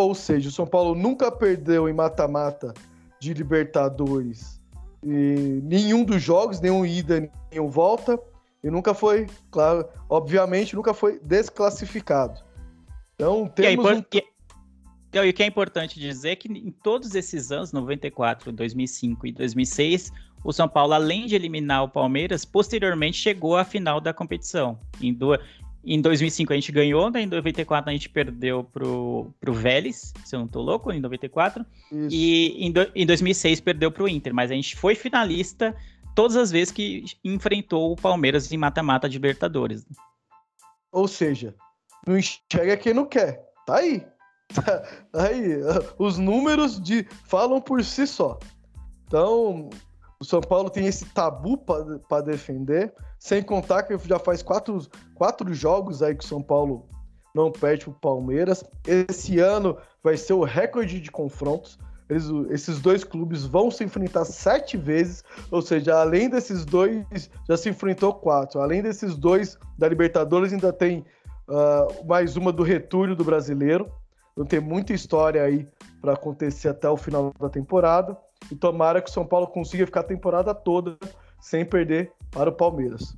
Ou 0.00 0.14
seja, 0.14 0.48
o 0.48 0.52
São 0.52 0.66
Paulo 0.66 0.94
nunca 0.94 1.30
perdeu 1.30 1.88
em 1.88 1.92
mata-mata 1.92 2.74
de 3.18 3.34
Libertadores 3.34 4.60
e 5.02 5.60
nenhum 5.62 6.04
dos 6.04 6.22
jogos, 6.22 6.60
nenhum 6.60 6.84
ida, 6.84 7.30
nenhum 7.50 7.68
volta, 7.68 8.18
e 8.62 8.70
nunca 8.70 8.92
foi, 8.92 9.26
claro, 9.50 9.86
obviamente, 10.08 10.76
nunca 10.76 10.92
foi 10.92 11.18
desclassificado. 11.20 12.40
Então, 13.14 13.48
temos 13.48 13.84
e, 13.84 13.88
aí, 13.88 13.94
um... 13.94 15.26
e, 15.26 15.30
o 15.30 15.32
que 15.32 15.42
é 15.42 15.46
importante 15.46 15.98
dizer 15.98 16.30
é 16.30 16.36
que 16.36 16.48
em 16.48 16.70
todos 16.70 17.14
esses 17.14 17.50
anos, 17.50 17.72
94, 17.72 18.52
2005 18.52 19.26
e 19.26 19.32
2006, 19.32 20.12
o 20.44 20.52
São 20.52 20.68
Paulo, 20.68 20.94
além 20.94 21.26
de 21.26 21.34
eliminar 21.34 21.84
o 21.84 21.88
Palmeiras, 21.88 22.44
posteriormente 22.44 23.16
chegou 23.16 23.56
à 23.56 23.64
final 23.64 24.00
da 24.00 24.12
competição. 24.12 24.78
Em 25.00 25.12
duas, 25.12 25.40
em 25.84 26.00
2005 26.00 26.52
a 26.52 26.56
gente 26.56 26.72
ganhou, 26.72 27.10
né? 27.10 27.22
em 27.22 27.26
94 27.26 27.88
a 27.88 27.92
gente 27.92 28.08
perdeu 28.08 28.64
pro, 28.64 29.32
pro 29.40 29.52
Vélez, 29.52 30.12
se 30.24 30.36
eu 30.36 30.40
não 30.40 30.48
tô 30.48 30.60
louco, 30.60 30.92
em 30.92 31.00
94. 31.00 31.64
Isso. 31.90 32.08
E 32.10 32.66
em, 32.66 32.70
do, 32.70 32.86
em 32.94 33.06
2006 33.06 33.60
perdeu 33.60 33.90
pro 33.90 34.08
Inter, 34.08 34.34
mas 34.34 34.50
a 34.50 34.54
gente 34.54 34.76
foi 34.76 34.94
finalista 34.94 35.74
todas 36.14 36.36
as 36.36 36.50
vezes 36.50 36.70
que 36.70 37.04
enfrentou 37.24 37.92
o 37.92 37.96
Palmeiras 37.96 38.52
em 38.52 38.56
mata-mata 38.56 39.08
de 39.08 39.16
Libertadores. 39.16 39.86
Ou 40.92 41.08
seja, 41.08 41.54
não 42.06 42.18
enxerga 42.18 42.76
quem 42.76 42.92
não 42.92 43.06
quer. 43.06 43.42
Tá 43.66 43.76
aí. 43.76 44.04
Tá 45.12 45.28
aí. 45.28 45.60
Os 45.96 46.18
números 46.18 46.80
de 46.80 47.04
falam 47.24 47.60
por 47.60 47.84
si 47.84 48.04
só. 48.04 48.38
Então, 49.06 49.70
o 50.20 50.24
São 50.24 50.40
Paulo 50.40 50.68
tem 50.68 50.86
esse 50.86 51.06
tabu 51.06 51.56
para 51.56 52.20
defender, 52.20 52.92
sem 53.18 53.42
contar 53.42 53.84
que 53.84 53.96
já 54.06 54.18
faz 54.18 54.42
quatro, 54.42 54.78
quatro 55.14 55.52
jogos 55.54 56.02
aí 56.02 56.14
que 56.14 56.24
o 56.24 56.28
São 56.28 56.42
Paulo 56.42 56.86
não 57.34 57.50
perde 57.50 57.86
para 57.86 57.92
o 57.92 58.00
Palmeiras. 58.00 58.62
Esse 58.86 59.38
ano 59.38 59.78
vai 60.04 60.18
ser 60.18 60.34
o 60.34 60.44
recorde 60.44 61.00
de 61.00 61.10
confrontos. 61.10 61.78
Eles, 62.08 62.26
esses 62.50 62.80
dois 62.80 63.02
clubes 63.02 63.46
vão 63.46 63.70
se 63.70 63.82
enfrentar 63.82 64.24
sete 64.26 64.76
vezes, 64.76 65.24
ou 65.50 65.62
seja, 65.62 65.98
além 65.98 66.28
desses 66.28 66.66
dois, 66.66 67.30
já 67.48 67.56
se 67.56 67.70
enfrentou 67.70 68.12
quatro. 68.12 68.60
Além 68.60 68.82
desses 68.82 69.16
dois 69.16 69.56
da 69.78 69.88
Libertadores, 69.88 70.52
ainda 70.52 70.72
tem 70.72 71.04
uh, 71.48 72.06
mais 72.06 72.36
uma 72.36 72.52
do 72.52 72.62
Retúrio 72.62 73.16
do 73.16 73.24
Brasileiro. 73.24 73.90
Então 74.32 74.44
tem 74.44 74.60
muita 74.60 74.92
história 74.92 75.42
aí 75.42 75.66
para 76.02 76.12
acontecer 76.12 76.68
até 76.68 76.90
o 76.90 76.96
final 76.96 77.32
da 77.40 77.48
temporada. 77.48 78.18
E 78.50 78.56
tomara 78.56 79.00
que 79.00 79.10
o 79.10 79.12
São 79.12 79.26
Paulo 79.26 79.46
consiga 79.46 79.86
ficar 79.86 80.00
a 80.00 80.04
temporada 80.04 80.54
toda 80.54 80.96
sem 81.40 81.64
perder 81.64 82.12
para 82.30 82.50
o 82.50 82.52
Palmeiras. 82.52 83.16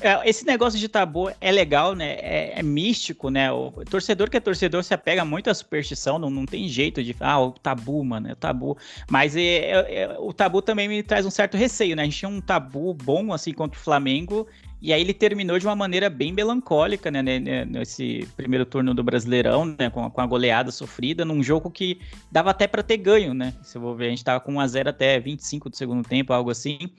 É, 0.00 0.28
esse 0.28 0.44
negócio 0.44 0.78
de 0.78 0.88
tabu 0.88 1.30
é 1.40 1.52
legal, 1.52 1.94
né? 1.94 2.14
É, 2.14 2.58
é, 2.58 2.62
místico, 2.62 3.28
né? 3.28 3.52
O 3.52 3.70
torcedor 3.88 4.30
que 4.30 4.36
é 4.36 4.40
torcedor 4.40 4.82
se 4.82 4.94
apega 4.94 5.24
muito 5.24 5.50
à 5.50 5.54
superstição, 5.54 6.18
não, 6.18 6.30
não 6.30 6.46
tem 6.46 6.66
jeito 6.68 7.02
de. 7.02 7.14
Ah, 7.20 7.40
o 7.40 7.52
tabu, 7.52 8.02
mano, 8.04 8.28
é 8.28 8.32
o 8.32 8.36
tabu. 8.36 8.76
Mas 9.10 9.36
é, 9.36 9.40
é, 9.40 10.02
é, 10.02 10.18
o 10.18 10.32
tabu 10.32 10.62
também 10.62 10.88
me 10.88 11.02
traz 11.02 11.26
um 11.26 11.30
certo 11.30 11.56
receio, 11.56 11.94
né? 11.94 12.02
A 12.02 12.04
gente 12.04 12.18
tinha 12.18 12.28
um 12.28 12.40
tabu 12.40 12.94
bom, 12.94 13.32
assim, 13.32 13.52
contra 13.52 13.78
o 13.78 13.82
Flamengo. 13.82 14.46
E 14.82 14.92
aí 14.92 15.00
ele 15.00 15.14
terminou 15.14 15.58
de 15.58 15.66
uma 15.66 15.76
maneira 15.76 16.10
bem 16.10 16.32
melancólica, 16.32 17.10
né, 17.10 17.22
nesse 17.22 18.28
primeiro 18.36 18.66
turno 18.66 18.92
do 18.92 19.04
Brasileirão, 19.04 19.64
né, 19.64 19.88
com 19.88 20.04
a, 20.04 20.10
com 20.10 20.20
a 20.20 20.26
goleada 20.26 20.72
sofrida, 20.72 21.24
num 21.24 21.42
jogo 21.42 21.70
que 21.70 22.00
dava 22.30 22.50
até 22.50 22.66
para 22.66 22.82
ter 22.82 22.96
ganho, 22.96 23.32
né? 23.32 23.54
Se 23.62 23.78
eu 23.78 23.82
vou 23.82 23.94
ver, 23.94 24.06
a 24.06 24.10
gente 24.10 24.24
tava 24.24 24.40
com 24.40 24.54
1 24.54 24.60
a 24.60 24.66
0 24.66 24.90
até 24.90 25.20
25 25.20 25.70
do 25.70 25.76
segundo 25.76 26.06
tempo, 26.06 26.32
algo 26.32 26.50
assim 26.50 26.90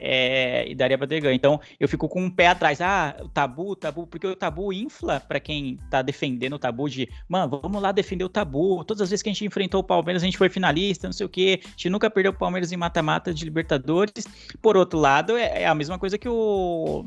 é, 0.00 0.68
e 0.68 0.74
daria 0.74 0.96
para 0.96 1.06
ter 1.06 1.20
ganho. 1.20 1.34
Então 1.34 1.60
eu 1.78 1.88
fico 1.88 2.08
com 2.08 2.22
um 2.22 2.30
pé 2.30 2.48
atrás. 2.48 2.80
Ah, 2.80 3.16
o 3.20 3.28
tabu, 3.28 3.70
o 3.70 3.76
tabu, 3.76 4.06
porque 4.06 4.26
o 4.26 4.36
tabu 4.36 4.72
infla 4.72 5.20
para 5.20 5.40
quem 5.40 5.78
tá 5.90 6.02
defendendo 6.02 6.54
o 6.54 6.58
tabu 6.58 6.88
de, 6.88 7.08
mano, 7.28 7.60
vamos 7.62 7.82
lá 7.82 7.92
defender 7.92 8.24
o 8.24 8.28
tabu. 8.28 8.84
Todas 8.84 9.02
as 9.02 9.10
vezes 9.10 9.22
que 9.22 9.28
a 9.28 9.32
gente 9.32 9.44
enfrentou 9.44 9.80
o 9.80 9.84
Palmeiras, 9.84 10.22
a 10.22 10.26
gente 10.26 10.38
foi 10.38 10.48
finalista, 10.48 11.08
não 11.08 11.12
sei 11.12 11.26
o 11.26 11.28
quê. 11.28 11.60
A 11.64 11.68
gente 11.70 11.90
nunca 11.90 12.10
perdeu 12.10 12.32
o 12.32 12.34
Palmeiras 12.34 12.72
em 12.72 12.76
mata-mata 12.76 13.32
de 13.34 13.44
Libertadores. 13.44 14.26
Por 14.62 14.76
outro 14.76 14.98
lado, 14.98 15.36
é, 15.36 15.62
é 15.62 15.66
a 15.66 15.74
mesma 15.74 15.98
coisa 15.98 16.16
que 16.16 16.28
o 16.28 17.06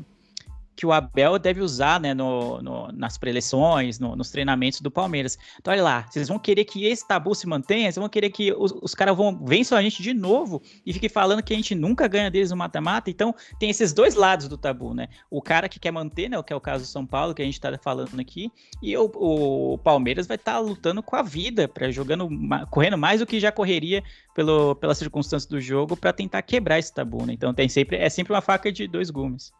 que 0.74 0.86
o 0.86 0.92
Abel 0.92 1.38
deve 1.38 1.60
usar 1.60 2.00
né, 2.00 2.14
no, 2.14 2.60
no 2.62 2.92
nas 2.92 3.18
preleções, 3.18 3.98
no, 3.98 4.16
nos 4.16 4.30
treinamentos 4.30 4.80
do 4.80 4.90
Palmeiras. 4.90 5.38
Então, 5.58 5.72
olha 5.72 5.82
lá, 5.82 6.06
vocês 6.08 6.28
vão 6.28 6.38
querer 6.38 6.64
que 6.64 6.86
esse 6.86 7.06
tabu 7.06 7.34
se 7.34 7.46
mantenha, 7.46 7.84
vocês 7.84 8.00
vão 8.00 8.08
querer 8.08 8.30
que 8.30 8.52
os, 8.52 8.72
os 8.82 8.94
caras 8.94 9.16
vão 9.16 9.38
vençam 9.44 9.76
a 9.76 9.82
gente 9.82 10.02
de 10.02 10.14
novo 10.14 10.62
e 10.84 10.92
fiquem 10.92 11.08
falando 11.08 11.42
que 11.42 11.52
a 11.52 11.56
gente 11.56 11.74
nunca 11.74 12.08
ganha 12.08 12.30
deles 12.30 12.50
no 12.50 12.56
mata-mata. 12.56 13.10
Então, 13.10 13.34
tem 13.58 13.70
esses 13.70 13.92
dois 13.92 14.14
lados 14.14 14.48
do 14.48 14.56
tabu, 14.56 14.94
né? 14.94 15.08
O 15.30 15.42
cara 15.42 15.68
que 15.68 15.78
quer 15.78 15.90
manter, 15.90 16.28
né, 16.28 16.42
que 16.42 16.52
é 16.52 16.56
o 16.56 16.60
caso 16.60 16.84
do 16.84 16.88
São 16.88 17.06
Paulo, 17.06 17.34
que 17.34 17.42
a 17.42 17.44
gente 17.44 17.54
está 17.54 17.76
falando 17.78 18.18
aqui, 18.18 18.50
e 18.82 18.96
o, 18.96 19.10
o 19.14 19.78
Palmeiras 19.78 20.26
vai 20.26 20.36
estar 20.36 20.54
tá 20.54 20.58
lutando 20.58 21.02
com 21.02 21.16
a 21.16 21.22
vida, 21.22 21.68
para 21.68 21.90
jogando, 21.90 22.28
correndo 22.70 22.98
mais 22.98 23.20
do 23.20 23.26
que 23.26 23.38
já 23.38 23.52
correria 23.52 24.02
pelo, 24.34 24.74
pela 24.76 24.94
circunstância 24.94 25.48
do 25.48 25.60
jogo 25.60 25.96
para 25.96 26.12
tentar 26.12 26.42
quebrar 26.42 26.78
esse 26.78 26.92
tabu, 26.92 27.26
né? 27.26 27.32
Então, 27.32 27.52
tem 27.52 27.68
sempre, 27.68 27.96
é 27.96 28.08
sempre 28.08 28.32
uma 28.32 28.40
faca 28.40 28.72
de 28.72 28.86
dois 28.86 29.10
gumes. 29.10 29.52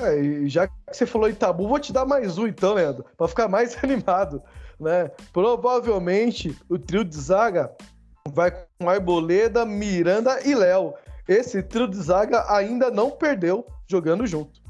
É, 0.00 0.20
e 0.20 0.48
já 0.48 0.68
que 0.68 0.74
você 0.90 1.06
falou 1.06 1.28
em 1.28 1.34
tabu, 1.34 1.66
vou 1.68 1.78
te 1.78 1.92
dar 1.92 2.06
mais 2.06 2.38
um 2.38 2.46
então, 2.46 2.74
Leandro, 2.74 3.04
para 3.16 3.28
ficar 3.28 3.48
mais 3.48 3.76
animado, 3.82 4.42
né? 4.78 5.10
Provavelmente 5.32 6.56
o 6.68 6.78
trio 6.78 7.04
de 7.04 7.16
zaga 7.16 7.74
vai 8.28 8.50
com 8.78 8.88
Arboleda, 8.88 9.64
Miranda 9.64 10.40
e 10.46 10.54
Léo. 10.54 10.94
Esse 11.26 11.62
trio 11.62 11.88
de 11.88 11.96
zaga 11.96 12.44
ainda 12.52 12.90
não 12.90 13.10
perdeu 13.10 13.66
jogando 13.86 14.26
junto. 14.26 14.60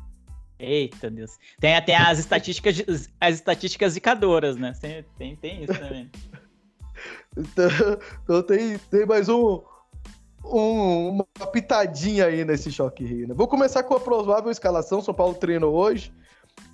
Eita 0.59 1.09
Deus. 1.09 1.39
Tem 1.61 1.77
até 1.77 1.97
as 1.97 2.19
estatísticas, 2.19 2.83
as 3.21 3.35
estatísticas 3.35 3.93
zicadoras, 3.93 4.57
né? 4.57 4.73
Tem, 4.81 5.05
tem, 5.17 5.37
tem 5.37 5.65
isso 5.65 5.75
também. 5.75 6.11
então, 7.37 7.69
então 8.25 8.43
tem, 8.43 8.79
tem 8.91 9.07
mais 9.07 9.29
um, 9.29 9.63
um, 10.53 11.11
uma 11.11 11.47
pitadinha 11.47 12.27
aí 12.27 12.45
nesse 12.45 12.71
choque 12.71 13.05
rio. 13.05 13.29
Né? 13.29 13.35
Vou 13.35 13.49
começar 13.49 13.83
com 13.83 13.95
a 13.95 14.01
provável 14.01 14.51
escalação. 14.51 15.01
São 15.01 15.15
Paulo 15.15 15.35
treinou 15.35 15.75
hoje. 15.75 16.13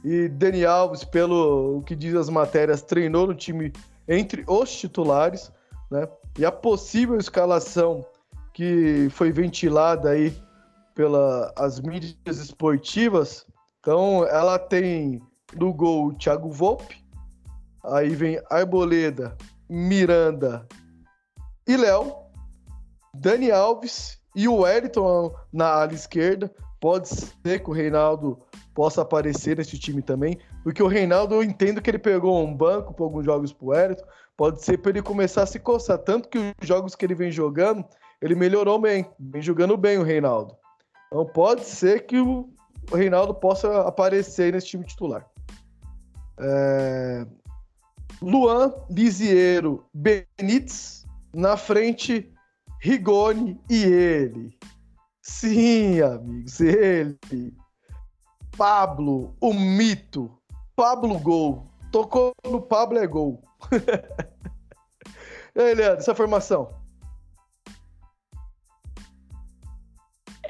E 0.03 0.29
Dani 0.29 0.65
Alves, 0.65 1.05
pelo 1.05 1.83
que 1.87 1.95
diz 1.95 2.15
as 2.15 2.29
matérias, 2.29 2.83
treinou 2.83 3.27
no 3.27 3.35
time 3.35 3.73
entre 4.09 4.45
os 4.47 4.71
titulares. 4.75 5.53
Né? 5.91 6.09
E 6.39 6.45
a 6.45 6.53
possível 6.53 7.19
escalação 7.19 8.05
que 8.53 9.09
foi 9.11 9.33
ventilada 9.33 10.11
aí 10.11 10.35
pelas 10.95 11.81
mídias 11.81 12.39
esportivas. 12.39 13.47
Então, 13.81 14.25
ela 14.27 14.59
tem 14.59 15.21
no 15.57 15.73
gol 15.73 16.07
o 16.07 16.15
Thiago 16.15 16.51
Volpe. 16.51 17.05
Aí 17.85 18.15
vem 18.15 18.41
Arboleda, 18.49 19.37
Miranda 19.69 20.67
e 21.67 21.77
Léo. 21.77 22.24
Dani 23.15 23.51
Alves 23.51 24.19
e 24.35 24.49
o 24.49 24.61
Wellington 24.61 25.35
na 25.53 25.69
ala 25.69 25.95
esquerda. 25.95 26.51
Pode 26.81 27.09
ser 27.09 27.63
que 27.63 27.71
o 27.71 27.73
Reinaldo 27.73 28.39
possa 28.75 29.03
aparecer 29.03 29.57
nesse 29.57 29.79
time 29.79 30.03
também, 30.03 30.39
porque 30.63 30.83
o 30.83 30.89
Reinaldo 30.89 31.37
eu 31.37 31.43
entendo 31.43 31.81
que 31.81 31.89
ele 31.89 31.99
pegou 31.99 32.45
um 32.45 32.55
banco 32.55 32.93
para 32.93 33.05
alguns 33.05 33.25
jogos 33.25 33.53
pro 33.53 33.69
Wellington, 33.69 34.05
pode 34.37 34.63
ser 34.63 34.79
para 34.79 34.91
ele 34.91 35.03
começar 35.03 35.45
a 35.45 35.47
se 35.47 35.59
coçar, 35.59 35.99
tanto 35.99 36.29
que 36.29 36.39
os 36.39 36.69
jogos 36.69 36.95
que 36.95 37.07
ele 37.07 37.15
vem 37.15 37.31
jogando, 37.31 37.85
ele 38.21 38.35
melhorou 38.35 38.79
bem, 38.79 39.09
vem 39.19 39.41
jogando 39.41 39.77
bem 39.77 39.97
o 39.97 40.03
Reinaldo. 40.03 40.57
Então 41.07 41.25
pode 41.25 41.65
ser 41.65 42.05
que 42.07 42.19
o 42.19 42.51
Reinaldo 42.93 43.33
possa 43.33 43.83
aparecer 43.83 44.53
nesse 44.53 44.67
time 44.67 44.85
titular. 44.85 45.25
É... 46.39 47.25
Luan, 48.21 48.75
Lisiero, 48.91 49.85
Benítez, 49.95 51.07
na 51.33 51.57
frente 51.57 52.34
Rigoni 52.85 53.59
e 53.71 53.83
ele. 53.83 54.59
Sim, 55.23 56.03
amigos, 56.03 56.61
ele. 56.61 57.17
Pablo, 58.59 59.35
o 59.41 59.55
mito. 59.55 60.31
Pablo 60.77 61.19
Gol. 61.19 61.67
Tocou 61.91 62.35
no 62.45 62.61
Pablo 62.61 62.99
é 62.99 63.07
gol. 63.07 63.43
e 65.57 65.63
aí, 65.63 65.75
Leandro, 65.75 66.01
essa 66.01 66.15
formação? 66.15 66.75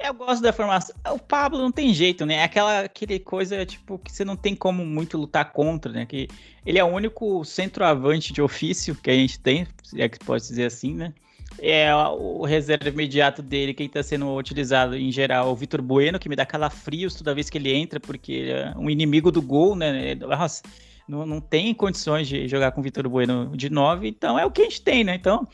Eu 0.03 0.13
gosto 0.15 0.43
da 0.43 0.53
formação. 0.53 0.97
O 1.13 1.21
Pablo 1.21 1.61
não 1.61 1.71
tem 1.71 1.95
jeito, 1.95 2.27
né? 2.27 2.43
Aquela 2.43 2.81
aquele 2.81 3.21
coisa 3.21 3.65
tipo 3.65 3.97
que 3.97 4.11
você 4.11 4.25
não 4.25 4.35
tem 4.35 4.57
como 4.57 4.85
muito 4.85 5.17
lutar 5.17 5.53
contra, 5.53 5.93
né? 5.93 6.05
Que 6.05 6.27
ele 6.67 6.81
é 6.81 6.85
o 6.85 6.89
único 6.89 7.45
centroavante 7.45 8.33
de 8.33 8.43
ofício 8.43 8.97
que 8.97 9.11
a 9.11 9.15
gente 9.15 9.39
tem, 9.39 9.69
se 9.85 10.03
é 10.03 10.09
que 10.09 10.19
pode 10.19 10.43
dizer 10.43 10.65
assim, 10.65 10.95
né? 10.95 11.15
É 11.61 11.95
o 11.95 12.45
reserva 12.45 12.89
imediato 12.89 13.43
dele, 13.43 13.75
quem 13.75 13.87
está 13.87 14.03
sendo 14.03 14.35
utilizado 14.35 14.97
em 14.97 15.11
geral, 15.11 15.51
o 15.51 15.57
Vitor 15.57 15.81
Bueno, 15.81 16.19
que 16.19 16.29
me 16.29 16.37
dá 16.37 16.45
calafrios 16.45 17.15
toda 17.15 17.35
vez 17.35 17.49
que 17.49 17.59
ele 17.59 17.73
entra, 17.73 18.01
porque 18.01 18.47
é 18.51 18.75
um 18.77 18.91
inimigo 18.91 19.31
do 19.31 19.41
gol, 19.41 19.77
né? 19.77 20.15
Nossa, 20.15 20.63
não, 21.09 21.27
não 21.27 21.41
tem 21.41 21.75
condições 21.75 22.27
de 22.27 22.49
jogar 22.49 22.73
com 22.73 22.81
o 22.81 22.85
Vitor 22.85 23.09
Bueno 23.09 23.53
de 23.57 23.71
9, 23.71 24.09
então 24.09 24.39
é 24.39 24.45
o 24.45 24.51
que 24.51 24.63
a 24.63 24.65
gente 24.65 24.83
tem, 24.83 25.05
né? 25.05 25.15
Então, 25.15 25.47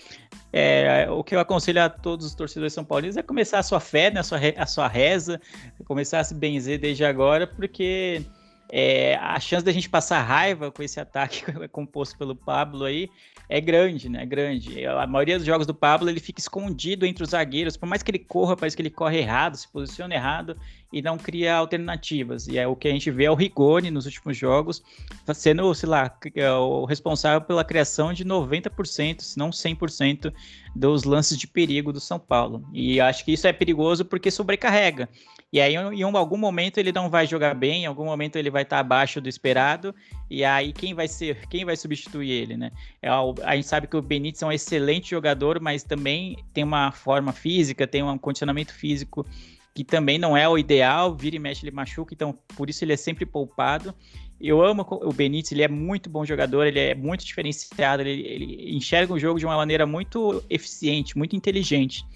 é, 0.53 1.07
o 1.11 1.23
que 1.23 1.35
eu 1.35 1.41
aconselho 1.41 1.83
a 1.83 1.89
todos 1.89 2.27
os 2.27 2.35
torcedores 2.35 2.73
são 2.73 2.85
paulinos 2.85 3.17
é 3.17 3.23
começar 3.23 3.59
a 3.59 3.63
sua 3.63 3.81
fé, 3.81 4.11
né? 4.11 4.21
a, 4.21 4.23
sua, 4.23 4.39
a 4.57 4.67
sua 4.67 4.89
reza, 4.89 5.41
começar 5.85 6.21
a 6.21 6.25
se 6.25 6.35
benzer 6.35 6.79
desde 6.79 7.05
agora, 7.05 7.47
porque 7.47 8.23
é, 8.73 9.17
a 9.17 9.39
chance 9.41 9.65
da 9.65 9.73
gente 9.73 9.89
passar 9.89 10.23
raiva 10.23 10.71
com 10.71 10.83
esse 10.83 11.01
ataque 11.01 11.45
composto 11.69 12.17
pelo 12.17 12.37
Pablo 12.37 12.85
aí 12.85 13.11
é 13.49 13.61
grande, 13.61 14.09
né? 14.09 14.23
É 14.23 14.27
grande. 14.27 14.87
A 14.87 15.07
maioria 15.09 15.37
dos 15.37 15.47
jogos 15.47 15.67
do 15.67 15.75
Pablo 15.75 16.09
ele 16.09 16.21
fica 16.21 16.39
escondido 16.39 17.05
entre 17.05 17.25
os 17.25 17.31
zagueiros, 17.31 17.77
por 17.77 17.87
mais 17.87 18.01
que 18.01 18.11
ele 18.11 18.21
corra, 18.21 18.57
parece 18.57 18.77
que 18.77 18.83
ele 18.83 18.91
corre 18.91 19.19
errado, 19.19 19.57
se 19.57 19.67
posiciona 19.67 20.15
errado 20.15 20.57
e 20.93 21.03
não 21.03 21.19
cria 21.19 21.57
alternativas. 21.57 22.47
E 22.47 22.59
é 22.59 22.67
o 22.67 22.77
que 22.77 22.87
a 22.87 22.93
gente 22.93 23.11
vê 23.11 23.25
é 23.25 23.31
o 23.31 23.35
Rigoni 23.35 23.91
nos 23.91 24.07
últimos 24.07 24.37
jogos, 24.37 24.83
tá 25.27 25.35
sendo, 25.35 25.75
sei 25.75 25.89
lá, 25.89 26.17
é 26.35 26.53
o 26.53 26.85
responsável 26.85 27.41
pela 27.41 27.65
criação 27.65 28.13
de 28.13 28.25
90%, 28.25 29.21
se 29.21 29.37
não 29.37 29.51
100% 29.51 30.33
dos 30.75 31.03
lances 31.03 31.37
de 31.37 31.49
perigo 31.49 31.93
do 31.93 32.01
São 32.01 32.21
Paulo. 32.21 32.65
E 32.73 33.01
acho 33.01 33.25
que 33.25 33.33
isso 33.33 33.49
é 33.49 33.53
perigoso 33.53 34.05
porque 34.05 34.31
sobrecarrega. 34.31 35.09
E 35.53 35.61
aí, 35.61 35.75
em 35.75 36.03
algum 36.03 36.37
momento, 36.37 36.79
ele 36.79 36.93
não 36.93 37.11
vai 37.11 37.27
jogar 37.27 37.55
bem, 37.55 37.83
em 37.83 37.87
algum 37.87 38.05
momento 38.05 38.37
ele 38.37 38.51
vai 38.51 38.63
estar 38.63 38.79
abaixo 38.79 39.21
do 39.21 39.29
esperado, 39.29 39.93
e 40.31 40.45
aí 40.45 40.73
quem 40.73 40.95
vai 40.95 41.09
ser, 41.09 41.49
quem 41.49 41.65
vai 41.65 41.77
substituir 41.77 42.31
ele, 42.31 42.57
né? 42.57 42.71
É, 43.03 43.09
a 43.09 43.57
gente 43.57 43.67
sabe 43.67 43.89
que 43.89 43.97
o 43.97 44.03
Benítez 44.03 44.43
é 44.43 44.47
um 44.47 44.53
excelente 44.53 45.11
jogador, 45.11 45.61
mas 45.61 45.83
também 45.83 46.39
tem 46.55 46.63
uma 46.63 46.93
forma 46.93 47.33
física, 47.33 47.85
tem 47.85 48.03
um 48.03 48.17
condicionamento 48.17 48.73
físico 48.73 49.27
que 49.75 49.85
também 49.85 50.19
não 50.19 50.37
é 50.37 50.49
o 50.49 50.59
ideal, 50.59 51.15
vira 51.15 51.37
e 51.37 51.39
mexe 51.39 51.65
ele 51.65 51.75
machuca, 51.75 52.13
então 52.15 52.37
por 52.57 52.69
isso 52.69 52.85
ele 52.85 52.93
é 52.93 52.97
sempre 52.97 53.25
poupado. 53.25 53.95
Eu 54.41 54.65
amo 54.65 54.87
o 54.91 55.13
Benítez, 55.13 55.53
ele 55.53 55.63
é 55.63 55.69
muito 55.69 56.09
bom 56.09 56.25
jogador, 56.25 56.67
ele 56.67 56.79
é 56.79 56.95
muito 56.95 57.25
diferenciado, 57.25 58.03
ele, 58.03 58.23
ele 58.23 58.77
enxerga 58.77 59.13
o 59.13 59.19
jogo 59.19 59.39
de 59.39 59.45
uma 59.45 59.57
maneira 59.57 59.85
muito 59.87 60.43
eficiente, 60.49 61.19
muito 61.19 61.37
inteligente. 61.37 62.07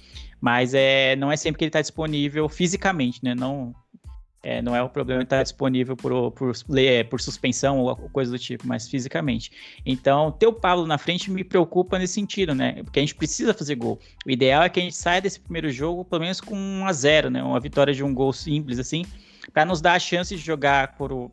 Mas 0.40 0.72
é, 0.74 1.16
não 1.16 1.30
é 1.30 1.36
sempre 1.36 1.58
que 1.58 1.64
ele 1.64 1.68
está 1.68 1.80
disponível 1.80 2.48
fisicamente, 2.48 3.20
né? 3.22 3.34
Não, 3.34 3.74
é, 4.42 4.60
não 4.60 4.76
é 4.76 4.82
o 4.82 4.88
problema 4.90 5.22
estar 5.22 5.42
disponível 5.42 5.96
por, 5.96 6.30
por, 6.32 6.52
por 7.10 7.20
suspensão 7.20 7.78
ou 7.80 7.96
coisa 8.10 8.30
do 8.30 8.38
tipo, 8.38 8.66
mas 8.66 8.88
fisicamente. 8.88 9.50
Então, 9.84 10.30
ter 10.30 10.46
o 10.46 10.52
Pablo 10.52 10.86
na 10.86 10.98
frente 10.98 11.30
me 11.30 11.42
preocupa 11.42 11.98
nesse 11.98 12.14
sentido, 12.14 12.54
né? 12.54 12.82
Porque 12.84 13.00
a 13.00 13.02
gente 13.02 13.14
precisa 13.14 13.54
fazer 13.54 13.74
gol. 13.74 13.98
O 14.26 14.30
ideal 14.30 14.62
é 14.62 14.68
que 14.68 14.80
a 14.80 14.82
gente 14.82 14.96
saia 14.96 15.20
desse 15.20 15.40
primeiro 15.40 15.70
jogo 15.70 16.04
pelo 16.04 16.22
menos 16.22 16.40
com 16.40 16.54
1 16.54 16.86
a 16.86 16.92
0 16.92 17.30
né? 17.30 17.42
Uma 17.42 17.60
vitória 17.60 17.94
de 17.94 18.02
um 18.02 18.14
gol 18.14 18.32
simples, 18.32 18.78
assim, 18.78 19.04
para 19.52 19.64
nos 19.64 19.80
dar 19.80 19.94
a 19.94 19.98
chance 19.98 20.34
de 20.36 20.42
jogar 20.42 20.94
por 20.96 21.30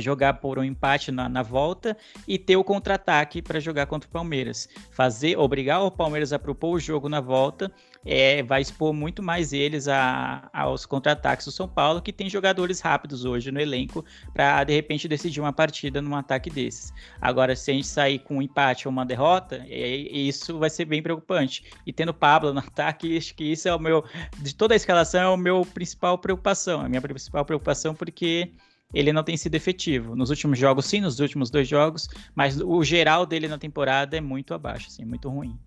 jogar 0.00 0.34
por 0.34 0.58
um 0.58 0.64
empate 0.64 1.10
na, 1.10 1.28
na 1.28 1.42
volta 1.42 1.96
e 2.26 2.38
ter 2.38 2.56
o 2.56 2.64
contra-ataque 2.64 3.40
para 3.40 3.60
jogar 3.60 3.86
contra 3.86 4.08
o 4.08 4.12
Palmeiras. 4.12 4.68
Fazer, 4.90 5.38
obrigar 5.38 5.82
o 5.82 5.90
Palmeiras 5.90 6.32
a 6.32 6.38
propor 6.38 6.74
o 6.74 6.80
jogo 6.80 7.08
na 7.08 7.20
volta 7.20 7.70
é, 8.04 8.42
vai 8.42 8.60
expor 8.60 8.92
muito 8.92 9.22
mais 9.22 9.52
eles 9.52 9.88
a, 9.88 10.48
aos 10.52 10.84
contra-ataques 10.84 11.46
do 11.46 11.52
São 11.52 11.66
Paulo, 11.66 12.02
que 12.02 12.12
tem 12.12 12.28
jogadores 12.28 12.80
rápidos 12.80 13.24
hoje 13.24 13.50
no 13.50 13.60
elenco 13.60 14.04
para 14.32 14.62
de 14.64 14.74
repente 14.74 15.08
decidir 15.08 15.40
uma 15.40 15.52
partida 15.52 16.02
num 16.02 16.14
ataque 16.14 16.50
desses. 16.50 16.92
Agora, 17.20 17.56
se 17.56 17.70
a 17.70 17.74
gente 17.74 17.86
sair 17.86 18.18
com 18.18 18.36
um 18.36 18.42
empate 18.42 18.86
ou 18.86 18.92
uma 18.92 19.06
derrota, 19.06 19.64
é, 19.68 19.96
isso 19.96 20.58
vai 20.58 20.68
ser 20.68 20.84
bem 20.84 21.02
preocupante. 21.02 21.64
E 21.86 21.92
tendo 21.92 22.12
Pablo 22.12 22.52
no 22.52 22.60
ataque, 22.60 23.16
acho 23.16 23.34
que 23.34 23.44
isso 23.44 23.68
é 23.68 23.74
o 23.74 23.78
meu 23.78 24.04
de 24.38 24.54
toda 24.54 24.74
a 24.74 24.76
escalação 24.76 25.20
é 25.20 25.28
o 25.28 25.36
meu 25.36 25.64
principal 25.64 26.18
preocupação, 26.18 26.80
a 26.80 26.88
minha 26.88 27.00
principal 27.00 27.44
preocupação 27.44 27.94
porque 27.94 28.52
ele 28.94 29.12
não 29.12 29.24
tem 29.24 29.36
sido 29.36 29.54
efetivo. 29.56 30.14
Nos 30.14 30.30
últimos 30.30 30.58
jogos, 30.58 30.86
sim, 30.86 31.00
nos 31.00 31.18
últimos 31.18 31.50
dois 31.50 31.66
jogos, 31.66 32.08
mas 32.34 32.60
o 32.60 32.82
geral 32.84 33.26
dele 33.26 33.48
na 33.48 33.58
temporada 33.58 34.16
é 34.16 34.20
muito 34.20 34.54
abaixo, 34.54 34.88
assim, 34.88 35.04
muito 35.04 35.28
ruim. 35.28 35.58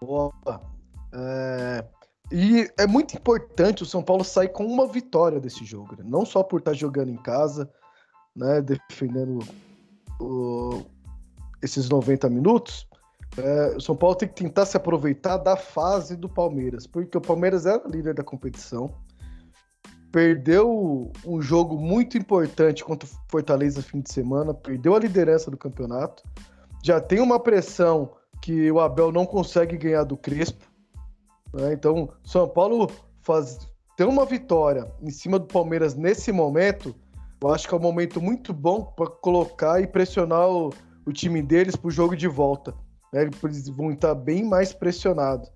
Boa. 0.00 0.32
É... 1.12 1.84
E 2.32 2.68
é 2.78 2.86
muito 2.86 3.16
importante 3.16 3.82
o 3.82 3.86
São 3.86 4.02
Paulo 4.02 4.24
sair 4.24 4.48
com 4.48 4.66
uma 4.66 4.86
vitória 4.86 5.38
desse 5.38 5.64
jogo, 5.64 5.96
né? 5.96 6.04
não 6.06 6.24
só 6.24 6.42
por 6.42 6.58
estar 6.58 6.72
jogando 6.72 7.10
em 7.10 7.16
casa, 7.16 7.70
né, 8.34 8.60
defendendo 8.60 9.40
o... 10.20 10.82
esses 11.62 11.88
90 11.88 12.28
minutos. 12.30 12.88
É, 13.36 13.76
o 13.76 13.80
São 13.80 13.96
Paulo 13.96 14.16
tem 14.16 14.28
que 14.28 14.34
tentar 14.34 14.64
se 14.64 14.76
aproveitar 14.76 15.36
da 15.38 15.56
fase 15.56 16.16
do 16.16 16.28
Palmeiras, 16.28 16.86
porque 16.86 17.18
o 17.18 17.20
Palmeiras 17.20 17.66
era 17.66 17.82
líder 17.88 18.14
da 18.14 18.22
competição, 18.22 18.94
perdeu 20.14 21.10
um 21.26 21.42
jogo 21.42 21.76
muito 21.76 22.16
importante 22.16 22.84
contra 22.84 23.04
o 23.04 23.12
Fortaleza 23.28 23.82
fim 23.82 24.00
de 24.00 24.12
semana, 24.12 24.54
perdeu 24.54 24.94
a 24.94 25.00
liderança 25.00 25.50
do 25.50 25.56
campeonato, 25.56 26.22
já 26.84 27.00
tem 27.00 27.18
uma 27.18 27.40
pressão 27.40 28.12
que 28.40 28.70
o 28.70 28.78
Abel 28.78 29.10
não 29.10 29.26
consegue 29.26 29.76
ganhar 29.76 30.04
do 30.04 30.16
Crespo. 30.16 30.64
Né? 31.52 31.72
Então, 31.72 32.08
São 32.22 32.48
Paulo 32.48 32.88
faz, 33.22 33.58
ter 33.96 34.06
uma 34.06 34.24
vitória 34.24 34.88
em 35.02 35.10
cima 35.10 35.36
do 35.36 35.46
Palmeiras 35.46 35.96
nesse 35.96 36.30
momento, 36.30 36.94
eu 37.42 37.52
acho 37.52 37.66
que 37.66 37.74
é 37.74 37.76
um 37.76 37.80
momento 37.80 38.22
muito 38.22 38.52
bom 38.52 38.84
para 38.84 39.10
colocar 39.10 39.80
e 39.80 39.86
pressionar 39.88 40.48
o, 40.48 40.72
o 41.04 41.12
time 41.12 41.42
deles 41.42 41.74
para 41.74 41.88
o 41.88 41.90
jogo 41.90 42.16
de 42.16 42.28
volta. 42.28 42.72
Né? 43.12 43.28
Eles 43.42 43.68
vão 43.68 43.90
estar 43.90 44.14
bem 44.14 44.44
mais 44.44 44.72
pressionados. 44.72 45.50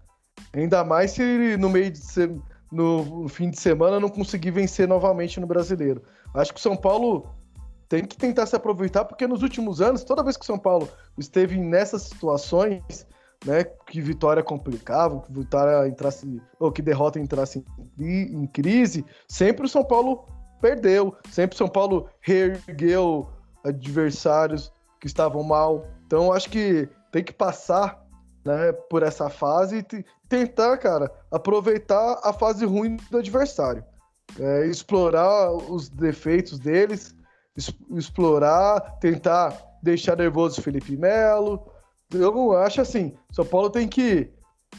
Ainda 0.53 0.83
mais 0.83 1.13
se 1.13 1.57
no 1.57 1.71
meio 1.71 1.93
de 1.93 1.99
ser 1.99 2.29
no, 2.71 3.29
fim 3.29 3.51
de 3.51 3.59
semana 3.59 3.99
não 3.99 4.09
conseguir 4.09 4.51
vencer 4.51 4.87
novamente 4.87 5.41
no 5.41 5.47
brasileiro. 5.47 6.03
Acho 6.35 6.53
que 6.53 6.61
o 6.61 6.63
São 6.63 6.77
Paulo 6.77 7.29
tem 7.89 8.05
que 8.05 8.17
tentar 8.17 8.47
se 8.47 8.55
aproveitar, 8.55 9.05
porque 9.05 9.27
nos 9.27 9.43
últimos 9.43 9.81
anos, 9.81 10.05
toda 10.05 10.23
vez 10.23 10.37
que 10.37 10.45
o 10.45 10.47
São 10.47 10.59
Paulo 10.59 10.89
esteve 11.17 11.57
nessas 11.57 12.03
situações, 12.03 13.07
né, 13.47 13.65
que 13.65 14.01
vitória 14.01 14.43
complicava, 14.43 15.21
que 15.21 15.33
vitória 15.33 15.89
entrasse, 15.89 16.43
ou 16.59 16.71
que 16.71 16.83
derrota 16.83 17.19
entrasse 17.19 17.65
em, 17.99 18.43
em 18.43 18.47
crise, 18.47 19.05
sempre 19.27 19.65
o 19.65 19.69
São 19.69 19.85
Paulo 19.85 20.27
perdeu, 20.61 21.17
sempre 21.31 21.55
o 21.55 21.59
São 21.59 21.69
Paulo 21.69 22.09
reergueu 22.21 23.29
adversários 23.65 24.73
que 25.01 25.07
estavam 25.07 25.43
mal. 25.43 25.87
Então, 26.07 26.33
acho 26.33 26.51
que 26.51 26.89
tem 27.11 27.23
que 27.23 27.33
passar 27.33 28.05
né, 28.45 28.73
por 28.73 29.03
essa 29.03 29.29
fase 29.29 29.85
tentar, 30.29 30.77
cara, 30.79 31.11
aproveitar 31.31 32.21
a 32.23 32.33
fase 32.33 32.65
ruim 32.65 32.97
do 33.11 33.19
adversário. 33.19 33.85
É, 34.39 34.67
explorar 34.67 35.53
os 35.53 35.89
defeitos 35.89 36.59
deles, 36.59 37.15
explorar, 37.91 38.99
tentar 39.01 39.57
deixar 39.83 40.17
nervoso 40.17 40.61
o 40.61 40.63
Felipe 40.63 40.97
Melo. 40.97 41.67
Eu 42.13 42.57
acho 42.57 42.81
assim, 42.81 43.17
São 43.33 43.45
Paulo 43.45 43.71
tem 43.71 43.89
que, 43.89 44.31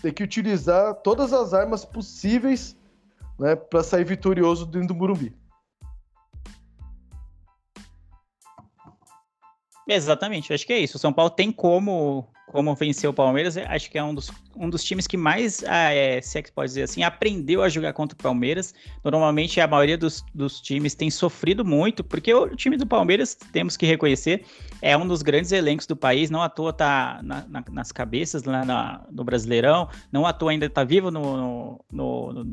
tem 0.02 0.14
que 0.14 0.24
utilizar 0.24 0.96
todas 0.96 1.34
as 1.34 1.54
armas 1.54 1.84
possíveis 1.84 2.78
né, 3.40 3.56
para 3.56 3.84
sair 3.84 4.06
vitorioso 4.06 4.66
dentro 4.66 4.90
do 4.90 4.94
Burumbi. 4.94 5.36
Exatamente, 9.88 10.54
acho 10.54 10.68
que 10.68 10.74
é 10.74 10.80
isso. 10.80 10.98
O 10.98 11.00
São 11.00 11.12
Paulo 11.12 11.32
tem 11.32 11.52
como 11.52 12.28
como 12.52 12.74
venceu 12.74 13.12
o 13.12 13.14
Palmeiras, 13.14 13.56
acho 13.58 13.92
que 13.92 13.98
é 13.98 14.04
um 14.04 14.14
dos, 14.14 14.32
um 14.56 14.70
dos 14.70 14.84
times 14.84 15.06
que 15.06 15.16
mais, 15.16 15.64
ah, 15.68 15.94
é, 15.94 16.20
se 16.20 16.40
é 16.40 16.42
que 16.42 16.52
pode 16.52 16.70
dizer 16.70 16.84
assim, 16.84 17.04
aprendeu 17.04 17.62
a 17.62 17.70
jogar 17.70 17.94
contra 17.94 18.16
o 18.16 18.22
Palmeiras. 18.22 18.74
Normalmente 19.04 19.62
a 19.62 19.68
maioria 19.68 19.98
dos, 19.98 20.26
dos 20.34 20.60
times 20.60 20.96
tem 20.96 21.12
sofrido 21.12 21.64
muito, 21.64 22.04
porque 22.04 22.34
o 22.34 22.56
time 22.56 22.76
do 22.76 22.88
Palmeiras, 22.88 23.36
temos 23.54 23.78
que 23.78 23.86
reconhecer, 23.86 24.46
é 24.82 24.98
um 24.98 25.08
dos 25.08 25.22
grandes 25.22 25.52
elencos 25.52 25.86
do 25.86 25.96
país, 25.96 26.32
não 26.32 26.42
à 26.42 26.50
toa 26.50 26.74
tá 26.74 27.20
na, 27.24 27.46
na, 27.48 27.64
nas 27.72 27.92
cabeças 27.92 28.44
lá 28.44 28.66
na, 28.66 29.06
no 29.12 29.24
Brasileirão, 29.24 29.88
não 30.12 30.26
à 30.26 30.34
toa 30.34 30.50
ainda 30.50 30.66
está 30.66 30.84
vivo 30.84 31.12
no, 31.12 31.38
no, 31.38 31.86
no 31.92 32.52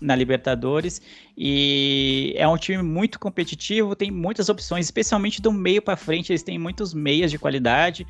na 0.00 0.16
Libertadores. 0.16 1.00
E 1.36 2.32
é 2.36 2.48
um 2.48 2.56
time 2.56 2.82
muito 2.82 3.18
competitivo, 3.18 3.94
tem 3.94 4.10
muitas 4.10 4.48
opções, 4.48 4.86
especialmente 4.86 5.40
do 5.40 5.52
meio 5.52 5.82
para 5.82 5.96
frente, 5.96 6.32
eles 6.32 6.42
têm 6.42 6.58
muitos 6.58 6.94
meias 6.94 7.30
de 7.30 7.38
qualidade, 7.38 8.06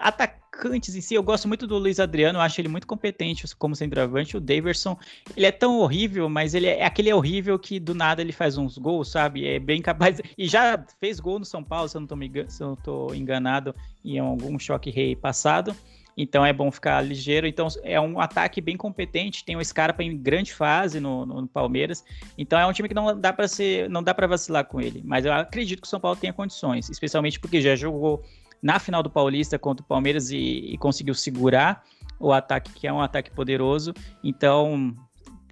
atacantes 0.00 0.94
em 0.94 1.00
si, 1.00 1.14
eu 1.14 1.22
gosto 1.22 1.48
muito 1.48 1.66
do 1.66 1.78
Luiz 1.78 2.00
Adriano, 2.00 2.40
acho 2.40 2.60
ele 2.60 2.68
muito 2.68 2.86
competente 2.86 3.44
como 3.56 3.76
centroavante. 3.76 4.36
O 4.36 4.40
Daverson, 4.40 4.98
ele 5.36 5.46
é 5.46 5.52
tão 5.52 5.78
horrível, 5.78 6.28
mas 6.28 6.54
ele 6.54 6.66
é, 6.66 6.80
é 6.80 6.84
aquele 6.84 7.12
horrível 7.12 7.58
que 7.58 7.78
do 7.78 7.94
nada 7.94 8.22
ele 8.22 8.32
faz 8.32 8.56
uns 8.56 8.78
gols, 8.78 9.10
sabe? 9.10 9.46
É 9.46 9.58
bem 9.58 9.82
capaz. 9.82 10.20
E 10.36 10.48
já 10.48 10.82
fez 11.00 11.20
gol 11.20 11.38
no 11.38 11.44
São 11.44 11.62
Paulo, 11.62 11.88
se 11.88 11.96
eu 11.96 12.00
não 12.00 12.08
tô, 12.08 12.16
me, 12.16 12.30
se 12.48 12.62
eu 12.62 12.68
não 12.68 12.76
tô 12.76 13.14
enganado, 13.14 13.74
em 14.04 14.18
algum 14.18 14.58
choque 14.58 14.90
rei 14.90 15.14
passado. 15.14 15.74
Então 16.16 16.46
é 16.46 16.52
bom 16.52 16.70
ficar 16.70 17.02
ligeiro. 17.02 17.46
Então 17.46 17.68
é 17.82 18.00
um 18.00 18.18
ataque 18.18 18.60
bem 18.60 18.76
competente. 18.76 19.44
Tem 19.44 19.56
o 19.56 19.64
Scarpa 19.64 20.02
em 20.02 20.16
grande 20.16 20.54
fase 20.54 20.98
no, 20.98 21.26
no, 21.26 21.42
no 21.42 21.48
Palmeiras. 21.48 22.04
Então 22.38 22.58
é 22.58 22.66
um 22.66 22.72
time 22.72 22.88
que 22.88 22.94
não 22.94 23.18
dá 23.20 23.32
para 23.32 23.46
ser, 23.46 23.90
não 23.90 24.02
dá 24.02 24.14
para 24.14 24.26
vacilar 24.26 24.64
com 24.64 24.80
ele. 24.80 25.02
Mas 25.04 25.26
eu 25.26 25.32
acredito 25.32 25.82
que 25.82 25.86
o 25.86 25.90
São 25.90 26.00
Paulo 26.00 26.16
tenha 26.16 26.32
condições, 26.32 26.88
especialmente 26.88 27.38
porque 27.38 27.60
já 27.60 27.76
jogou 27.76 28.24
na 28.62 28.78
final 28.78 29.02
do 29.02 29.10
Paulista 29.10 29.58
contra 29.58 29.84
o 29.84 29.86
Palmeiras 29.86 30.30
e, 30.30 30.36
e 30.36 30.78
conseguiu 30.78 31.14
segurar 31.14 31.82
o 32.18 32.32
ataque, 32.32 32.72
que 32.72 32.86
é 32.86 32.92
um 32.92 33.00
ataque 33.00 33.30
poderoso. 33.30 33.92
Então, 34.22 34.94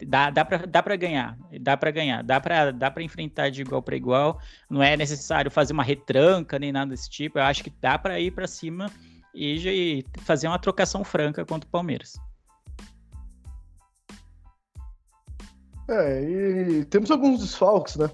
dá, 0.06 0.30
dá 0.30 0.44
para 0.44 0.66
dá 0.66 0.82
pra 0.82 0.96
ganhar, 0.96 1.36
dá 1.60 1.76
para 1.76 1.90
ganhar, 1.90 2.22
dá 2.22 2.40
para 2.40 2.70
dá 2.70 2.92
enfrentar 2.98 3.50
de 3.50 3.62
igual 3.62 3.82
para 3.82 3.96
igual. 3.96 4.40
Não 4.68 4.82
é 4.82 4.96
necessário 4.96 5.50
fazer 5.50 5.72
uma 5.72 5.84
retranca 5.84 6.58
nem 6.58 6.72
nada 6.72 6.90
desse 6.90 7.08
tipo. 7.10 7.38
Eu 7.38 7.44
acho 7.44 7.62
que 7.62 7.72
dá 7.80 7.98
para 7.98 8.18
ir 8.18 8.30
para 8.30 8.46
cima 8.46 8.90
e, 9.34 9.56
e 9.68 10.04
fazer 10.22 10.48
uma 10.48 10.58
trocação 10.58 11.04
franca 11.04 11.44
contra 11.44 11.68
o 11.68 11.70
Palmeiras. 11.70 12.14
É, 15.88 16.22
e 16.22 16.84
temos 16.86 17.10
alguns 17.10 17.40
desfalques, 17.40 17.96
né? 17.96 18.10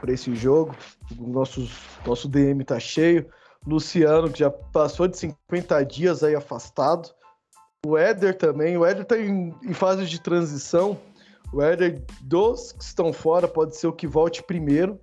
Para 0.00 0.12
esse 0.12 0.34
jogo. 0.34 0.74
O 1.18 1.28
nosso, 1.28 1.68
nosso 2.06 2.28
DM 2.28 2.64
tá 2.64 2.80
cheio. 2.80 3.28
Luciano, 3.68 4.30
que 4.30 4.38
já 4.38 4.50
passou 4.50 5.06
de 5.06 5.18
50 5.18 5.84
dias 5.84 6.22
aí 6.22 6.34
afastado. 6.34 7.10
O 7.86 7.96
Éder 7.96 8.36
também. 8.36 8.76
O 8.78 8.84
Éder 8.84 9.02
está 9.02 9.18
em, 9.18 9.54
em, 9.62 9.74
fase 9.74 10.06
de 10.06 10.20
transição. 10.20 10.98
O 11.52 11.60
Éder, 11.60 12.02
dos 12.22 12.72
que 12.72 12.82
estão 12.82 13.12
fora, 13.12 13.46
pode 13.46 13.76
ser 13.76 13.86
o 13.86 13.92
que 13.92 14.06
volte 14.06 14.42
primeiro. 14.42 14.98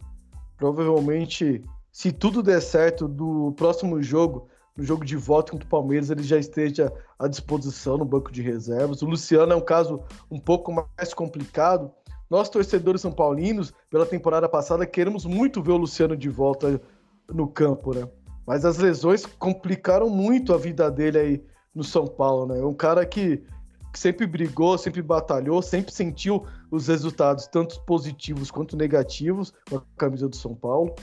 Provavelmente, 0.58 1.64
se 1.92 2.12
tudo 2.12 2.42
der 2.42 2.60
certo, 2.60 3.08
do 3.08 3.54
próximo 3.56 4.02
jogo, 4.02 4.48
no 4.76 4.84
jogo 4.84 5.06
de 5.06 5.16
volta 5.16 5.52
contra 5.52 5.66
o 5.66 5.70
Palmeiras, 5.70 6.10
ele 6.10 6.24
já 6.24 6.38
esteja 6.38 6.92
à 7.20 7.28
disposição 7.28 7.98
no 7.98 8.06
banco 8.06 8.32
de 8.32 8.42
reservas. 8.42 9.02
O 9.02 9.06
Luciano 9.06 9.54
é 9.54 9.56
um 9.56 9.62
caso 9.62 10.04
um 10.30 10.40
pouco 10.40 10.72
mais 10.72 11.14
complicado. 11.14 11.92
Nós, 12.30 12.50
torcedores 12.50 13.02
são 13.02 13.12
paulinos, 13.12 13.72
pela 13.92 14.08
temporada 14.08 14.50
passada, 14.50 14.86
queremos 14.88 15.24
muito 15.26 15.62
ver 15.62 15.72
o 15.72 15.78
Luciano 15.78 16.18
de 16.18 16.30
volta 16.30 16.82
no 17.30 17.48
campo, 17.48 17.94
né? 17.94 18.08
Mas 18.46 18.64
as 18.64 18.78
lesões 18.78 19.26
complicaram 19.26 20.10
muito 20.10 20.54
a 20.54 20.58
vida 20.58 20.90
dele 20.92 21.18
aí 21.18 21.44
no 21.74 21.84
São 21.84 22.08
Paulo, 22.08 22.46
né? 22.46 22.62
Um 22.64 22.74
cara 22.74 23.06
que, 23.06 23.44
que 23.92 24.00
sempre 24.00 24.28
brigou, 24.28 24.78
sempre 24.78 25.02
batalhou, 25.02 25.62
sempre 25.62 25.92
sentiu 25.92 26.46
os 26.70 26.88
resultados, 26.88 27.48
tanto 27.48 27.82
positivos 27.82 28.52
quanto 28.52 28.78
negativos, 28.78 29.54
com 29.70 29.78
a 29.78 29.82
camisa 29.98 30.30
do 30.30 30.36
São 30.36 30.54
Paulo. 30.54 30.94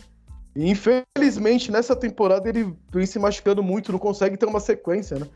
E 0.54 0.70
infelizmente 0.70 1.72
nessa 1.72 1.96
temporada 1.96 2.48
ele 2.48 2.74
vem 2.92 3.06
se 3.06 3.18
machucando 3.18 3.62
muito, 3.62 3.92
não 3.92 3.98
consegue 3.98 4.36
ter 4.36 4.46
uma 4.46 4.60
sequência, 4.60 5.18
né? 5.18 5.26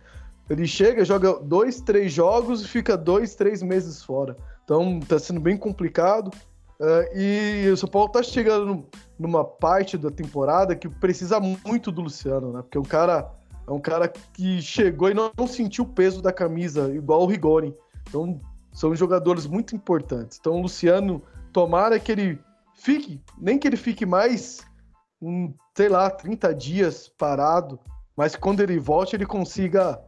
Ele 0.48 0.66
chega, 0.66 1.04
joga 1.04 1.40
dois, 1.40 1.80
três 1.80 2.12
jogos 2.12 2.62
e 2.62 2.68
fica 2.68 2.96
dois, 2.96 3.34
três 3.34 3.62
meses 3.62 4.02
fora. 4.02 4.36
Então 4.64 5.00
tá 5.00 5.18
sendo 5.18 5.40
bem 5.40 5.56
complicado. 5.56 6.30
Uh, 6.78 7.16
e 7.16 7.70
o 7.70 7.76
São 7.76 7.88
Paulo 7.88 8.10
tá 8.10 8.22
chegando 8.22 8.86
numa 9.18 9.44
parte 9.44 9.96
da 9.96 10.10
temporada 10.10 10.76
que 10.76 10.88
precisa 10.88 11.40
muito 11.40 11.90
do 11.90 12.02
Luciano, 12.02 12.52
né? 12.52 12.62
Porque 12.62 12.76
é 12.76 12.80
um 12.80 12.84
cara, 12.84 13.30
é 13.66 13.70
um 13.70 13.80
cara 13.80 14.08
que 14.08 14.60
chegou 14.60 15.10
e 15.10 15.14
não, 15.14 15.30
não 15.36 15.46
sentiu 15.46 15.84
o 15.84 15.88
peso 15.88 16.20
da 16.20 16.32
camisa, 16.32 16.94
igual 16.94 17.22
o 17.22 17.26
Rigoni. 17.26 17.74
Então, 18.08 18.40
são 18.72 18.94
jogadores 18.94 19.46
muito 19.46 19.74
importantes. 19.74 20.38
Então, 20.38 20.54
o 20.54 20.62
Luciano, 20.62 21.22
tomara 21.50 21.98
que 21.98 22.12
ele 22.12 22.38
fique, 22.74 23.22
nem 23.38 23.58
que 23.58 23.66
ele 23.66 23.76
fique 23.76 24.04
mais, 24.04 24.60
um, 25.20 25.52
sei 25.74 25.88
lá, 25.88 26.10
30 26.10 26.54
dias 26.54 27.08
parado, 27.08 27.80
mas 28.14 28.36
quando 28.36 28.60
ele 28.60 28.78
volte, 28.78 29.16
ele 29.16 29.24
consiga 29.24 29.98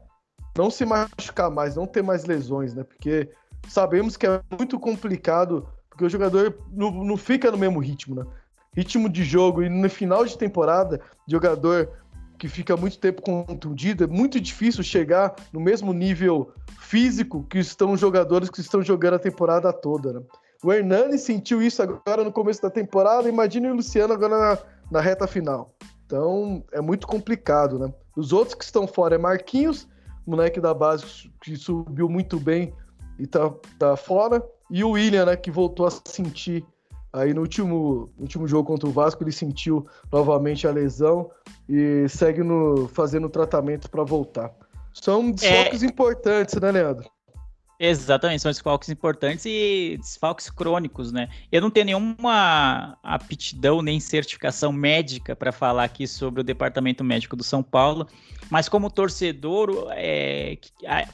não 0.57 0.71
se 0.71 0.85
machucar 0.85 1.51
mais, 1.51 1.77
não 1.77 1.87
ter 1.87 2.03
mais 2.03 2.25
lesões, 2.25 2.75
né? 2.75 2.85
Porque 2.85 3.31
sabemos 3.69 4.17
que 4.17 4.27
é 4.27 4.43
muito 4.57 4.79
complicado, 4.79 5.67
porque 5.99 6.05
o 6.05 6.09
jogador 6.09 6.57
não, 6.73 6.93
não 6.93 7.17
fica 7.17 7.51
no 7.51 7.59
mesmo 7.59 7.81
ritmo, 7.81 8.15
né? 8.15 8.25
Ritmo 8.73 9.09
de 9.09 9.25
jogo 9.25 9.65
e 9.65 9.69
no 9.69 9.91
final 9.91 10.25
de 10.25 10.39
temporada, 10.39 11.01
jogador 11.27 11.91
que 12.39 12.47
fica 12.47 12.77
muito 12.77 13.01
tempo 13.01 13.21
contundido, 13.21 14.05
é 14.05 14.07
muito 14.07 14.41
difícil 14.41 14.85
chegar 14.85 15.35
no 15.53 15.59
mesmo 15.59 15.93
nível 15.93 16.53
físico 16.79 17.45
que 17.51 17.59
estão 17.59 17.91
os 17.91 17.99
jogadores 17.99 18.49
que 18.49 18.61
estão 18.61 18.81
jogando 18.81 19.15
a 19.15 19.19
temporada 19.19 19.73
toda, 19.73 20.13
né? 20.13 20.21
O 20.63 20.73
Hernani 20.73 21.19
sentiu 21.19 21.61
isso 21.61 21.83
agora 21.83 22.23
no 22.23 22.31
começo 22.31 22.63
da 22.63 22.71
temporada, 22.71 23.29
imagine 23.29 23.69
o 23.69 23.75
Luciano 23.75 24.13
agora 24.13 24.39
na, 24.39 24.59
na 24.93 25.01
reta 25.01 25.27
final. 25.27 25.75
Então 26.07 26.63
é 26.71 26.81
muito 26.81 27.09
complicado, 27.09 27.77
né? 27.77 27.93
Os 28.17 28.33
outros 28.33 28.55
que 28.55 28.65
estão 28.65 28.87
fora 28.87 29.17
é 29.17 29.19
Marquinhos, 29.19 29.89
moleque 30.25 30.61
da 30.61 30.73
base 30.73 31.29
que 31.43 31.57
subiu 31.57 32.09
muito 32.09 32.39
bem 32.39 32.73
e 33.19 33.27
tá, 33.27 33.53
tá 33.79 33.97
fora, 33.97 34.45
e 34.71 34.85
o 34.85 34.91
William, 34.91 35.27
né, 35.27 35.37
que 35.37 35.51
voltou 35.51 35.87
a 35.87 35.91
sentir 35.91 36.65
aí 37.13 37.33
no 37.33 37.41
último, 37.41 38.11
último 38.19 38.47
jogo 38.47 38.67
contra 38.67 38.89
o 38.89 38.93
Vasco, 38.93 39.23
ele 39.25 39.33
sentiu 39.33 39.87
novamente 40.13 40.67
a 40.67 40.71
lesão 40.71 41.31
e 41.69 42.07
segue 42.09 42.43
no, 42.43 42.89
fazendo 42.89 43.29
tratamento 43.29 43.91
para 43.91 44.05
voltar. 44.05 44.53
São 44.93 45.31
desfoques 45.31 45.83
é... 45.83 45.87
importantes, 45.87 46.55
né, 46.61 46.71
Leandro? 46.71 47.09
Exatamente, 47.81 48.43
são 48.43 48.51
desfalques 48.51 48.89
importantes 48.89 49.47
e 49.47 49.97
desfalques 50.01 50.51
crônicos, 50.51 51.13
né? 51.13 51.29
Eu 51.53 51.61
não 51.61 51.71
tenho 51.71 51.87
nenhuma 51.87 52.99
aptidão 53.05 53.81
nem 53.83 54.01
certificação 54.01 54.73
médica 54.73 55.37
para 55.37 55.53
falar 55.53 55.85
aqui 55.85 56.05
sobre 56.05 56.41
o 56.41 56.45
departamento 56.45 57.05
médico 57.05 57.37
do 57.37 57.45
São 57.45 57.63
Paulo, 57.63 58.09
mas 58.51 58.69
como 58.69 58.91
torcedor, 58.91 59.93
é, 59.93 60.59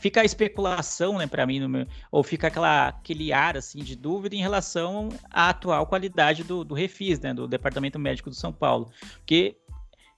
fica 0.01 0.23
a 0.23 0.25
especulação, 0.25 1.19
né, 1.19 1.27
para 1.27 1.45
mim, 1.47 1.69
meu, 1.69 1.87
ou 2.11 2.23
fica 2.23 2.47
aquela, 2.47 2.89
aquele 2.89 3.31
ar 3.31 3.59
assim 3.59 3.81
de 3.81 3.95
dúvida 3.95 4.35
em 4.35 4.41
relação 4.41 5.11
à 5.31 5.51
atual 5.51 5.87
qualidade 5.87 6.45
do, 6.45 6.65
do 6.65 6.75
refis, 6.75 7.21
né, 7.21 7.35
do 7.35 7.47
departamento 7.47 7.99
médico 7.99 8.31
do 8.31 8.37
São 8.37 8.55
Paulo, 8.55 8.91
porque 9.19 9.55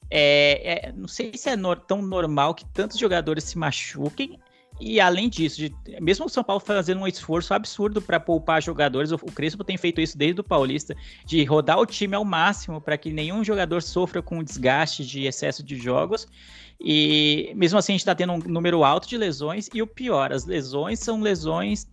é, 0.08 0.88
é, 0.88 0.92
não 0.92 1.08
sei 1.08 1.32
se 1.34 1.48
é 1.48 1.56
no, 1.56 1.74
tão 1.74 2.00
normal 2.02 2.54
que 2.54 2.64
tantos 2.66 2.98
jogadores 2.98 3.42
se 3.42 3.58
machuquem 3.58 4.38
e 4.80 5.00
além 5.00 5.28
disso, 5.28 5.56
de, 5.56 5.74
mesmo 6.00 6.26
o 6.26 6.28
São 6.28 6.44
Paulo 6.44 6.60
fazendo 6.60 7.00
um 7.00 7.06
esforço 7.06 7.54
absurdo 7.54 8.02
para 8.02 8.20
poupar 8.20 8.62
jogadores, 8.62 9.10
o, 9.10 9.14
o 9.16 9.32
Crespo 9.32 9.64
tem 9.64 9.76
feito 9.76 10.00
isso 10.00 10.16
desde 10.16 10.40
o 10.40 10.44
Paulista, 10.44 10.94
de 11.24 11.42
rodar 11.44 11.78
o 11.78 11.86
time 11.86 12.14
ao 12.14 12.24
máximo 12.24 12.80
para 12.80 12.98
que 12.98 13.10
nenhum 13.10 13.42
jogador 13.42 13.82
sofra 13.82 14.20
com 14.20 14.42
desgaste 14.42 15.04
de 15.04 15.24
excesso 15.24 15.62
de 15.62 15.76
jogos. 15.76 16.28
E 16.78 17.52
mesmo 17.56 17.78
assim, 17.78 17.92
a 17.92 17.94
gente 17.94 18.00
está 18.02 18.14
tendo 18.14 18.34
um 18.34 18.38
número 18.38 18.84
alto 18.84 19.08
de 19.08 19.16
lesões. 19.16 19.68
E 19.72 19.80
o 19.80 19.86
pior, 19.86 20.32
as 20.32 20.44
lesões 20.44 21.00
são 21.00 21.20
lesões 21.20 21.86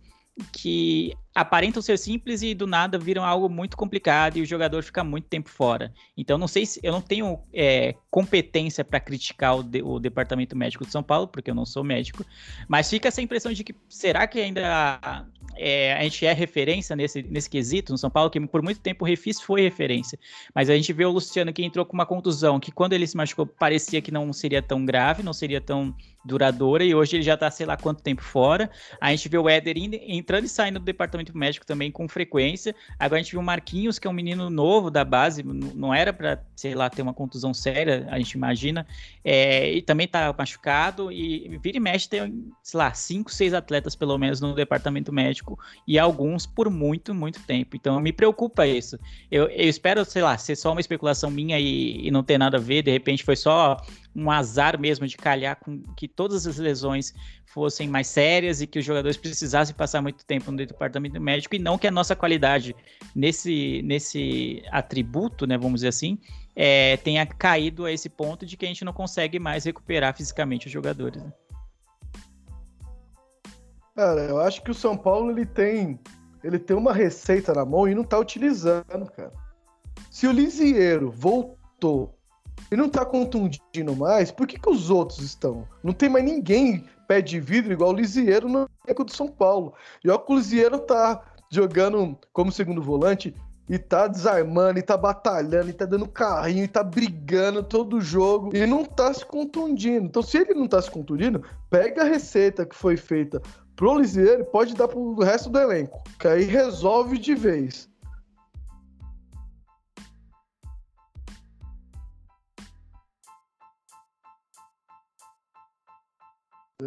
que 0.52 1.12
aparentam 1.34 1.80
ser 1.82 1.98
simples 1.98 2.42
e 2.42 2.54
do 2.54 2.66
nada 2.66 2.98
viram 2.98 3.24
algo 3.24 3.48
muito 3.48 3.76
complicado 3.76 4.36
e 4.36 4.42
o 4.42 4.46
jogador 4.46 4.82
fica 4.82 5.04
muito 5.04 5.26
tempo 5.28 5.48
fora. 5.48 5.92
Então 6.16 6.36
não 6.36 6.48
sei 6.48 6.66
se 6.66 6.80
eu 6.82 6.92
não 6.92 7.00
tenho 7.00 7.40
é, 7.52 7.94
competência 8.10 8.84
para 8.84 9.00
criticar 9.00 9.58
o, 9.58 9.62
de, 9.62 9.82
o, 9.82 9.98
departamento 9.98 10.56
médico 10.56 10.84
de 10.84 10.90
São 10.90 11.02
Paulo, 11.02 11.28
porque 11.28 11.50
eu 11.50 11.54
não 11.54 11.64
sou 11.64 11.84
médico, 11.84 12.24
mas 12.68 12.90
fica 12.90 13.08
essa 13.08 13.22
impressão 13.22 13.52
de 13.52 13.62
que 13.62 13.74
será 13.88 14.26
que 14.26 14.40
ainda 14.40 15.26
é, 15.56 15.92
a 15.94 16.02
gente 16.02 16.26
é 16.26 16.32
referência 16.32 16.96
nesse, 16.96 17.22
nesse 17.22 17.48
quesito 17.48 17.92
no 17.92 17.98
São 17.98 18.10
Paulo, 18.10 18.30
que 18.30 18.40
por 18.46 18.62
muito 18.62 18.80
tempo 18.80 19.04
o 19.04 19.08
Refis 19.08 19.40
foi 19.40 19.62
referência. 19.62 20.18
Mas 20.54 20.68
a 20.68 20.74
gente 20.74 20.92
vê 20.92 21.04
o 21.04 21.10
Luciano 21.10 21.52
que 21.52 21.64
entrou 21.64 21.84
com 21.84 21.94
uma 21.94 22.06
contusão, 22.06 22.58
que 22.58 22.72
quando 22.72 22.92
ele 22.92 23.06
se 23.06 23.16
machucou 23.16 23.46
parecia 23.46 24.02
que 24.02 24.10
não 24.10 24.32
seria 24.32 24.62
tão 24.62 24.84
grave, 24.84 25.22
não 25.22 25.32
seria 25.32 25.60
tão 25.60 25.94
duradoura, 26.24 26.84
e 26.84 26.94
hoje 26.94 27.16
ele 27.16 27.22
já 27.22 27.36
tá 27.36 27.50
sei 27.50 27.66
lá 27.66 27.76
quanto 27.76 28.02
tempo 28.02 28.22
fora. 28.22 28.70
A 29.00 29.10
gente 29.10 29.28
vê 29.28 29.38
o 29.38 29.48
Éder 29.48 29.76
entrando 29.76 30.44
e 30.44 30.48
saindo 30.48 30.78
do 30.78 30.84
departamento 30.84 31.36
médico 31.36 31.66
também 31.66 31.90
com 31.90 32.08
frequência. 32.08 32.74
Agora 32.98 33.20
a 33.20 33.22
gente 33.22 33.32
viu 33.32 33.40
o 33.40 33.44
Marquinhos, 33.44 33.98
que 33.98 34.06
é 34.06 34.10
um 34.10 34.14
menino 34.14 34.48
novo 34.48 34.90
da 34.90 35.04
base, 35.04 35.42
não 35.42 35.92
era 35.92 36.12
para 36.12 36.42
sei 36.56 36.74
lá, 36.74 36.88
ter 36.88 37.02
uma 37.02 37.12
contusão 37.12 37.52
séria, 37.52 38.06
a 38.10 38.18
gente 38.18 38.32
imagina, 38.32 38.86
é, 39.24 39.72
e 39.72 39.82
também 39.82 40.06
tá 40.06 40.34
machucado, 40.36 41.10
e 41.10 41.58
vira 41.62 41.76
e 41.76 41.80
mexe 41.80 42.08
tem, 42.08 42.44
sei 42.62 42.78
lá, 42.78 42.92
cinco, 42.94 43.32
seis 43.32 43.52
atletas 43.52 43.94
pelo 43.94 44.16
menos 44.16 44.40
no 44.40 44.54
departamento 44.54 45.12
médico, 45.12 45.58
e 45.86 45.98
alguns 45.98 46.46
por 46.46 46.70
muito, 46.70 47.14
muito 47.14 47.40
tempo. 47.42 47.76
Então 47.76 48.00
me 48.00 48.12
preocupa 48.12 48.66
isso. 48.66 48.98
Eu, 49.30 49.48
eu 49.48 49.68
espero, 49.68 50.04
sei 50.04 50.22
lá, 50.22 50.38
ser 50.38 50.56
só 50.56 50.72
uma 50.72 50.80
especulação 50.80 51.30
minha 51.30 51.58
e, 51.58 52.06
e 52.06 52.10
não 52.10 52.22
ter 52.22 52.38
nada 52.38 52.56
a 52.56 52.60
ver, 52.60 52.82
de 52.82 52.90
repente 52.90 53.24
foi 53.24 53.36
só 53.36 53.76
um 54.14 54.30
azar 54.30 54.78
mesmo 54.78 55.06
de 55.06 55.16
calhar 55.16 55.56
com 55.56 55.82
que 55.96 56.06
todas 56.06 56.46
as 56.46 56.58
lesões 56.58 57.12
fossem 57.46 57.88
mais 57.88 58.06
sérias 58.06 58.60
e 58.60 58.66
que 58.66 58.78
os 58.78 58.84
jogadores 58.84 59.16
precisassem 59.16 59.74
passar 59.74 60.00
muito 60.02 60.24
tempo 60.24 60.50
no 60.50 60.56
departamento 60.56 61.20
médico 61.20 61.54
e 61.54 61.58
não 61.58 61.78
que 61.78 61.86
a 61.86 61.90
nossa 61.90 62.14
qualidade 62.14 62.74
nesse, 63.14 63.82
nesse 63.82 64.62
atributo, 64.70 65.46
né, 65.46 65.56
vamos 65.56 65.76
dizer 65.76 65.88
assim, 65.88 66.18
é, 66.54 66.96
tenha 66.98 67.26
caído 67.26 67.84
a 67.84 67.92
esse 67.92 68.08
ponto 68.08 68.46
de 68.46 68.56
que 68.56 68.64
a 68.64 68.68
gente 68.68 68.84
não 68.84 68.92
consegue 68.92 69.38
mais 69.38 69.64
recuperar 69.64 70.16
fisicamente 70.16 70.66
os 70.66 70.72
jogadores. 70.72 71.22
Né? 71.22 71.32
Cara, 73.94 74.22
eu 74.22 74.40
acho 74.40 74.62
que 74.62 74.70
o 74.70 74.74
São 74.74 74.96
Paulo 74.96 75.30
ele 75.30 75.46
tem 75.46 75.98
ele 76.42 76.58
tem 76.58 76.76
uma 76.76 76.92
receita 76.92 77.54
na 77.54 77.64
mão 77.64 77.88
e 77.88 77.94
não 77.94 78.04
tá 78.04 78.18
utilizando, 78.18 79.10
cara. 79.16 79.32
Se 80.10 80.26
o 80.26 80.32
Lisieiro 80.32 81.10
voltou 81.10 82.18
e 82.70 82.76
não 82.76 82.88
tá 82.88 83.04
contundindo 83.04 83.94
mais, 83.96 84.30
por 84.30 84.46
que, 84.46 84.58
que 84.58 84.68
os 84.68 84.90
outros 84.90 85.20
estão? 85.20 85.68
Não 85.82 85.92
tem 85.92 86.08
mais 86.08 86.24
ninguém 86.24 86.84
pé 87.06 87.20
de 87.20 87.38
vidro 87.38 87.72
igual 87.72 87.90
o 87.90 87.94
Lisieiro 87.94 88.48
no 88.48 88.68
eco 88.86 89.04
do 89.04 89.14
São 89.14 89.28
Paulo. 89.28 89.74
E 90.02 90.10
olha 90.10 90.18
que 90.18 90.32
o 90.32 90.36
Lisieiro 90.36 90.78
tá 90.78 91.22
jogando 91.50 92.18
como 92.32 92.50
segundo 92.50 92.82
volante 92.82 93.34
e 93.68 93.78
tá 93.78 94.06
desarmando, 94.06 94.78
e 94.78 94.82
tá 94.82 94.96
batalhando, 94.96 95.70
e 95.70 95.72
tá 95.72 95.86
dando 95.86 96.06
carrinho, 96.06 96.64
e 96.64 96.68
tá 96.68 96.82
brigando 96.82 97.62
todo 97.62 98.00
jogo 98.00 98.54
e 98.54 98.66
não 98.66 98.84
tá 98.84 99.12
se 99.12 99.24
contundindo. 99.24 100.06
Então, 100.06 100.22
se 100.22 100.38
ele 100.38 100.54
não 100.54 100.68
tá 100.68 100.82
se 100.82 100.90
contundindo, 100.90 101.42
pega 101.70 102.02
a 102.02 102.04
receita 102.04 102.66
que 102.66 102.74
foi 102.74 102.96
feita 102.96 103.40
pro 103.74 103.98
Lisieiro 103.98 104.42
e 104.42 104.44
pode 104.44 104.74
dar 104.74 104.88
pro 104.88 105.14
resto 105.20 105.48
do 105.48 105.58
elenco, 105.58 106.02
que 106.18 106.28
aí 106.28 106.44
resolve 106.44 107.18
de 107.18 107.34
vez. 107.34 107.88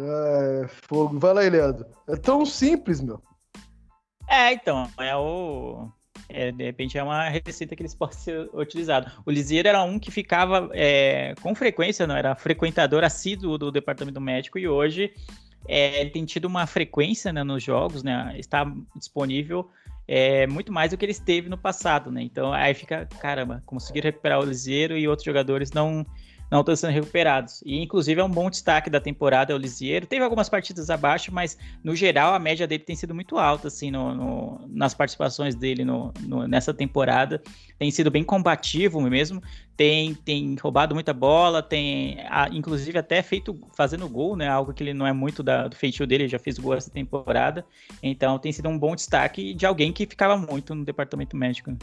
É, 0.00 0.68
fogo. 0.68 1.18
Vai 1.18 1.34
lá, 1.34 1.40
Leandro. 1.40 1.86
É 2.08 2.16
tão 2.16 2.46
simples, 2.46 3.00
meu. 3.00 3.20
É, 4.28 4.52
então, 4.52 4.88
é 4.98 5.16
o. 5.16 5.90
É, 6.28 6.52
de 6.52 6.62
repente 6.62 6.98
é 6.98 7.02
uma 7.02 7.28
receita 7.28 7.74
que 7.74 7.82
eles 7.82 7.94
podem 7.94 8.18
ser 8.18 8.50
utilizados. 8.52 9.12
O 9.24 9.30
Lisieiro 9.30 9.68
era 9.68 9.82
um 9.82 9.98
que 9.98 10.10
ficava 10.10 10.68
é, 10.72 11.34
com 11.40 11.54
frequência, 11.54 12.06
não 12.06 12.16
era 12.16 12.34
frequentador 12.34 13.02
assíduo 13.02 13.56
do 13.56 13.72
departamento 13.72 14.20
médico 14.20 14.58
e 14.58 14.68
hoje 14.68 15.14
é, 15.66 16.00
ele 16.02 16.10
tem 16.10 16.26
tido 16.26 16.44
uma 16.44 16.66
frequência 16.66 17.32
né, 17.32 17.42
nos 17.42 17.62
jogos, 17.62 18.02
né? 18.02 18.34
Está 18.36 18.70
disponível 18.94 19.70
é, 20.08 20.46
muito 20.46 20.72
mais 20.72 20.90
do 20.90 20.96
que 20.96 21.04
ele 21.04 21.12
esteve 21.12 21.50
no 21.50 21.58
passado, 21.58 22.10
né? 22.10 22.22
Então 22.22 22.52
aí 22.52 22.72
fica, 22.72 23.06
caramba, 23.20 23.62
conseguir 23.66 24.00
recuperar 24.00 24.40
o 24.40 24.44
Lisieiro 24.44 24.96
e 24.96 25.06
outros 25.06 25.24
jogadores 25.24 25.70
não 25.70 26.04
não 26.50 26.60
estão 26.60 26.74
sendo 26.74 26.92
recuperados. 26.92 27.62
E 27.64 27.82
inclusive 27.82 28.20
é 28.20 28.24
um 28.24 28.30
bom 28.30 28.48
destaque 28.48 28.88
da 28.88 29.00
temporada 29.00 29.52
é 29.52 29.56
o 29.56 29.58
Lisieiro. 29.58 30.06
Teve 30.06 30.24
algumas 30.24 30.48
partidas 30.48 30.90
abaixo, 30.90 31.32
mas 31.32 31.58
no 31.82 31.94
geral 31.94 32.34
a 32.34 32.38
média 32.38 32.66
dele 32.66 32.82
tem 32.84 32.96
sido 32.96 33.14
muito 33.14 33.38
alta, 33.38 33.68
assim, 33.68 33.90
no, 33.90 34.14
no 34.14 34.68
nas 34.68 34.94
participações 34.94 35.54
dele 35.54 35.84
no, 35.84 36.12
nessa 36.48 36.72
temporada. 36.72 37.42
Tem 37.78 37.90
sido 37.90 38.10
bem 38.10 38.24
combativo 38.24 39.00
mesmo. 39.00 39.42
Tem, 39.76 40.12
tem 40.14 40.56
roubado 40.60 40.94
muita 40.94 41.12
bola, 41.12 41.62
tem 41.62 42.18
inclusive 42.50 42.98
até 42.98 43.22
feito 43.22 43.56
fazendo 43.76 44.08
gol, 44.08 44.36
né? 44.36 44.48
Algo 44.48 44.72
que 44.72 44.82
ele 44.82 44.92
não 44.92 45.06
é 45.06 45.12
muito 45.12 45.40
da, 45.42 45.68
do 45.68 45.76
feitio 45.76 46.04
dele, 46.06 46.26
já 46.26 46.38
fez 46.38 46.58
gol 46.58 46.74
essa 46.74 46.90
temporada. 46.90 47.64
Então 48.02 48.38
tem 48.38 48.50
sido 48.50 48.68
um 48.68 48.78
bom 48.78 48.96
destaque 48.96 49.54
de 49.54 49.64
alguém 49.66 49.92
que 49.92 50.04
ficava 50.06 50.36
muito 50.36 50.74
no 50.74 50.84
departamento 50.84 51.36
médico. 51.36 51.76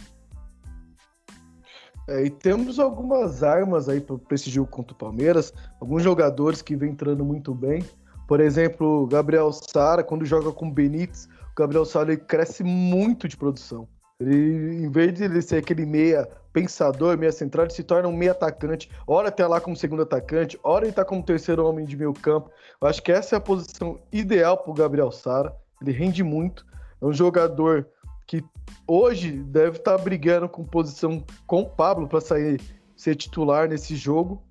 É, 2.08 2.24
e 2.24 2.30
temos 2.30 2.80
algumas 2.80 3.42
armas 3.42 3.90
aí 3.90 4.00
para 4.00 4.18
esse 4.32 4.50
jogo 4.50 4.70
contra 4.70 4.94
o 4.94 4.98
Palmeiras, 4.98 5.54
alguns 5.80 6.04
jogadores 6.04 6.62
que 6.62 6.76
vem 6.76 6.92
entrando 6.92 7.26
muito 7.26 7.54
bem. 7.54 7.84
Por 8.28 8.40
exemplo, 8.40 9.08
Gabriel 9.08 9.52
Sara, 9.52 10.04
quando 10.04 10.26
joga 10.26 10.52
com 10.52 10.68
o 10.68 10.72
Benítez, 10.72 11.28
o 11.52 11.56
Gabriel 11.56 11.86
Sara 11.86 12.12
ele 12.14 12.22
cresce 12.22 12.64
muito 12.64 13.28
de 13.28 13.38
produção. 13.38 13.88
Ele, 14.20 14.86
em 14.86 14.90
vez 14.90 15.14
de 15.14 15.24
ele 15.26 15.42
ser 15.42 15.58
aquele 15.58 15.86
meia 15.86 16.28
pensador, 16.54 17.18
meia 17.18 17.32
central, 17.32 17.66
ele 17.66 17.74
se 17.74 17.84
torna 17.84 18.08
um 18.08 18.16
meia 18.16 18.32
atacante. 18.32 18.90
Ora 19.06 19.28
até 19.28 19.46
lá 19.46 19.60
como 19.60 19.76
segundo 19.76 20.04
atacante, 20.04 20.58
ora 20.64 20.86
ele 20.86 20.94
tá 20.94 21.04
como 21.04 21.22
terceiro 21.22 21.66
homem 21.68 21.86
de 21.86 21.98
meio 21.98 22.14
campo. 22.14 22.50
Eu 22.82 22.88
acho 22.88 23.04
que 23.04 23.12
essa 23.12 23.36
é 23.36 23.38
a 23.38 23.42
posição 23.42 24.00
ideal 24.12 24.58
para 24.58 24.72
o 24.72 24.74
Gabriel 24.74 25.12
Sara. 25.12 25.54
Ele 25.82 25.92
rende 25.92 26.24
muito. 26.24 26.66
É 27.02 27.06
um 27.06 27.14
jogador 27.14 27.88
que 28.28 28.44
hoje 28.88 29.32
deve 29.32 29.78
estar 29.78 29.98
tá 29.98 30.04
brigando 30.04 30.50
com 30.50 30.64
posição 30.64 31.24
com 31.46 31.62
o 31.62 31.70
Pablo 31.70 32.08
para 32.08 32.22
sair 32.22 32.62
ser 32.96 33.16
titular 33.16 33.68
nesse 33.68 33.96
jogo. 33.96 34.42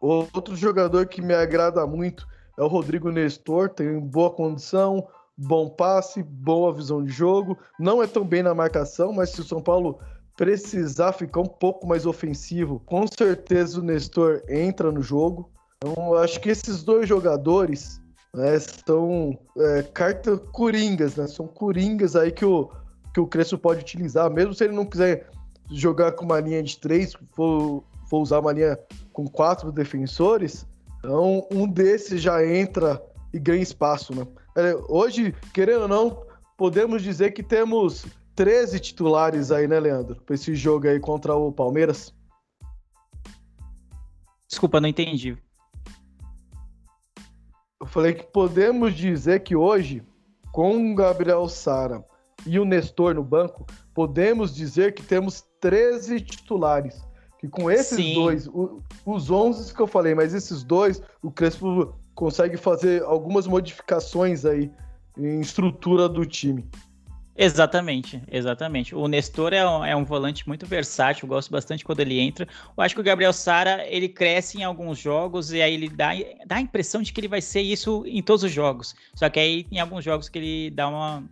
Outro 0.00 0.54
jogador 0.54 1.06
que 1.06 1.22
me 1.22 1.34
agrada 1.34 1.86
muito 1.86 2.26
é 2.58 2.62
o 2.62 2.68
Rodrigo 2.68 3.10
Nestor, 3.10 3.70
tem 3.70 3.98
boa 3.98 4.30
condição, 4.30 5.06
bom 5.36 5.68
passe, 5.68 6.22
boa 6.22 6.72
visão 6.72 7.02
de 7.02 7.12
jogo, 7.12 7.58
não 7.78 8.02
é 8.02 8.06
tão 8.06 8.24
bem 8.24 8.42
na 8.42 8.54
marcação, 8.54 9.12
mas 9.12 9.30
se 9.30 9.40
o 9.40 9.44
São 9.44 9.60
Paulo 9.60 9.98
precisar 10.36 11.12
ficar 11.12 11.40
um 11.40 11.48
pouco 11.48 11.86
mais 11.86 12.06
ofensivo, 12.06 12.80
com 12.86 13.06
certeza 13.06 13.80
o 13.80 13.82
Nestor 13.82 14.42
entra 14.48 14.92
no 14.92 15.02
jogo. 15.02 15.50
Então, 15.78 16.14
acho 16.14 16.40
que 16.40 16.50
esses 16.50 16.82
dois 16.82 17.08
jogadores 17.08 18.00
né, 18.34 18.58
são 18.58 19.38
é, 19.58 19.82
cartas 19.82 20.38
coringas, 20.52 21.16
né? 21.16 21.26
São 21.26 21.46
coringas 21.46 22.14
aí 22.14 22.30
que 22.30 22.44
o, 22.44 22.70
que 23.16 23.20
o 23.20 23.26
Crespo 23.26 23.56
pode 23.56 23.80
utilizar, 23.80 24.30
mesmo 24.30 24.52
se 24.52 24.62
ele 24.62 24.74
não 24.74 24.84
quiser 24.84 25.30
jogar 25.70 26.12
com 26.12 26.26
uma 26.26 26.38
linha 26.38 26.62
de 26.62 26.78
três, 26.78 27.14
for, 27.32 27.82
for 28.10 28.20
usar 28.20 28.40
uma 28.40 28.52
linha 28.52 28.78
com 29.10 29.26
quatro 29.26 29.72
defensores, 29.72 30.66
então 30.98 31.48
um 31.50 31.66
desses 31.66 32.20
já 32.20 32.46
entra 32.46 33.02
e 33.32 33.38
ganha 33.38 33.62
espaço, 33.62 34.14
né? 34.14 34.26
É, 34.54 34.74
hoje, 34.86 35.34
querendo 35.54 35.82
ou 35.82 35.88
não, 35.88 36.26
podemos 36.58 37.02
dizer 37.02 37.32
que 37.32 37.42
temos 37.42 38.04
13 38.34 38.80
titulares 38.80 39.50
aí, 39.50 39.66
né, 39.66 39.80
Leandro? 39.80 40.20
Para 40.20 40.34
esse 40.34 40.54
jogo 40.54 40.86
aí 40.86 41.00
contra 41.00 41.34
o 41.34 41.50
Palmeiras. 41.50 42.14
Desculpa, 44.46 44.78
não 44.78 44.90
entendi. 44.90 45.38
Eu 47.80 47.86
falei 47.86 48.12
que 48.12 48.24
podemos 48.24 48.94
dizer 48.94 49.40
que 49.40 49.56
hoje, 49.56 50.02
com 50.52 50.92
o 50.92 50.94
Gabriel 50.94 51.48
Sara 51.48 52.04
e 52.46 52.58
o 52.58 52.64
Nestor 52.64 53.14
no 53.14 53.24
banco, 53.24 53.66
podemos 53.94 54.54
dizer 54.54 54.94
que 54.94 55.02
temos 55.02 55.44
13 55.60 56.20
titulares. 56.20 57.04
Que 57.38 57.48
com 57.48 57.70
esses 57.70 57.96
Sim. 57.96 58.14
dois, 58.14 58.46
o, 58.46 58.82
os 59.04 59.30
11 59.30 59.74
que 59.74 59.80
eu 59.80 59.86
falei, 59.86 60.14
mas 60.14 60.32
esses 60.32 60.62
dois, 60.62 61.02
o 61.22 61.30
Crespo 61.30 61.94
consegue 62.14 62.56
fazer 62.56 63.02
algumas 63.02 63.46
modificações 63.46 64.44
aí 64.44 64.70
em 65.18 65.40
estrutura 65.40 66.08
do 66.08 66.24
time. 66.24 66.64
Exatamente, 67.38 68.22
exatamente. 68.30 68.94
O 68.94 69.06
Nestor 69.06 69.52
é 69.52 69.68
um, 69.68 69.84
é 69.84 69.94
um, 69.94 70.04
volante 70.04 70.48
muito 70.48 70.64
versátil, 70.64 71.28
gosto 71.28 71.50
bastante 71.50 71.84
quando 71.84 72.00
ele 72.00 72.18
entra. 72.18 72.48
Eu 72.76 72.82
acho 72.82 72.94
que 72.94 73.00
o 73.00 73.04
Gabriel 73.04 73.32
Sara, 73.32 73.86
ele 73.86 74.08
cresce 74.08 74.58
em 74.58 74.64
alguns 74.64 74.98
jogos 74.98 75.52
e 75.52 75.60
aí 75.60 75.74
ele 75.74 75.90
dá, 75.90 76.12
dá 76.46 76.56
a 76.56 76.60
impressão 76.60 77.02
de 77.02 77.12
que 77.12 77.20
ele 77.20 77.28
vai 77.28 77.42
ser 77.42 77.60
isso 77.60 78.04
em 78.06 78.22
todos 78.22 78.42
os 78.42 78.50
jogos. 78.50 78.94
Só 79.14 79.28
que 79.28 79.38
aí 79.38 79.66
em 79.70 79.78
alguns 79.78 80.02
jogos 80.02 80.30
que 80.30 80.38
ele 80.38 80.70
dá 80.70 80.88
uma... 80.88 81.22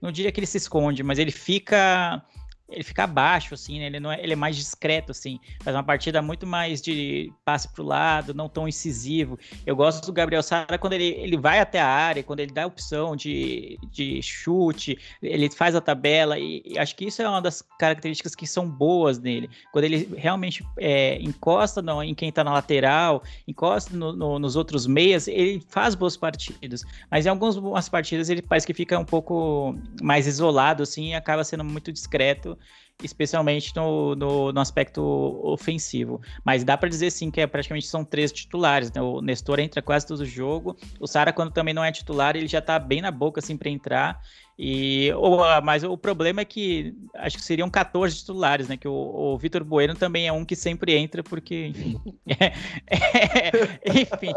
Não 0.00 0.12
diria 0.12 0.30
que 0.30 0.38
ele 0.38 0.46
se 0.46 0.58
esconde, 0.58 1.02
mas 1.02 1.18
ele 1.18 1.32
fica 1.32 2.22
ele 2.68 2.82
fica 2.82 3.04
abaixo, 3.04 3.54
assim, 3.54 3.78
né? 3.78 3.86
Ele, 3.86 4.00
não 4.00 4.10
é, 4.10 4.20
ele 4.20 4.32
é 4.32 4.36
mais 4.36 4.56
discreto, 4.56 5.12
assim. 5.12 5.38
Faz 5.62 5.76
uma 5.76 5.84
partida 5.84 6.20
muito 6.20 6.46
mais 6.46 6.82
de 6.82 7.32
passe 7.44 7.68
pro 7.68 7.84
lado, 7.84 8.34
não 8.34 8.48
tão 8.48 8.66
incisivo. 8.66 9.38
Eu 9.64 9.76
gosto 9.76 10.04
do 10.04 10.12
Gabriel 10.12 10.42
Sara 10.42 10.76
quando 10.76 10.94
ele, 10.94 11.14
ele 11.18 11.36
vai 11.36 11.60
até 11.60 11.80
a 11.80 11.86
área, 11.86 12.22
quando 12.24 12.40
ele 12.40 12.52
dá 12.52 12.64
a 12.64 12.66
opção 12.66 13.14
de, 13.14 13.78
de 13.90 14.20
chute, 14.20 14.98
ele 15.22 15.48
faz 15.50 15.76
a 15.76 15.80
tabela, 15.80 16.38
e, 16.38 16.62
e 16.64 16.78
acho 16.78 16.96
que 16.96 17.04
isso 17.04 17.22
é 17.22 17.28
uma 17.28 17.40
das 17.40 17.62
características 17.78 18.34
que 18.34 18.46
são 18.46 18.68
boas 18.68 19.18
nele. 19.18 19.48
Quando 19.72 19.84
ele 19.84 20.08
realmente 20.16 20.66
é, 20.78 21.20
encosta 21.20 21.80
no, 21.80 22.02
em 22.02 22.14
quem 22.14 22.32
tá 22.32 22.42
na 22.42 22.52
lateral, 22.52 23.22
encosta 23.46 23.96
no, 23.96 24.12
no, 24.12 24.38
nos 24.40 24.56
outros 24.56 24.86
meias, 24.88 25.28
ele 25.28 25.62
faz 25.68 25.94
boas 25.94 26.16
partidas. 26.16 26.82
Mas 27.08 27.26
em 27.26 27.28
algumas 27.28 27.88
partidas 27.88 28.28
ele 28.28 28.42
parece 28.42 28.66
que 28.66 28.74
fica 28.74 28.98
um 28.98 29.04
pouco 29.04 29.76
mais 30.02 30.26
isolado, 30.26 30.82
assim, 30.82 31.10
e 31.10 31.14
acaba 31.14 31.44
sendo 31.44 31.62
muito 31.62 31.92
discreto 31.92 32.56
especialmente 33.02 33.74
no, 33.76 34.14
no, 34.14 34.52
no, 34.52 34.60
aspecto 34.60 35.02
ofensivo. 35.42 36.20
Mas 36.44 36.64
dá 36.64 36.76
para 36.76 36.88
dizer 36.88 37.10
sim 37.10 37.30
que 37.30 37.40
é, 37.40 37.46
praticamente 37.46 37.86
são 37.86 38.04
três 38.04 38.32
titulares. 38.32 38.90
Né? 38.92 39.00
O 39.02 39.20
Nestor 39.20 39.60
entra 39.60 39.82
quase 39.82 40.06
todo 40.06 40.24
jogo. 40.24 40.76
O 40.98 41.06
Sara, 41.06 41.32
quando 41.32 41.52
também 41.52 41.74
não 41.74 41.84
é 41.84 41.92
titular, 41.92 42.36
ele 42.36 42.46
já 42.46 42.60
tá 42.60 42.78
bem 42.78 43.02
na 43.02 43.10
boca 43.10 43.40
assim 43.40 43.56
para 43.56 43.70
entrar. 43.70 44.20
E, 44.58 45.12
ou, 45.12 45.44
ah, 45.44 45.60
mas 45.60 45.84
o 45.84 45.98
problema 45.98 46.40
é 46.40 46.44
que 46.44 46.94
acho 47.14 47.36
que 47.36 47.44
seriam 47.44 47.68
14 47.68 48.16
titulares, 48.16 48.68
né? 48.68 48.76
Que 48.76 48.88
o, 48.88 48.92
o 48.92 49.36
Vitor 49.36 49.62
Bueno 49.62 49.94
também 49.94 50.26
é 50.26 50.32
um 50.32 50.46
que 50.46 50.56
sempre 50.56 50.94
entra, 50.96 51.22
porque, 51.22 51.66
enfim. 51.66 52.00
É, 52.88 53.48
é, 53.48 54.00
enfim, 54.00 54.32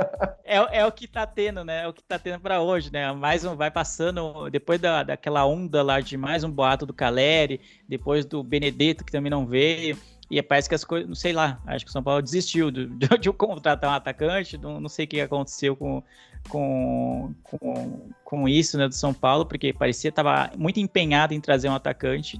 é, 0.45 0.79
é, 0.79 0.85
o 0.85 0.91
que 0.91 1.07
tá 1.07 1.25
tendo, 1.25 1.63
né? 1.63 1.83
É 1.83 1.87
o 1.87 1.93
que 1.93 2.03
tá 2.03 2.17
tendo 2.19 2.39
para 2.39 2.61
hoje, 2.61 2.91
né? 2.91 3.11
Mais 3.11 3.43
um 3.43 3.55
vai 3.55 3.71
passando, 3.71 4.49
depois 4.49 4.79
da, 4.79 5.03
daquela 5.03 5.45
onda 5.45 5.81
lá 5.81 5.99
de 5.99 6.15
mais 6.15 6.43
um 6.43 6.51
boato 6.51 6.85
do 6.85 6.93
Caleri, 6.93 7.59
depois 7.87 8.25
do 8.25 8.43
Benedetto, 8.43 9.03
que 9.03 9.11
também 9.11 9.29
não 9.29 9.45
veio. 9.45 9.97
E 10.29 10.41
parece 10.43 10.69
que 10.69 10.75
as 10.75 10.83
coisas, 10.83 11.07
não 11.07 11.15
sei 11.15 11.33
lá, 11.33 11.59
acho 11.65 11.83
que 11.83 11.89
o 11.89 11.91
São 11.91 12.03
Paulo 12.03 12.21
desistiu 12.21 12.69
de, 12.69 12.85
de, 12.95 13.07
de 13.17 13.31
contratar 13.33 13.89
um 13.89 13.93
atacante, 13.93 14.57
não, 14.57 14.79
não 14.79 14.89
sei 14.89 15.05
o 15.05 15.07
que 15.07 15.21
aconteceu 15.21 15.75
com, 15.75 16.03
com, 16.47 17.33
com, 17.43 18.09
com 18.23 18.47
isso, 18.47 18.77
né, 18.77 18.87
do 18.87 18.95
São 18.95 19.13
Paulo, 19.13 19.45
porque 19.45 19.73
parecia 19.73 20.09
estava 20.09 20.51
muito 20.57 20.79
empenhado 20.79 21.33
em 21.33 21.41
trazer 21.41 21.69
um 21.69 21.75
atacante 21.75 22.39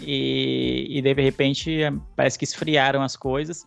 e, 0.00 0.86
e 0.90 1.02
de 1.02 1.12
repente 1.12 1.80
parece 2.16 2.38
que 2.38 2.44
esfriaram 2.44 3.02
as 3.02 3.16
coisas. 3.16 3.66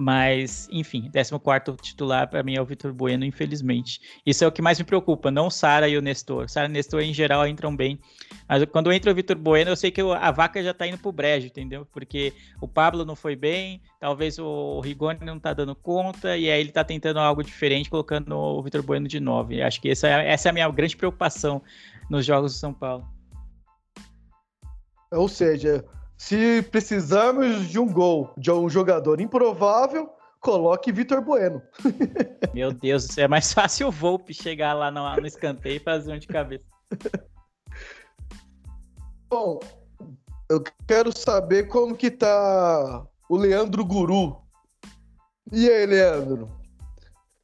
Mas, 0.00 0.68
enfim, 0.70 1.10
14 1.10 1.76
titular 1.82 2.28
para 2.28 2.44
mim 2.44 2.54
é 2.54 2.62
o 2.62 2.64
Vitor 2.64 2.92
Bueno, 2.92 3.24
infelizmente. 3.24 4.00
Isso 4.24 4.44
é 4.44 4.46
o 4.46 4.52
que 4.52 4.62
mais 4.62 4.78
me 4.78 4.84
preocupa, 4.84 5.28
não 5.28 5.48
o 5.48 5.50
Sara 5.50 5.88
e 5.88 5.98
o 5.98 6.00
Nestor. 6.00 6.48
Sara 6.48 6.68
e 6.68 6.70
Nestor, 6.70 7.00
em 7.00 7.12
geral, 7.12 7.44
entram 7.48 7.74
bem. 7.74 7.98
Mas 8.48 8.64
quando 8.64 8.90
entra 8.90 9.12
o 9.12 9.14
Vitor 9.14 9.36
Bueno, 9.36 9.70
eu 9.70 9.76
sei 9.76 9.90
que 9.90 10.00
a 10.00 10.30
vaca 10.30 10.62
já 10.62 10.72
tá 10.72 10.86
indo 10.86 10.96
pro 10.96 11.12
brejo, 11.12 11.48
entendeu? 11.48 11.86
Porque 11.92 12.32
o 12.60 12.66
Pablo 12.66 13.04
não 13.04 13.14
foi 13.14 13.36
bem, 13.36 13.82
talvez 14.00 14.38
o 14.38 14.80
Rigoni 14.80 15.20
não 15.22 15.38
tá 15.38 15.52
dando 15.52 15.74
conta, 15.74 16.36
e 16.36 16.50
aí 16.50 16.60
ele 16.60 16.72
tá 16.72 16.82
tentando 16.82 17.18
algo 17.18 17.44
diferente, 17.44 17.90
colocando 17.90 18.34
o 18.34 18.62
Vitor 18.62 18.82
Bueno 18.82 19.06
de 19.06 19.20
9. 19.20 19.60
Acho 19.60 19.80
que 19.80 19.90
essa 19.90 20.08
é, 20.08 20.32
essa 20.32 20.48
é 20.48 20.50
a 20.50 20.52
minha 20.54 20.70
grande 20.70 20.96
preocupação 20.96 21.62
nos 22.08 22.24
jogos 22.24 22.54
do 22.54 22.58
São 22.58 22.72
Paulo. 22.72 23.06
Ou 25.12 25.28
seja, 25.28 25.84
se 26.16 26.62
precisarmos 26.70 27.68
de 27.68 27.78
um 27.78 27.90
gol 27.92 28.32
de 28.36 28.50
um 28.50 28.68
jogador 28.68 29.20
improvável, 29.20 30.08
coloque 30.40 30.90
Vitor 30.90 31.20
Bueno. 31.20 31.62
Meu 32.54 32.72
Deus, 32.72 33.16
é 33.18 33.28
mais 33.28 33.52
fácil 33.52 33.88
o 33.88 33.92
Volpe 33.92 34.32
chegar 34.32 34.72
lá 34.72 34.90
no, 34.90 35.16
no 35.16 35.26
escanteio 35.26 35.76
e 35.76 35.80
fazer 35.80 36.12
um 36.12 36.18
de 36.18 36.26
cabeça. 36.26 36.64
Bom, 39.28 39.60
eu 40.48 40.62
quero 40.86 41.16
saber 41.16 41.68
como 41.68 41.96
que 41.96 42.10
tá 42.10 43.06
o 43.28 43.36
Leandro 43.36 43.84
Guru. 43.84 44.36
E 45.52 45.68
aí, 45.68 45.86
Leandro? 45.86 46.50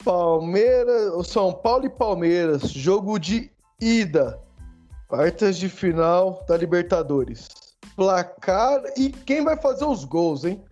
Palmeiras, 0.04 1.26
São 1.26 1.52
Paulo 1.52 1.86
e 1.86 1.90
Palmeiras, 1.90 2.70
jogo 2.70 3.18
de 3.18 3.50
ida, 3.80 4.38
quartas 5.08 5.56
de 5.56 5.68
final 5.68 6.44
da 6.46 6.56
Libertadores 6.56 7.48
placar 7.96 8.82
e 8.96 9.10
quem 9.10 9.42
vai 9.42 9.56
fazer 9.56 9.84
os 9.84 10.04
gols, 10.04 10.44
hein? 10.44 10.62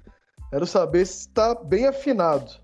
Quero 0.50 0.66
saber 0.66 1.06
se 1.06 1.28
está 1.28 1.54
bem 1.54 1.86
afinado. 1.86 2.60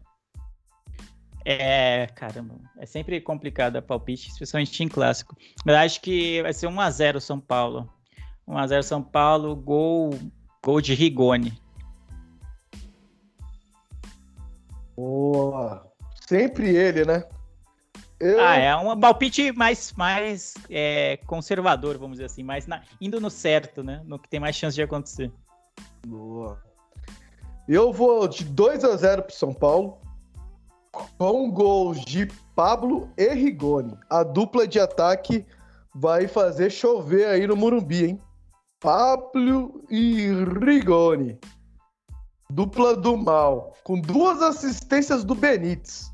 É, 1.45 2.07
caramba, 2.15 2.57
é 2.79 2.85
sempre 2.85 3.21
complicado 3.21 3.77
a 3.77 3.83
palpite, 3.83 4.29
especialmente 4.29 4.83
em 4.83 4.89
clássico. 4.89 5.35
Mas 5.65 5.77
acho 5.77 6.01
que 6.03 6.43
vai 6.43 6.53
ser 6.53 6.67
1x0 6.67 7.21
São 7.21 7.41
Paulo. 7.41 7.91
1x0 8.49 8.83
São 8.83 9.03
Paulo, 9.03 9.55
gol, 9.55 10.11
gol 10.65 10.81
de 10.81 10.95
Rigoni. 10.95 11.61
Boa. 14.97 15.87
Sempre 16.27 16.75
ele, 16.75 17.05
né? 17.05 17.25
Eu... 18.19 18.41
Ah, 18.41 18.57
é 18.57 18.75
um 18.75 18.99
palpite 18.99 19.53
mais, 19.53 19.93
mais 19.93 20.55
é, 20.69 21.19
conservador, 21.27 21.97
vamos 21.99 22.17
dizer 22.17 22.25
assim, 22.25 22.43
mais 22.43 22.67
na, 22.67 22.83
indo 23.01 23.21
no 23.21 23.31
certo, 23.31 23.85
né? 23.85 24.03
No 24.05 24.19
que 24.19 24.29
tem 24.29 24.41
mais 24.41 24.57
chance 24.57 24.75
de 24.75 24.83
acontecer. 24.83 25.31
Boa. 26.05 26.61
Eu 27.69 27.93
vou 27.93 28.27
de 28.27 28.45
2 28.45 28.83
a 28.85 28.97
0 28.97 29.23
para 29.23 29.35
São 29.35 29.53
Paulo, 29.53 29.99
com 31.17 31.51
gols 31.51 32.05
de 32.05 32.27
Pablo 32.57 33.09
e 33.17 33.29
Rigoni. 33.35 33.97
A 34.11 34.25
dupla 34.25 34.67
de 34.67 34.81
ataque 34.81 35.47
vai 35.95 36.27
fazer 36.27 36.71
chover 36.71 37.27
aí 37.29 37.47
no 37.47 37.55
Murumbi, 37.55 38.05
hein? 38.05 38.23
Pablo 38.81 39.85
e 39.91 40.29
Rigoni. 40.65 41.39
Dupla 42.51 42.97
do 42.97 43.17
mal, 43.17 43.75
com 43.85 44.01
duas 44.01 44.41
assistências 44.41 45.23
do 45.25 45.35
Benítez. 45.35 46.11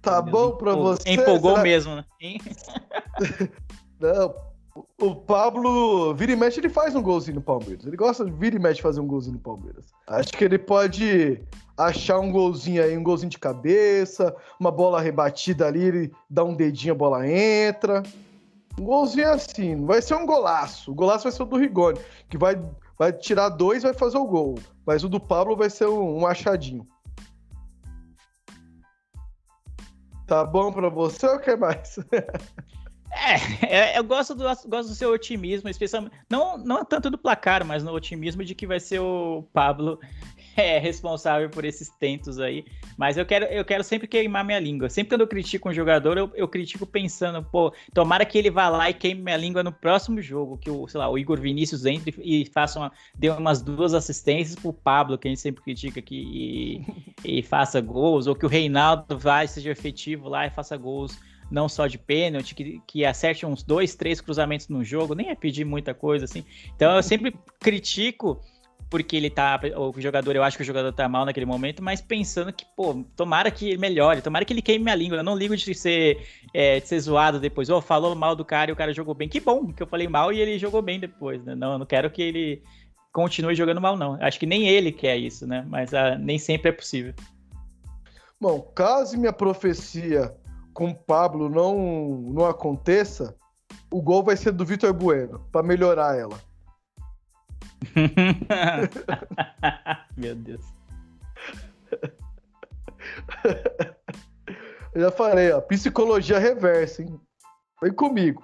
Tá 0.00 0.20
bom 0.20 0.56
pra 0.56 0.74
você? 0.74 1.08
Empolgou 1.10 1.52
será... 1.52 1.62
mesmo, 1.62 1.94
né? 1.94 2.04
Não, 4.00 4.34
o 5.00 5.14
Pablo, 5.14 6.14
vira 6.14 6.32
e 6.32 6.36
mexe, 6.36 6.58
ele 6.58 6.68
faz 6.68 6.96
um 6.96 7.02
golzinho 7.02 7.36
no 7.36 7.42
Palmeiras. 7.42 7.86
Ele 7.86 7.96
gosta 7.96 8.24
de 8.24 8.32
vira 8.32 8.56
e 8.56 8.58
mexe 8.58 8.82
fazer 8.82 9.00
um 9.00 9.06
golzinho 9.06 9.34
no 9.34 9.40
Palmeiras. 9.40 9.86
Acho 10.08 10.32
que 10.32 10.44
ele 10.44 10.58
pode 10.58 11.40
achar 11.76 12.18
um 12.18 12.32
golzinho 12.32 12.82
aí, 12.82 12.96
um 12.96 13.02
golzinho 13.02 13.30
de 13.30 13.38
cabeça, 13.38 14.34
uma 14.58 14.72
bola 14.72 15.00
rebatida 15.00 15.66
ali, 15.66 15.82
ele 15.84 16.12
dá 16.28 16.42
um 16.42 16.56
dedinho, 16.56 16.94
a 16.94 16.96
bola 16.96 17.28
entra. 17.28 18.02
Um 18.78 18.84
golzinho 18.84 19.30
assim, 19.30 19.74
não 19.76 19.86
vai 19.86 20.00
ser 20.00 20.14
um 20.14 20.26
golaço. 20.26 20.90
O 20.90 20.94
golaço 20.94 21.24
vai 21.24 21.32
ser 21.32 21.42
o 21.42 21.46
do 21.46 21.56
Rigoni, 21.56 22.00
que 22.28 22.38
vai, 22.38 22.60
vai 22.98 23.12
tirar 23.12 23.50
dois 23.50 23.82
e 23.82 23.86
vai 23.86 23.94
fazer 23.94 24.18
o 24.18 24.26
gol. 24.26 24.58
Mas 24.86 25.04
o 25.04 25.08
do 25.08 25.20
Pablo 25.20 25.56
vai 25.56 25.68
ser 25.68 25.86
um, 25.86 26.20
um 26.20 26.26
achadinho. 26.26 26.86
Tá 30.26 30.44
bom 30.44 30.72
pra 30.72 30.88
você 30.88 31.26
ou 31.26 31.38
quer 31.38 31.58
mais? 31.58 31.98
É, 33.14 33.98
eu 33.98 34.04
gosto 34.04 34.34
do, 34.34 34.42
gosto 34.42 34.88
do 34.88 34.94
seu 34.94 35.10
otimismo, 35.10 35.68
especialmente. 35.68 36.16
Não, 36.30 36.56
não 36.56 36.82
tanto 36.82 37.10
do 37.10 37.18
placar, 37.18 37.62
mas 37.64 37.84
no 37.84 37.92
otimismo 37.92 38.42
de 38.42 38.54
que 38.54 38.66
vai 38.66 38.80
ser 38.80 39.00
o 39.00 39.46
Pablo 39.52 40.00
é 40.56 40.78
responsável 40.78 41.48
por 41.50 41.64
esses 41.64 41.88
tentos 41.88 42.38
aí. 42.38 42.64
Mas 42.96 43.16
eu 43.16 43.24
quero, 43.24 43.46
eu 43.46 43.64
quero 43.64 43.82
sempre 43.82 44.06
queimar 44.06 44.44
minha 44.44 44.58
língua. 44.58 44.88
Sempre 44.88 45.10
quando 45.10 45.22
eu 45.22 45.26
critico 45.26 45.68
um 45.68 45.72
jogador, 45.72 46.18
eu, 46.18 46.30
eu 46.34 46.48
critico 46.48 46.86
pensando, 46.86 47.42
pô, 47.42 47.72
tomara 47.92 48.24
que 48.24 48.38
ele 48.38 48.50
vá 48.50 48.68
lá 48.68 48.90
e 48.90 48.94
queime 48.94 49.22
minha 49.22 49.36
língua 49.36 49.62
no 49.62 49.72
próximo 49.72 50.20
jogo, 50.20 50.58
que 50.58 50.70
o, 50.70 50.86
sei 50.86 50.98
lá, 50.98 51.08
o 51.08 51.18
Igor 51.18 51.40
Vinícius 51.40 51.86
entre 51.86 52.14
e 52.22 52.44
faça 52.46 52.78
uma, 52.78 52.92
dê 53.14 53.30
umas 53.30 53.62
duas 53.62 53.94
assistências 53.94 54.56
pro 54.56 54.72
Pablo, 54.72 55.18
que 55.18 55.28
a 55.28 55.30
gente 55.30 55.40
sempre 55.40 55.62
critica 55.62 56.00
aqui, 56.00 56.84
e, 57.24 57.38
e 57.38 57.42
faça 57.42 57.80
gols, 57.80 58.26
ou 58.26 58.34
que 58.34 58.46
o 58.46 58.48
Reinaldo 58.48 59.18
vai, 59.18 59.46
seja 59.46 59.70
efetivo 59.70 60.28
lá 60.28 60.46
e 60.46 60.50
faça 60.50 60.76
gols 60.76 61.18
não 61.50 61.68
só 61.68 61.86
de 61.86 61.98
pênalti, 61.98 62.54
que, 62.54 62.80
que 62.86 63.04
acerte 63.04 63.44
uns 63.44 63.62
dois, 63.62 63.94
três 63.94 64.22
cruzamentos 64.22 64.68
no 64.68 64.82
jogo, 64.82 65.14
nem 65.14 65.28
é 65.28 65.34
pedir 65.34 65.66
muita 65.66 65.92
coisa 65.92 66.24
assim. 66.24 66.44
Então 66.74 66.96
eu 66.96 67.02
sempre 67.02 67.36
critico 67.60 68.40
porque 68.92 69.16
ele 69.16 69.30
tá. 69.30 69.58
O 69.74 69.98
jogador, 69.98 70.36
eu 70.36 70.42
acho 70.42 70.58
que 70.58 70.62
o 70.62 70.66
jogador 70.66 70.92
tá 70.92 71.08
mal 71.08 71.24
naquele 71.24 71.46
momento, 71.46 71.82
mas 71.82 72.02
pensando 72.02 72.52
que, 72.52 72.66
pô, 72.76 73.02
tomara 73.16 73.50
que 73.50 73.70
ele 73.70 73.78
melhore, 73.78 74.20
tomara 74.20 74.44
que 74.44 74.52
ele 74.52 74.60
queime 74.60 74.84
minha 74.84 74.94
língua. 74.94 75.16
Eu 75.16 75.24
não 75.24 75.34
ligo 75.34 75.56
de 75.56 75.74
ser, 75.74 76.26
é, 76.52 76.78
de 76.78 76.86
ser 76.86 77.00
zoado 77.00 77.40
depois. 77.40 77.70
Ou 77.70 77.78
oh, 77.78 77.80
falou 77.80 78.14
mal 78.14 78.36
do 78.36 78.44
cara 78.44 78.70
e 78.70 78.74
o 78.74 78.76
cara 78.76 78.92
jogou 78.92 79.14
bem. 79.14 79.30
Que 79.30 79.40
bom 79.40 79.72
que 79.72 79.82
eu 79.82 79.86
falei 79.86 80.06
mal 80.08 80.30
e 80.30 80.38
ele 80.38 80.58
jogou 80.58 80.82
bem 80.82 81.00
depois, 81.00 81.42
né? 81.42 81.54
Não, 81.54 81.72
eu 81.72 81.78
não 81.78 81.86
quero 81.86 82.10
que 82.10 82.20
ele 82.20 82.62
continue 83.14 83.54
jogando 83.54 83.80
mal, 83.80 83.96
não. 83.96 84.18
Acho 84.20 84.38
que 84.38 84.44
nem 84.44 84.68
ele 84.68 84.92
quer 84.92 85.16
isso, 85.16 85.46
né? 85.46 85.64
Mas 85.66 85.94
ah, 85.94 86.18
nem 86.18 86.38
sempre 86.38 86.68
é 86.68 86.72
possível. 86.72 87.14
Bom, 88.38 88.60
caso 88.74 89.16
minha 89.16 89.32
profecia 89.32 90.36
com 90.74 90.90
o 90.90 90.94
Pablo 90.94 91.48
não, 91.48 92.30
não 92.30 92.44
aconteça, 92.44 93.34
o 93.90 94.02
gol 94.02 94.22
vai 94.22 94.36
ser 94.36 94.52
do 94.52 94.66
Vitor 94.66 94.92
Bueno, 94.92 95.40
para 95.50 95.62
melhorar 95.62 96.18
ela. 96.18 96.38
Meu 100.16 100.34
Deus. 100.34 100.64
Eu 104.94 105.00
já 105.00 105.10
falei, 105.10 105.50
ó, 105.52 105.60
psicologia 105.60 106.38
reversa, 106.38 107.02
hein? 107.02 107.20
Vem 107.82 107.92
comigo. 107.92 108.42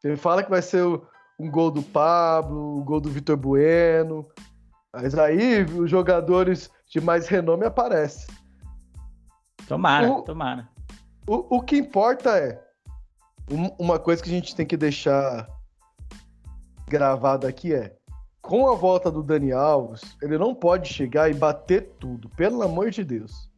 Você 0.00 0.16
fala 0.16 0.42
que 0.42 0.50
vai 0.50 0.62
ser 0.62 0.82
um 1.38 1.50
gol 1.50 1.70
do 1.70 1.82
Pablo, 1.82 2.78
um 2.78 2.84
gol 2.84 3.00
do 3.00 3.10
Vitor 3.10 3.36
Bueno. 3.36 4.26
Mas 4.92 5.16
aí 5.16 5.64
os 5.64 5.90
jogadores 5.90 6.70
de 6.86 7.00
mais 7.00 7.28
renome 7.28 7.64
aparecem. 7.64 8.26
Tomara, 9.68 10.10
o, 10.10 10.22
tomara. 10.22 10.68
O, 11.26 11.56
o 11.56 11.62
que 11.62 11.76
importa 11.76 12.36
é 12.36 12.60
uma 13.78 13.98
coisa 13.98 14.22
que 14.22 14.28
a 14.28 14.32
gente 14.32 14.56
tem 14.56 14.66
que 14.66 14.76
deixar 14.76 15.48
gravado 16.88 17.46
aqui 17.46 17.74
é 17.74 17.96
com 18.42 18.68
a 18.68 18.74
volta 18.74 19.10
do 19.10 19.22
Dani 19.22 19.52
Alves, 19.52 20.16
ele 20.20 20.36
não 20.36 20.52
pode 20.52 20.92
chegar 20.92 21.30
e 21.30 21.34
bater 21.34 21.92
tudo, 22.00 22.28
pelo 22.30 22.60
amor 22.62 22.90
de 22.90 23.04
Deus. 23.04 23.48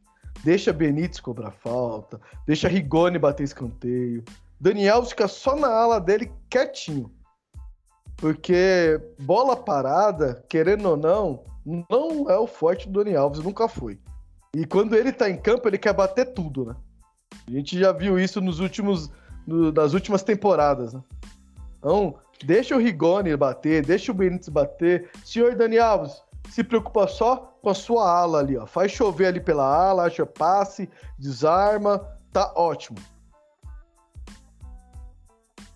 Deixa 0.44 0.74
Benítez 0.74 1.18
cobrar 1.20 1.50
falta, 1.50 2.20
deixa 2.46 2.68
Rigoni 2.68 3.18
bater 3.18 3.44
escanteio. 3.44 4.22
Dani 4.60 4.86
Alves 4.86 5.10
fica 5.10 5.26
só 5.26 5.56
na 5.56 5.68
ala 5.68 5.98
dele 5.98 6.30
quietinho. 6.50 7.10
Porque 8.16 9.00
bola 9.18 9.56
parada, 9.56 10.44
querendo 10.48 10.90
ou 10.90 10.96
não, 10.96 11.44
não 11.90 12.30
é 12.30 12.38
o 12.38 12.46
forte 12.46 12.88
do 12.88 13.02
Dani 13.02 13.16
Alves, 13.16 13.40
nunca 13.40 13.66
foi. 13.66 13.98
E 14.54 14.66
quando 14.66 14.94
ele 14.94 15.12
tá 15.12 15.28
em 15.28 15.36
campo, 15.36 15.66
ele 15.66 15.78
quer 15.78 15.94
bater 15.94 16.34
tudo, 16.34 16.66
né? 16.66 16.76
A 17.48 17.50
gente 17.50 17.78
já 17.78 17.90
viu 17.90 18.18
isso 18.18 18.40
nos 18.40 18.60
últimos, 18.60 19.10
no, 19.46 19.72
últimas 19.94 20.22
temporadas, 20.22 20.92
né? 20.92 21.02
Então, 21.78 22.16
Deixa 22.42 22.74
o 22.74 22.78
Rigoni 22.78 23.36
bater, 23.36 23.84
deixa 23.84 24.10
o 24.10 24.14
Benítez 24.14 24.48
bater. 24.48 25.10
Senhor 25.24 25.54
Dani 25.54 25.78
Alves, 25.78 26.22
se 26.50 26.64
preocupa 26.64 27.06
só 27.06 27.56
com 27.62 27.70
a 27.70 27.74
sua 27.74 28.10
ala 28.10 28.38
ali, 28.38 28.56
ó. 28.56 28.66
Faz 28.66 28.92
chover 28.92 29.26
ali 29.26 29.40
pela 29.40 29.64
ala, 29.64 30.06
acha 30.06 30.26
passe, 30.26 30.88
desarma, 31.18 31.98
tá 32.32 32.52
ótimo. 32.56 32.98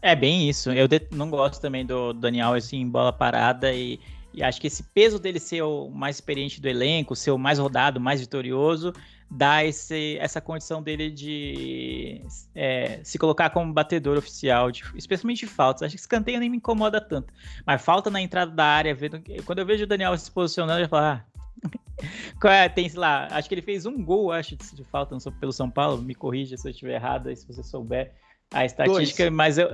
É 0.00 0.14
bem 0.14 0.48
isso. 0.48 0.70
Eu 0.70 0.88
não 1.10 1.30
gosto 1.30 1.60
também 1.60 1.84
do 1.84 2.12
Daniel 2.12 2.54
assim, 2.54 2.80
em 2.80 2.88
bola 2.88 3.12
parada 3.12 3.72
e, 3.72 3.98
e 4.32 4.42
acho 4.42 4.60
que 4.60 4.66
esse 4.66 4.82
peso 4.82 5.18
dele 5.18 5.40
ser 5.40 5.62
o 5.62 5.88
mais 5.88 6.16
experiente 6.16 6.60
do 6.60 6.68
elenco, 6.68 7.16
ser 7.16 7.32
o 7.32 7.38
mais 7.38 7.58
rodado, 7.58 8.00
mais 8.00 8.20
vitorioso, 8.20 8.92
dá 9.30 9.64
esse, 9.64 10.16
essa 10.18 10.40
condição 10.40 10.82
dele 10.82 11.10
de 11.10 12.22
é, 12.54 13.00
se 13.04 13.18
colocar 13.18 13.50
como 13.50 13.72
batedor 13.72 14.16
oficial, 14.16 14.70
de, 14.70 14.82
especialmente 14.94 15.40
de 15.40 15.46
faltas. 15.46 15.82
Acho 15.82 15.94
que 15.94 16.00
escanteio 16.00 16.40
nem 16.40 16.48
me 16.48 16.56
incomoda 16.56 17.00
tanto. 17.00 17.32
Mas 17.66 17.82
falta 17.82 18.10
na 18.10 18.20
entrada 18.20 18.50
da 18.50 18.64
área, 18.64 18.94
vendo, 18.94 19.22
quando 19.44 19.58
eu 19.58 19.66
vejo 19.66 19.84
o 19.84 19.86
Daniel 19.86 20.16
se 20.16 20.30
posicionando, 20.30 20.80
eu 20.80 20.88
falo, 20.88 21.04
ah, 21.04 21.24
é, 22.50 22.68
tem, 22.68 22.88
sei 22.88 22.98
lá, 22.98 23.28
acho 23.30 23.48
que 23.48 23.54
ele 23.54 23.62
fez 23.62 23.84
um 23.84 24.02
gol, 24.02 24.32
acho, 24.32 24.56
de, 24.56 24.84
falta 24.84 25.16
pelo 25.38 25.52
São 25.52 25.70
Paulo. 25.70 26.00
Me 26.00 26.14
corrija 26.14 26.56
se 26.56 26.66
eu 26.66 26.70
estiver 26.70 26.94
errado, 26.94 27.34
se 27.34 27.46
você 27.46 27.62
souber 27.62 28.14
a 28.50 28.64
estatística, 28.64 29.24
Dois. 29.24 29.34
mas 29.34 29.58
eu, 29.58 29.68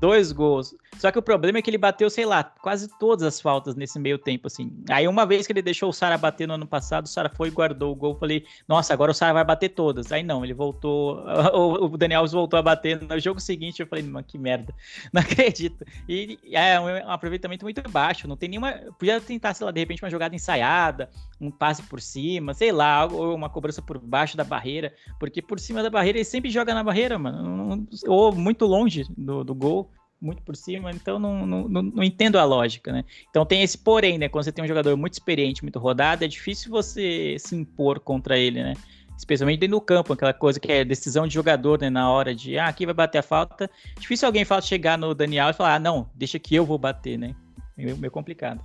dois 0.00 0.32
gols. 0.32 0.74
Só 0.98 1.12
que 1.12 1.18
o 1.18 1.22
problema 1.22 1.58
é 1.58 1.62
que 1.62 1.70
ele 1.70 1.78
bateu, 1.78 2.10
sei 2.10 2.24
lá, 2.24 2.42
quase 2.42 2.88
todas 2.98 3.22
as 3.22 3.40
faltas 3.40 3.76
nesse 3.76 3.98
meio 3.98 4.18
tempo, 4.18 4.48
assim. 4.48 4.72
Aí 4.90 5.06
uma 5.06 5.24
vez 5.24 5.46
que 5.46 5.52
ele 5.52 5.62
deixou 5.62 5.90
o 5.90 5.92
Sara 5.92 6.18
bater 6.18 6.48
no 6.48 6.54
ano 6.54 6.66
passado, 6.66 7.04
o 7.04 7.08
Sara 7.08 7.28
foi 7.28 7.48
e 7.48 7.50
guardou 7.50 7.92
o 7.92 7.94
gol. 7.94 8.16
Falei, 8.16 8.44
nossa, 8.66 8.92
agora 8.92 9.12
o 9.12 9.14
Sara 9.14 9.32
vai 9.32 9.44
bater 9.44 9.68
todas. 9.68 10.10
Aí 10.10 10.22
não, 10.22 10.44
ele 10.44 10.54
voltou, 10.54 11.22
o 11.54 11.96
Daniel 11.96 12.20
Alves 12.20 12.32
voltou 12.32 12.58
a 12.58 12.62
bater 12.62 13.00
no 13.00 13.20
jogo 13.20 13.40
seguinte. 13.40 13.80
Eu 13.80 13.86
falei, 13.86 14.04
mano, 14.04 14.24
que 14.26 14.38
merda, 14.38 14.74
não 15.12 15.22
acredito. 15.22 15.84
E 16.08 16.38
é 16.52 16.80
um 16.80 17.10
aproveitamento 17.10 17.64
muito 17.64 17.82
baixo, 17.88 18.26
não 18.26 18.36
tem 18.36 18.48
nenhuma. 18.48 18.72
Podia 18.98 19.20
tentar, 19.20 19.54
sei 19.54 19.64
lá, 19.64 19.70
de 19.70 19.78
repente 19.78 20.02
uma 20.02 20.10
jogada 20.10 20.34
ensaiada, 20.34 21.10
um 21.40 21.50
passe 21.50 21.82
por 21.82 22.00
cima, 22.00 22.54
sei 22.54 22.72
lá, 22.72 23.06
ou 23.06 23.34
uma 23.34 23.48
cobrança 23.48 23.80
por 23.80 23.98
baixo 23.98 24.36
da 24.36 24.42
barreira, 24.42 24.92
porque 25.20 25.40
por 25.40 25.60
cima 25.60 25.82
da 25.82 25.90
barreira 25.90 26.18
ele 26.18 26.24
sempre 26.24 26.50
joga 26.50 26.74
na 26.74 26.82
barreira, 26.82 27.18
mano, 27.18 27.86
ou 28.06 28.32
muito 28.32 28.66
longe 28.66 29.06
do, 29.16 29.44
do 29.44 29.54
gol 29.54 29.87
muito 30.20 30.42
por 30.42 30.56
cima, 30.56 30.90
então 30.90 31.18
não, 31.18 31.46
não, 31.46 31.68
não, 31.68 32.02
entendo 32.02 32.38
a 32.38 32.44
lógica, 32.44 32.92
né? 32.92 33.04
Então 33.30 33.46
tem 33.46 33.62
esse 33.62 33.78
porém, 33.78 34.18
né? 34.18 34.28
Quando 34.28 34.44
você 34.44 34.52
tem 34.52 34.64
um 34.64 34.68
jogador 34.68 34.96
muito 34.96 35.12
experiente, 35.12 35.62
muito 35.62 35.78
rodado, 35.78 36.24
é 36.24 36.28
difícil 36.28 36.70
você 36.70 37.36
se 37.38 37.54
impor 37.54 38.00
contra 38.00 38.36
ele, 38.36 38.62
né? 38.62 38.74
Especialmente 39.16 39.60
dentro 39.60 39.76
do 39.76 39.80
campo, 39.80 40.12
aquela 40.12 40.32
coisa 40.32 40.58
que 40.60 40.70
é 40.70 40.84
decisão 40.84 41.26
de 41.26 41.34
jogador, 41.34 41.80
né? 41.80 41.90
Na 41.90 42.10
hora 42.10 42.34
de, 42.34 42.58
ah, 42.58 42.66
aqui 42.68 42.84
vai 42.84 42.94
bater 42.94 43.18
a 43.18 43.22
falta. 43.22 43.70
Difícil 43.98 44.26
alguém 44.26 44.44
fala, 44.44 44.60
chegar 44.60 44.98
no 44.98 45.14
Daniel 45.14 45.50
e 45.50 45.52
falar, 45.52 45.74
ah, 45.74 45.78
não, 45.78 46.10
deixa 46.14 46.38
que 46.38 46.54
eu 46.54 46.64
vou 46.64 46.78
bater, 46.78 47.16
né? 47.16 47.34
Meio, 47.76 47.96
meio 47.96 48.10
complicado. 48.10 48.60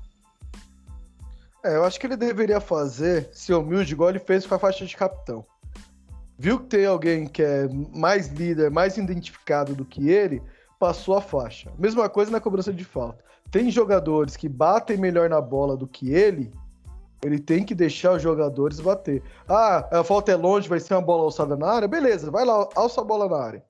É, 1.64 1.76
eu 1.76 1.86
acho 1.86 1.99
que 1.99 2.08
ele 2.08 2.18
deveria 2.18 2.60
fazer, 2.60 3.30
ser 3.32 3.54
humilde, 3.54 3.93
igual 3.93 4.10
ele 4.10 4.20
fez 4.20 4.45
com 4.45 4.56
a 4.56 4.60
faixa 4.60 4.86
de 4.86 4.97
capitão. 4.97 5.45
Viu 6.38 6.60
que 6.60 6.66
tem 6.66 6.86
alguém 6.86 7.28
que 7.28 7.41
é 7.41 7.68
mais 7.95 8.28
líder, 8.28 8.70
mais 8.70 8.97
identificado 8.97 9.76
do 9.76 9.86
que 9.86 10.10
ele, 10.10 10.41
passou 10.84 11.16
a 11.16 11.22
faixa. 11.22 11.72
Mesma 11.80 12.10
coisa 12.10 12.30
na 12.30 12.42
cobrança 12.42 12.74
de 12.74 12.84
falta. 12.84 13.24
Tem 13.50 13.72
jogadores 13.72 14.36
que 14.36 14.50
batem 14.50 14.98
melhor 14.98 15.30
na 15.30 15.40
bola 15.40 15.78
do 15.78 15.88
que 15.88 16.12
ele, 16.12 16.52
ele 17.24 17.40
tem 17.40 17.64
que 17.64 17.74
deixar 17.74 18.12
os 18.12 18.22
jogadores 18.22 18.82
bater. 18.82 19.24
Ah, 19.48 19.88
a 20.00 20.04
falta 20.04 20.34
é 20.34 20.36
longe, 20.36 20.68
vai 20.68 20.82
ser 20.82 20.96
uma 20.96 21.02
bola 21.02 21.24
alçada 21.24 21.56
na 21.56 21.70
área? 21.70 21.88
Beleza, 21.88 22.30
vai 22.30 22.44
lá, 22.44 22.68
alça 22.76 23.00
a 23.00 23.04
bola 23.06 23.30
na 23.30 23.38
área. 23.38 23.64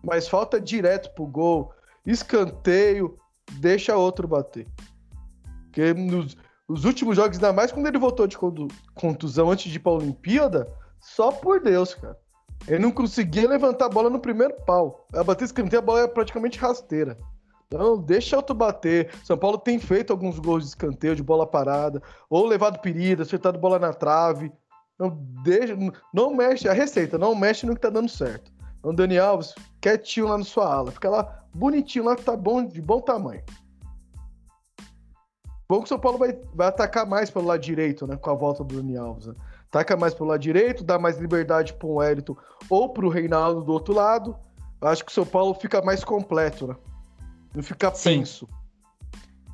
Mas 0.00 0.28
falta 0.28 0.60
direto 0.60 1.12
pro 1.12 1.26
gol, 1.26 1.72
escanteio, 2.06 3.18
deixa 3.54 3.96
outro 3.96 4.28
bater. 4.28 4.68
Porque 5.64 5.92
nos, 5.92 6.36
nos 6.68 6.84
últimos 6.84 7.16
jogos, 7.16 7.36
ainda 7.36 7.52
mais 7.52 7.72
quando 7.72 7.88
ele 7.88 7.98
voltou 7.98 8.28
de 8.28 8.38
contusão 8.94 9.50
antes 9.50 9.72
de 9.72 9.76
ir 9.76 9.80
pra 9.80 9.90
Olimpíada, 9.90 10.72
só 11.00 11.32
por 11.32 11.60
Deus, 11.60 11.94
cara. 11.94 12.16
Ele 12.66 12.80
não 12.80 12.90
conseguia 12.90 13.48
levantar 13.48 13.86
a 13.86 13.88
bola 13.88 14.10
no 14.10 14.18
primeiro 14.18 14.54
pau. 14.66 15.06
A 15.14 15.22
bater 15.22 15.44
escanteio, 15.44 15.80
a 15.80 15.84
bola 15.84 16.00
é 16.00 16.08
praticamente 16.08 16.58
rasteira. 16.58 17.16
Então, 17.66 17.98
deixa 17.98 18.36
outro 18.36 18.54
bater. 18.54 19.10
São 19.24 19.36
Paulo 19.36 19.58
tem 19.58 19.78
feito 19.78 20.12
alguns 20.12 20.38
gols 20.38 20.64
de 20.64 20.70
escanteio, 20.70 21.14
de 21.14 21.22
bola 21.22 21.46
parada, 21.46 22.02
ou 22.28 22.46
levado 22.46 22.80
perigo, 22.80 23.22
acertado 23.22 23.58
bola 23.58 23.78
na 23.78 23.92
trave. 23.92 24.50
Não, 24.98 25.10
deixa, 25.44 25.76
não 26.12 26.34
mexe, 26.34 26.68
a 26.68 26.72
receita, 26.72 27.18
não 27.18 27.34
mexe 27.34 27.66
no 27.66 27.74
que 27.74 27.80
tá 27.80 27.90
dando 27.90 28.08
certo. 28.08 28.50
Então, 28.78 28.94
Dani 28.94 29.18
Alves, 29.18 29.54
quietinho 29.80 30.28
lá 30.28 30.38
na 30.38 30.44
sua 30.44 30.72
ala. 30.72 30.90
Fica 30.90 31.10
lá 31.10 31.44
bonitinho 31.54 32.04
lá, 32.04 32.16
que 32.16 32.24
tá 32.24 32.36
bom, 32.36 32.64
de 32.64 32.80
bom 32.80 33.00
tamanho. 33.00 33.42
Bom 35.68 35.80
que 35.80 35.84
o 35.84 35.88
São 35.88 35.98
Paulo 35.98 36.16
vai, 36.16 36.32
vai 36.54 36.68
atacar 36.68 37.06
mais 37.06 37.28
pelo 37.28 37.46
lado 37.46 37.60
direito, 37.60 38.06
né? 38.06 38.16
Com 38.16 38.30
a 38.30 38.34
volta 38.34 38.64
do 38.64 38.76
Dani 38.76 38.96
Alves. 38.96 39.26
Né? 39.26 39.34
Taca 39.70 39.96
mais 39.96 40.14
pro 40.14 40.24
lado 40.24 40.40
direito, 40.40 40.84
dá 40.84 40.98
mais 40.98 41.18
liberdade 41.18 41.72
para 41.74 41.86
o 41.86 41.94
Wellington 41.96 42.36
ou 42.68 42.88
para 42.88 43.06
o 43.06 43.08
Reinaldo 43.08 43.62
do 43.62 43.72
outro 43.72 43.94
lado. 43.94 44.36
Acho 44.80 45.04
que 45.04 45.10
o 45.10 45.14
São 45.14 45.26
Paulo 45.26 45.54
fica 45.54 45.82
mais 45.82 46.04
completo, 46.04 46.68
né? 46.68 46.76
Não 47.54 47.62
fica 47.62 47.92
Sim. 47.94 48.18
penso. 48.18 48.48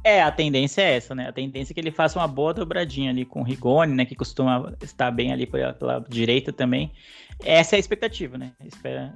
É, 0.04 0.22
a 0.22 0.30
tendência 0.30 0.82
é 0.82 0.96
essa, 0.96 1.14
né? 1.14 1.28
A 1.28 1.32
tendência 1.32 1.72
é 1.72 1.74
que 1.74 1.80
ele 1.80 1.90
faça 1.90 2.18
uma 2.18 2.28
boa 2.28 2.52
dobradinha 2.52 3.10
ali 3.10 3.24
com 3.24 3.40
o 3.40 3.42
Rigoni, 3.42 3.94
né? 3.94 4.04
Que 4.04 4.14
costuma 4.14 4.74
estar 4.82 5.10
bem 5.10 5.32
ali 5.32 5.46
pela, 5.46 5.72
pela 5.72 6.04
direita 6.06 6.52
também. 6.52 6.92
Essa 7.42 7.74
é 7.74 7.78
a 7.78 7.80
expectativa, 7.80 8.36
né? 8.36 8.52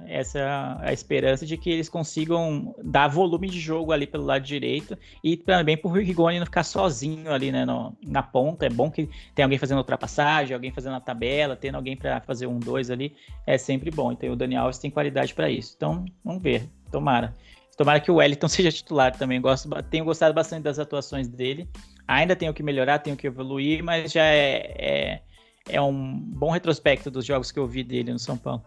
Essa 0.07 0.39
é 0.39 0.89
a 0.89 0.91
esperança 0.91 1.45
de 1.45 1.57
que 1.57 1.69
eles 1.69 1.87
consigam 1.87 2.75
dar 2.83 3.07
volume 3.07 3.47
de 3.47 3.59
jogo 3.59 3.91
ali 3.91 4.07
pelo 4.07 4.25
lado 4.25 4.43
direito 4.43 4.97
e 5.23 5.37
também 5.37 5.77
por 5.77 5.91
Rigoni 5.91 6.39
não 6.39 6.45
ficar 6.47 6.63
sozinho 6.63 7.31
ali, 7.31 7.51
né? 7.51 7.65
No, 7.65 7.95
na 8.03 8.23
ponta. 8.23 8.65
É 8.65 8.69
bom 8.69 8.89
que 8.89 9.07
tem 9.35 9.43
alguém 9.43 9.59
fazendo 9.59 9.77
ultrapassagem, 9.77 10.55
alguém 10.55 10.71
fazendo 10.71 10.95
a 10.95 10.99
tabela, 10.99 11.55
tendo 11.55 11.75
alguém 11.75 11.95
para 11.95 12.19
fazer 12.21 12.47
um 12.47 12.57
dois 12.57 12.89
ali. 12.89 13.15
É 13.45 13.59
sempre 13.59 13.91
bom. 13.91 14.11
Então 14.11 14.31
o 14.31 14.35
Dani 14.35 14.55
Alves 14.55 14.79
tem 14.79 14.89
qualidade 14.89 15.35
para 15.35 15.51
isso. 15.51 15.75
Então, 15.77 16.03
vamos 16.25 16.41
ver. 16.41 16.67
Tomara. 16.91 17.35
Tomara 17.79 18.01
que 18.01 18.11
o 18.11 18.15
Wellington 18.15 18.49
seja 18.49 18.69
titular 18.73 19.15
também. 19.15 19.39
Gosto, 19.39 19.69
tenho 19.83 20.03
gostado 20.03 20.33
bastante 20.33 20.63
das 20.63 20.77
atuações 20.77 21.29
dele. 21.29 21.69
Ainda 22.05 22.35
tenho 22.35 22.53
que 22.53 22.61
melhorar, 22.61 22.99
tenho 22.99 23.15
que 23.15 23.25
evoluir, 23.25 23.81
mas 23.81 24.11
já 24.11 24.25
é, 24.25 24.75
é, 24.77 25.21
é 25.69 25.81
um 25.81 26.19
bom 26.19 26.51
retrospecto 26.51 27.09
dos 27.09 27.25
jogos 27.25 27.53
que 27.53 27.57
eu 27.57 27.65
vi 27.65 27.81
dele 27.81 28.11
no 28.11 28.19
São 28.19 28.37
Paulo. 28.37 28.65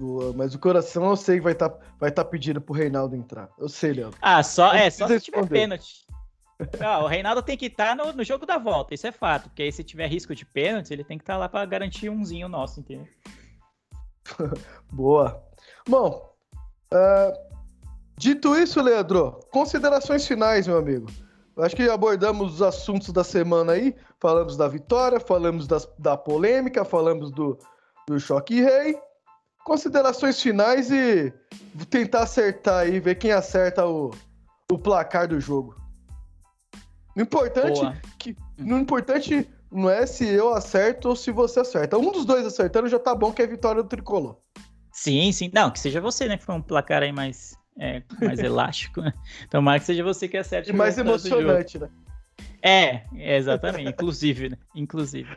Boa, 0.00 0.32
mas 0.32 0.54
o 0.54 0.58
coração 0.58 1.04
eu 1.10 1.16
sei 1.16 1.36
que 1.36 1.42
vai 1.42 1.52
estar 1.52 1.68
tá, 1.68 1.86
vai 2.00 2.10
tá 2.10 2.24
pedindo 2.24 2.62
pro 2.62 2.72
Reinaldo 2.72 3.14
entrar. 3.14 3.50
Eu 3.58 3.68
sei, 3.68 3.92
Leandro. 3.92 4.18
Ah, 4.22 4.42
só, 4.42 4.72
é, 4.72 4.88
só 4.88 5.06
se 5.06 5.20
tiver 5.20 5.46
pênalti. 5.46 6.06
Não, 6.80 7.02
o 7.02 7.06
Reinaldo 7.06 7.42
tem 7.42 7.58
que 7.58 7.66
estar 7.66 7.94
tá 7.94 7.94
no, 7.94 8.10
no, 8.14 8.24
jogo 8.24 8.46
da 8.46 8.56
volta, 8.56 8.94
isso 8.94 9.06
é 9.06 9.12
fato. 9.12 9.50
Porque 9.50 9.64
aí 9.64 9.72
se 9.72 9.84
tiver 9.84 10.06
risco 10.06 10.34
de 10.34 10.46
pênalti, 10.46 10.90
ele 10.90 11.04
tem 11.04 11.18
que 11.18 11.22
estar 11.22 11.34
tá 11.34 11.40
lá 11.40 11.48
para 11.48 11.66
garantir 11.66 12.08
umzinho 12.08 12.48
nosso, 12.48 12.80
entendeu? 12.80 13.06
Boa. 14.90 15.44
Bom, 15.86 16.31
Uh, 16.92 17.32
dito 18.18 18.54
isso, 18.54 18.82
Leandro, 18.82 19.40
considerações 19.50 20.26
finais, 20.26 20.66
meu 20.66 20.76
amigo. 20.76 21.06
Acho 21.56 21.76
que 21.76 21.88
abordamos 21.88 22.54
os 22.54 22.62
assuntos 22.62 23.10
da 23.10 23.24
semana 23.24 23.72
aí. 23.72 23.94
Falamos 24.20 24.56
da 24.56 24.68
vitória, 24.68 25.18
falamos 25.18 25.66
das, 25.66 25.88
da 25.98 26.16
polêmica, 26.16 26.84
falamos 26.84 27.30
do, 27.30 27.58
do 28.06 28.20
choque 28.20 28.60
rei. 28.60 28.98
Considerações 29.64 30.40
finais 30.40 30.90
e 30.90 31.32
tentar 31.88 32.22
acertar 32.22 32.80
aí, 32.80 32.98
ver 32.98 33.14
quem 33.16 33.32
acerta 33.32 33.86
o, 33.86 34.10
o 34.70 34.78
placar 34.78 35.28
do 35.28 35.40
jogo. 35.40 35.76
O 37.16 37.20
importante, 37.20 37.80
que, 38.18 38.36
o 38.58 38.76
importante 38.78 39.48
não 39.70 39.88
é 39.88 40.06
se 40.06 40.26
eu 40.26 40.52
acerto 40.52 41.10
ou 41.10 41.16
se 41.16 41.30
você 41.30 41.60
acerta. 41.60 41.98
Um 41.98 42.10
dos 42.10 42.24
dois 42.24 42.46
acertando 42.46 42.88
já 42.88 42.98
tá 42.98 43.14
bom 43.14 43.32
que 43.32 43.42
é 43.42 43.46
vitória 43.46 43.82
do 43.82 43.88
tricolor. 43.88 44.38
Sim, 44.92 45.32
sim. 45.32 45.50
Não, 45.52 45.70
que 45.70 45.80
seja 45.80 46.00
você, 46.00 46.28
né? 46.28 46.36
Que 46.36 46.44
foi 46.44 46.54
um 46.54 46.62
placar 46.62 47.02
aí 47.02 47.12
mais, 47.12 47.58
é, 47.78 48.02
mais 48.20 48.38
elástico, 48.40 49.00
né? 49.00 49.12
Tomara 49.50 49.80
que 49.80 49.86
seja 49.86 50.04
você 50.04 50.28
que 50.28 50.36
acerte. 50.36 50.70
E 50.70 50.72
mais 50.72 50.98
emocionante, 50.98 51.78
né? 51.78 51.88
É, 52.64 53.02
exatamente, 53.12 53.90
inclusive, 53.90 54.50
né? 54.50 54.56
Inclusive. 54.72 55.28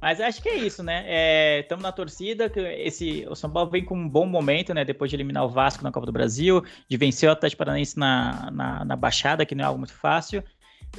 Mas 0.00 0.20
acho 0.20 0.42
que 0.42 0.48
é 0.48 0.56
isso, 0.56 0.82
né? 0.82 1.60
Estamos 1.60 1.84
é, 1.84 1.86
na 1.86 1.92
torcida, 1.92 2.50
que 2.50 2.58
esse, 2.58 3.24
o 3.28 3.36
São 3.36 3.48
Paulo 3.48 3.70
vem 3.70 3.84
com 3.84 3.96
um 3.96 4.08
bom 4.08 4.26
momento, 4.26 4.74
né? 4.74 4.84
Depois 4.84 5.08
de 5.08 5.16
eliminar 5.16 5.44
o 5.44 5.48
Vasco 5.48 5.84
na 5.84 5.92
Copa 5.92 6.06
do 6.06 6.12
Brasil, 6.12 6.64
de 6.88 6.96
vencer 6.96 7.28
o 7.28 7.32
Atlético 7.32 7.58
Paranaense 7.58 7.96
na, 7.96 8.50
na, 8.50 8.84
na 8.84 8.96
Baixada, 8.96 9.46
que 9.46 9.54
não 9.54 9.62
é 9.62 9.66
algo 9.68 9.78
muito 9.78 9.94
fácil. 9.94 10.42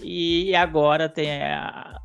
E 0.02 0.56
agora 0.56 1.10
tem 1.10 1.44
a, 1.44 1.70
a, 1.70 2.02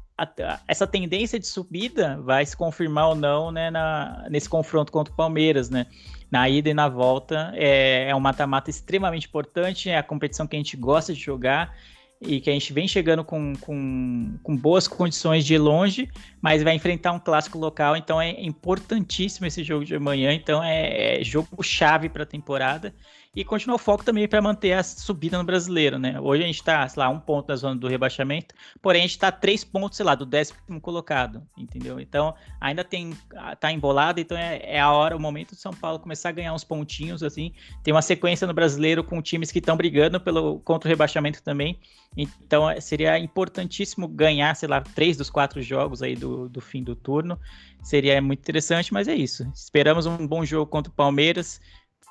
essa 0.66 0.86
tendência 0.86 1.38
de 1.38 1.46
subida 1.46 2.20
vai 2.22 2.44
se 2.44 2.56
confirmar 2.56 3.10
ou 3.10 3.14
não 3.14 3.52
né, 3.52 3.70
na, 3.70 4.26
nesse 4.28 4.48
confronto 4.48 4.90
contra 4.90 5.12
o 5.12 5.16
Palmeiras, 5.16 5.70
né? 5.70 5.86
Na 6.30 6.48
ida 6.48 6.68
e 6.68 6.74
na 6.74 6.88
volta 6.88 7.52
é, 7.54 8.10
é 8.10 8.14
um 8.14 8.20
mata-mata 8.20 8.68
extremamente 8.68 9.26
importante, 9.26 9.88
é 9.88 9.96
a 9.96 10.02
competição 10.02 10.46
que 10.46 10.56
a 10.56 10.58
gente 10.58 10.76
gosta 10.76 11.14
de 11.14 11.20
jogar 11.20 11.74
e 12.20 12.40
que 12.40 12.50
a 12.50 12.52
gente 12.52 12.72
vem 12.72 12.88
chegando 12.88 13.24
com, 13.24 13.54
com, 13.60 14.36
com 14.42 14.56
boas 14.56 14.88
condições 14.88 15.44
de 15.46 15.56
longe, 15.56 16.08
mas 16.42 16.62
vai 16.62 16.74
enfrentar 16.74 17.12
um 17.12 17.20
clássico 17.20 17.56
local, 17.56 17.96
então 17.96 18.20
é 18.20 18.30
importantíssimo 18.42 19.46
esse 19.46 19.62
jogo 19.62 19.84
de 19.84 19.94
amanhã, 19.94 20.32
então 20.32 20.62
é, 20.62 21.20
é 21.20 21.24
jogo 21.24 21.62
chave 21.62 22.08
para 22.08 22.24
a 22.24 22.26
temporada 22.26 22.92
e 23.34 23.44
continuar 23.44 23.76
o 23.76 23.78
foco 23.78 24.04
também 24.04 24.26
para 24.26 24.40
manter 24.40 24.72
a 24.72 24.82
subida 24.82 25.38
no 25.38 25.44
brasileiro, 25.44 25.98
né? 25.98 26.18
Hoje 26.20 26.42
a 26.42 26.46
gente 26.46 26.56
está, 26.56 26.88
sei 26.88 27.00
lá, 27.00 27.08
um 27.08 27.20
ponto 27.20 27.48
na 27.48 27.56
zona 27.56 27.76
do 27.76 27.86
rebaixamento, 27.86 28.54
porém 28.80 29.00
a 29.00 29.02
gente 29.02 29.12
está 29.12 29.30
três 29.30 29.62
pontos, 29.62 29.96
sei 29.96 30.06
lá, 30.06 30.14
do 30.14 30.24
décimo 30.24 30.80
colocado, 30.80 31.46
entendeu? 31.56 32.00
Então 32.00 32.34
ainda 32.60 32.82
tem, 32.82 33.16
tá 33.60 33.70
embolado, 33.70 34.20
então 34.20 34.36
é, 34.36 34.60
é, 34.64 34.80
a 34.80 34.90
hora, 34.90 35.16
o 35.16 35.20
momento 35.20 35.50
do 35.50 35.56
São 35.56 35.72
Paulo 35.72 35.98
começar 35.98 36.30
a 36.30 36.32
ganhar 36.32 36.54
uns 36.54 36.64
pontinhos, 36.64 37.22
assim. 37.22 37.52
Tem 37.82 37.92
uma 37.92 38.02
sequência 38.02 38.46
no 38.46 38.54
brasileiro 38.54 39.04
com 39.04 39.20
times 39.20 39.52
que 39.52 39.58
estão 39.58 39.76
brigando 39.76 40.20
pelo 40.20 40.60
contra 40.60 40.88
o 40.88 40.90
rebaixamento 40.90 41.42
também. 41.42 41.78
Então 42.16 42.68
é, 42.68 42.80
seria 42.80 43.18
importantíssimo 43.18 44.08
ganhar, 44.08 44.54
sei 44.56 44.68
lá, 44.68 44.80
três 44.80 45.16
dos 45.16 45.30
quatro 45.30 45.60
jogos 45.62 46.02
aí 46.02 46.16
do, 46.16 46.48
do 46.48 46.60
fim 46.60 46.82
do 46.82 46.96
turno. 46.96 47.38
Seria 47.82 48.20
muito 48.20 48.40
interessante, 48.40 48.92
mas 48.92 49.06
é 49.06 49.14
isso. 49.14 49.48
Esperamos 49.54 50.06
um 50.06 50.26
bom 50.26 50.44
jogo 50.44 50.66
contra 50.66 50.90
o 50.90 50.94
Palmeiras 50.94 51.60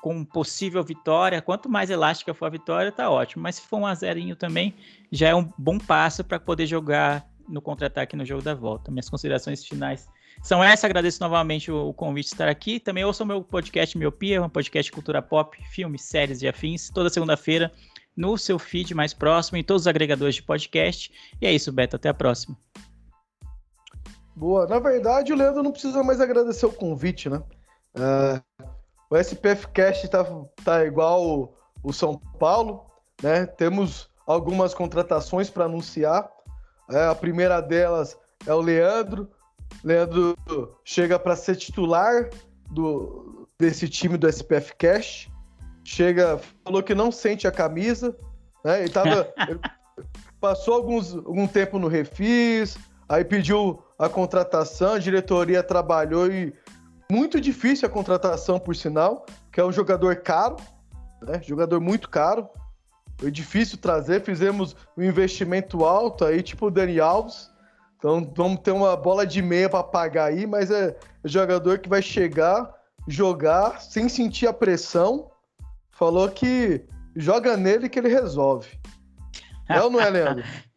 com 0.02 0.24
possível 0.24 0.82
vitória, 0.82 1.42
quanto 1.42 1.68
mais 1.68 1.90
elástica 1.90 2.32
for 2.32 2.46
a 2.46 2.50
vitória, 2.50 2.92
tá 2.92 3.10
ótimo. 3.10 3.42
Mas 3.42 3.56
se 3.56 3.62
for 3.62 3.78
um 3.78 3.86
a 3.86 3.94
zerinho 3.94 4.36
também, 4.36 4.74
já 5.10 5.28
é 5.28 5.34
um 5.34 5.48
bom 5.58 5.78
passo 5.78 6.22
para 6.24 6.38
poder 6.38 6.66
jogar 6.66 7.28
no 7.48 7.60
contra-ataque 7.60 8.16
no 8.16 8.24
jogo 8.24 8.42
da 8.42 8.54
volta. 8.54 8.90
Minhas 8.90 9.08
considerações 9.08 9.64
finais 9.64 10.08
são 10.42 10.62
essas. 10.62 10.84
Agradeço 10.84 11.20
novamente 11.20 11.70
o, 11.70 11.92
convite 11.92 12.26
de 12.26 12.34
estar 12.34 12.48
aqui. 12.48 12.78
Também 12.78 13.04
ouçam 13.04 13.26
meu 13.26 13.42
podcast 13.42 13.96
Miopia, 13.96 14.42
um 14.42 14.48
podcast 14.48 14.90
de 14.90 14.94
cultura 14.94 15.22
pop, 15.22 15.56
filmes, 15.70 16.02
séries 16.02 16.42
e 16.42 16.48
afins, 16.48 16.90
toda 16.90 17.10
segunda-feira 17.10 17.72
no 18.16 18.36
seu 18.36 18.58
feed 18.58 18.94
mais 18.94 19.14
próximo, 19.14 19.58
em 19.58 19.64
todos 19.64 19.82
os 19.82 19.86
agregadores 19.86 20.34
de 20.34 20.42
podcast. 20.42 21.12
E 21.40 21.46
é 21.46 21.52
isso, 21.52 21.72
Beto. 21.72 21.96
Até 21.96 22.08
a 22.08 22.14
próxima. 22.14 22.56
Boa. 24.34 24.66
Na 24.66 24.78
verdade, 24.78 25.32
o 25.32 25.36
Leandro 25.36 25.62
não 25.62 25.72
precisa 25.72 26.02
mais 26.02 26.20
agradecer 26.20 26.66
o 26.66 26.72
convite, 26.72 27.28
né? 27.28 27.42
Uh, 27.96 28.64
o 29.10 29.16
SPF 29.16 29.68
Cast 29.68 30.08
tá, 30.08 30.24
tá 30.64 30.84
igual 30.84 31.26
o, 31.26 31.54
o 31.82 31.92
São 31.92 32.18
Paulo, 32.38 32.86
né? 33.22 33.46
Temos 33.46 34.10
algumas 34.26 34.74
contratações 34.74 35.48
para 35.48 35.64
anunciar. 35.64 36.30
É, 36.90 37.06
a 37.06 37.14
primeira 37.14 37.60
delas 37.60 38.18
é 38.46 38.52
o 38.52 38.60
Leandro. 38.60 39.30
Leandro 39.82 40.36
chega 40.84 41.18
para 41.18 41.36
ser 41.36 41.56
titular 41.56 42.28
do, 42.70 43.48
desse 43.58 43.88
time 43.88 44.16
do 44.16 44.28
SPF 44.28 44.74
Cash. 44.76 45.30
Chega, 45.84 46.38
falou 46.64 46.82
que 46.82 46.94
não 46.94 47.10
sente 47.10 47.46
a 47.46 47.52
camisa, 47.52 48.16
né? 48.64 48.80
Ele 48.80 48.90
tava, 48.90 49.32
ele 49.48 49.60
passou 50.40 50.74
alguns, 50.74 51.14
algum 51.14 51.46
tempo 51.46 51.78
no 51.78 51.88
Refis, 51.88 52.76
aí 53.08 53.24
pediu 53.24 53.82
a 53.98 54.08
contratação, 54.08 54.94
a 54.94 54.98
diretoria 54.98 55.62
trabalhou 55.62 56.30
e 56.30 56.52
muito 57.10 57.40
difícil 57.40 57.88
a 57.88 57.90
contratação, 57.90 58.58
por 58.58 58.76
sinal, 58.76 59.24
que 59.50 59.60
é 59.60 59.64
um 59.64 59.72
jogador 59.72 60.16
caro, 60.16 60.56
né? 61.22 61.40
Jogador 61.42 61.80
muito 61.80 62.08
caro. 62.08 62.48
Foi 63.16 63.30
difícil 63.30 63.78
trazer, 63.78 64.22
fizemos 64.22 64.76
um 64.96 65.02
investimento 65.02 65.84
alto 65.84 66.24
aí, 66.24 66.42
tipo 66.42 66.66
o 66.66 66.70
Dani 66.70 67.00
Alves. 67.00 67.50
Então 67.96 68.30
vamos 68.36 68.60
ter 68.60 68.70
uma 68.70 68.96
bola 68.96 69.26
de 69.26 69.42
meia 69.42 69.68
para 69.68 69.82
pagar 69.82 70.26
aí, 70.26 70.46
mas 70.46 70.70
é 70.70 70.96
jogador 71.24 71.78
que 71.78 71.88
vai 71.88 72.00
chegar, 72.00 72.72
jogar 73.08 73.80
sem 73.80 74.08
sentir 74.08 74.46
a 74.46 74.52
pressão. 74.52 75.30
Falou 75.90 76.28
que 76.28 76.84
joga 77.16 77.56
nele 77.56 77.88
que 77.88 77.98
ele 77.98 78.08
resolve. 78.08 78.78
É 79.68 79.82
ou 79.82 79.90
não 79.90 80.00
é, 80.00 80.08
Leandro? 80.10 80.44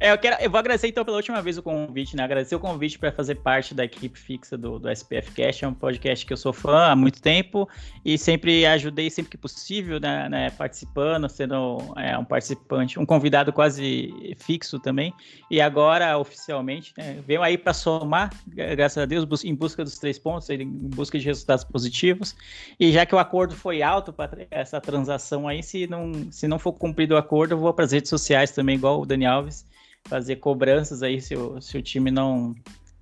É, 0.00 0.12
eu, 0.12 0.18
quero, 0.18 0.40
eu 0.40 0.48
vou 0.48 0.60
agradecer 0.60 0.86
então 0.86 1.04
pela 1.04 1.16
última 1.16 1.42
vez 1.42 1.58
o 1.58 1.62
convite, 1.62 2.14
né? 2.14 2.22
Agradecer 2.22 2.54
o 2.54 2.60
convite 2.60 2.96
para 2.96 3.10
fazer 3.10 3.34
parte 3.34 3.74
da 3.74 3.84
equipe 3.84 4.16
fixa 4.16 4.56
do, 4.56 4.78
do 4.78 4.88
SPF 4.88 5.32
Cast. 5.32 5.64
É 5.64 5.68
um 5.68 5.74
podcast 5.74 6.24
que 6.24 6.32
eu 6.32 6.36
sou 6.36 6.52
fã 6.52 6.92
há 6.92 6.96
muito 6.96 7.20
tempo 7.20 7.68
e 8.04 8.16
sempre 8.16 8.64
ajudei 8.64 9.10
sempre 9.10 9.32
que 9.32 9.36
possível, 9.36 9.98
né? 9.98 10.28
né 10.28 10.50
participando, 10.50 11.28
sendo 11.28 11.78
é, 11.96 12.16
um 12.16 12.24
participante, 12.24 12.96
um 12.96 13.04
convidado 13.04 13.52
quase 13.52 14.36
fixo 14.38 14.78
também. 14.78 15.12
E 15.50 15.60
agora, 15.60 16.16
oficialmente, 16.16 16.94
né, 16.96 17.20
aí 17.42 17.58
para 17.58 17.74
somar, 17.74 18.30
graças 18.46 18.98
a 18.98 19.04
Deus, 19.04 19.44
em 19.44 19.54
busca 19.54 19.82
dos 19.82 19.98
três 19.98 20.16
pontos, 20.16 20.48
em 20.48 20.64
busca 20.64 21.18
de 21.18 21.24
resultados 21.24 21.64
positivos. 21.64 22.36
E 22.78 22.92
já 22.92 23.04
que 23.04 23.16
o 23.16 23.18
acordo 23.18 23.56
foi 23.56 23.82
alto 23.82 24.12
para 24.12 24.46
essa 24.48 24.80
transação 24.80 25.48
aí, 25.48 25.60
se 25.60 25.88
não, 25.88 26.30
se 26.30 26.46
não 26.46 26.58
for 26.58 26.72
cumprido 26.72 27.16
o 27.16 27.18
acordo, 27.18 27.54
eu 27.54 27.58
vou 27.58 27.74
para 27.74 27.84
as 27.84 27.90
redes 27.90 28.08
sociais 28.08 28.52
também, 28.52 28.76
igual 28.76 29.00
o 29.00 29.04
Dani 29.04 29.26
Alves 29.26 29.66
fazer 30.08 30.36
cobranças 30.36 31.02
aí 31.02 31.20
se 31.20 31.36
o, 31.36 31.60
se 31.60 31.76
o 31.76 31.82
time 31.82 32.10
não 32.10 32.54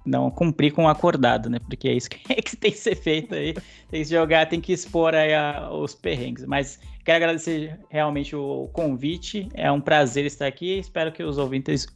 não 0.06 0.30
cumprir 0.30 0.72
com 0.72 0.84
o 0.84 0.88
acordado, 0.88 1.50
né? 1.50 1.58
Porque 1.58 1.88
é 1.88 1.92
isso 1.92 2.08
que, 2.08 2.20
é 2.32 2.40
que 2.40 2.56
tem 2.56 2.70
que 2.70 2.78
ser 2.78 2.94
feito 2.94 3.34
aí. 3.34 3.54
Tem 3.90 4.02
que 4.02 4.08
jogar, 4.08 4.46
tem 4.46 4.60
que 4.60 4.72
expor 4.72 5.14
aí 5.14 5.34
a, 5.34 5.68
os 5.70 5.94
perrengues. 5.94 6.46
Mas 6.46 6.78
quero 7.04 7.16
agradecer 7.16 7.78
realmente 7.90 8.36
o 8.36 8.68
convite. 8.72 9.48
É 9.52 9.70
um 9.70 9.80
prazer 9.80 10.24
estar 10.24 10.46
aqui. 10.46 10.78
Espero 10.78 11.10
que 11.10 11.22
os 11.22 11.38
ouvintes. 11.38 11.86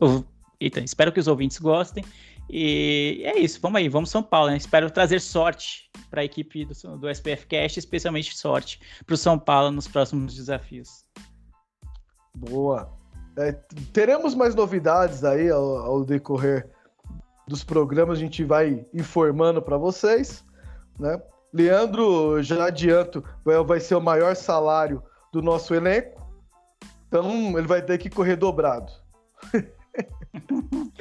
Eita, 0.61 0.81
espero 0.81 1.13
que 1.13 1.21
os 1.21 1.29
ouvintes 1.29 1.59
gostem. 1.59 2.05
E 2.53 3.23
é 3.25 3.39
isso, 3.39 3.61
vamos 3.63 3.79
aí, 3.79 3.89
vamos 3.89 4.11
São 4.11 4.25
Paulo, 4.25 4.51
né? 4.51 4.57
Espero 4.57 4.91
trazer 4.91 5.21
sorte 5.21 5.89
para 6.11 6.23
a 6.23 6.25
equipe 6.25 6.65
do, 6.65 6.99
do 6.99 7.09
SPF 7.09 7.47
Cast, 7.47 7.79
especialmente 7.79 8.37
sorte 8.37 8.81
para 9.07 9.15
o 9.15 9.17
São 9.17 9.39
Paulo 9.39 9.71
nos 9.71 9.87
próximos 9.87 10.35
desafios. 10.35 11.05
Boa. 12.35 13.00
É, 13.41 13.53
teremos 13.93 14.35
mais 14.35 14.55
novidades 14.55 15.25
aí 15.25 15.49
ao, 15.49 15.79
ao, 15.79 16.05
decorrer 16.05 16.69
dos 17.49 17.65
programas, 17.65 18.19
a 18.19 18.21
gente 18.21 18.45
vai 18.45 18.85
informando 18.93 19.63
para 19.63 19.79
vocês, 19.79 20.45
né? 20.99 21.21
Leandro, 21.51 22.43
já 22.43 22.67
adianto, 22.67 23.25
vai, 23.43 23.57
vai 23.65 23.81
ser 23.81 23.95
o 23.95 24.01
maior 24.01 24.37
salário 24.37 25.03
do 25.33 25.41
nosso 25.41 25.75
elenco, 25.75 26.21
então 27.09 27.59
ele 27.59 27.67
vai 27.67 27.81
ter 27.81 27.97
que 27.97 28.11
correr 28.11 28.37
dobrado. 28.37 28.93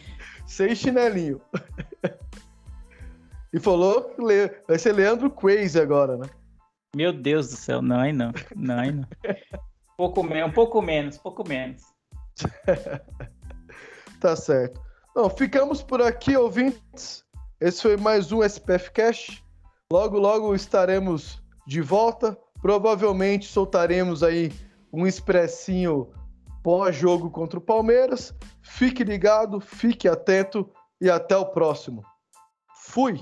Sem 0.48 0.74
chinelinho. 0.74 1.42
e 3.52 3.60
falou 3.60 4.16
que 4.16 4.22
vai 4.68 4.80
ser 4.80 4.94
Leandro 4.94 5.30
Crazy 5.30 5.80
agora, 5.80 6.18
né? 6.18 6.28
Meu 6.96 7.12
Deus 7.12 7.50
do 7.50 7.58
céu, 7.58 7.82
não, 7.82 8.00
aí 8.00 8.14
não. 8.14 8.32
Não, 8.56 8.80
aí 8.80 8.92
não. 8.92 9.06
pouco, 9.98 10.22
um 10.22 10.52
pouco 10.52 10.82
menos, 10.82 11.18
pouco 11.18 11.48
menos. 11.48 11.99
tá 14.20 14.36
certo. 14.36 14.82
Bom, 15.16 15.30
ficamos 15.30 15.82
por 15.82 16.02
aqui, 16.02 16.36
ouvintes. 16.36 17.24
Esse 17.60 17.82
foi 17.82 17.98
mais 17.98 18.32
um 18.32 18.44
SPF 18.44 18.92
Cash. 18.92 19.44
Logo, 19.92 20.18
logo 20.18 20.56
estaremos 20.56 21.42
de 21.68 21.82
volta. 21.82 22.38
Provavelmente 22.62 23.48
soltaremos 23.48 24.24
aí 24.24 24.52
um 24.92 25.06
expressinho 25.06 26.12
pós-jogo 26.64 27.30
contra 27.30 27.60
o 27.60 27.62
Palmeiras. 27.62 28.34
Fique 28.62 29.04
ligado, 29.04 29.60
fique 29.60 30.08
atento 30.08 30.70
e 31.02 31.10
até 31.10 31.36
o 31.36 31.46
próximo. 31.46 32.04
Fui! 32.76 33.22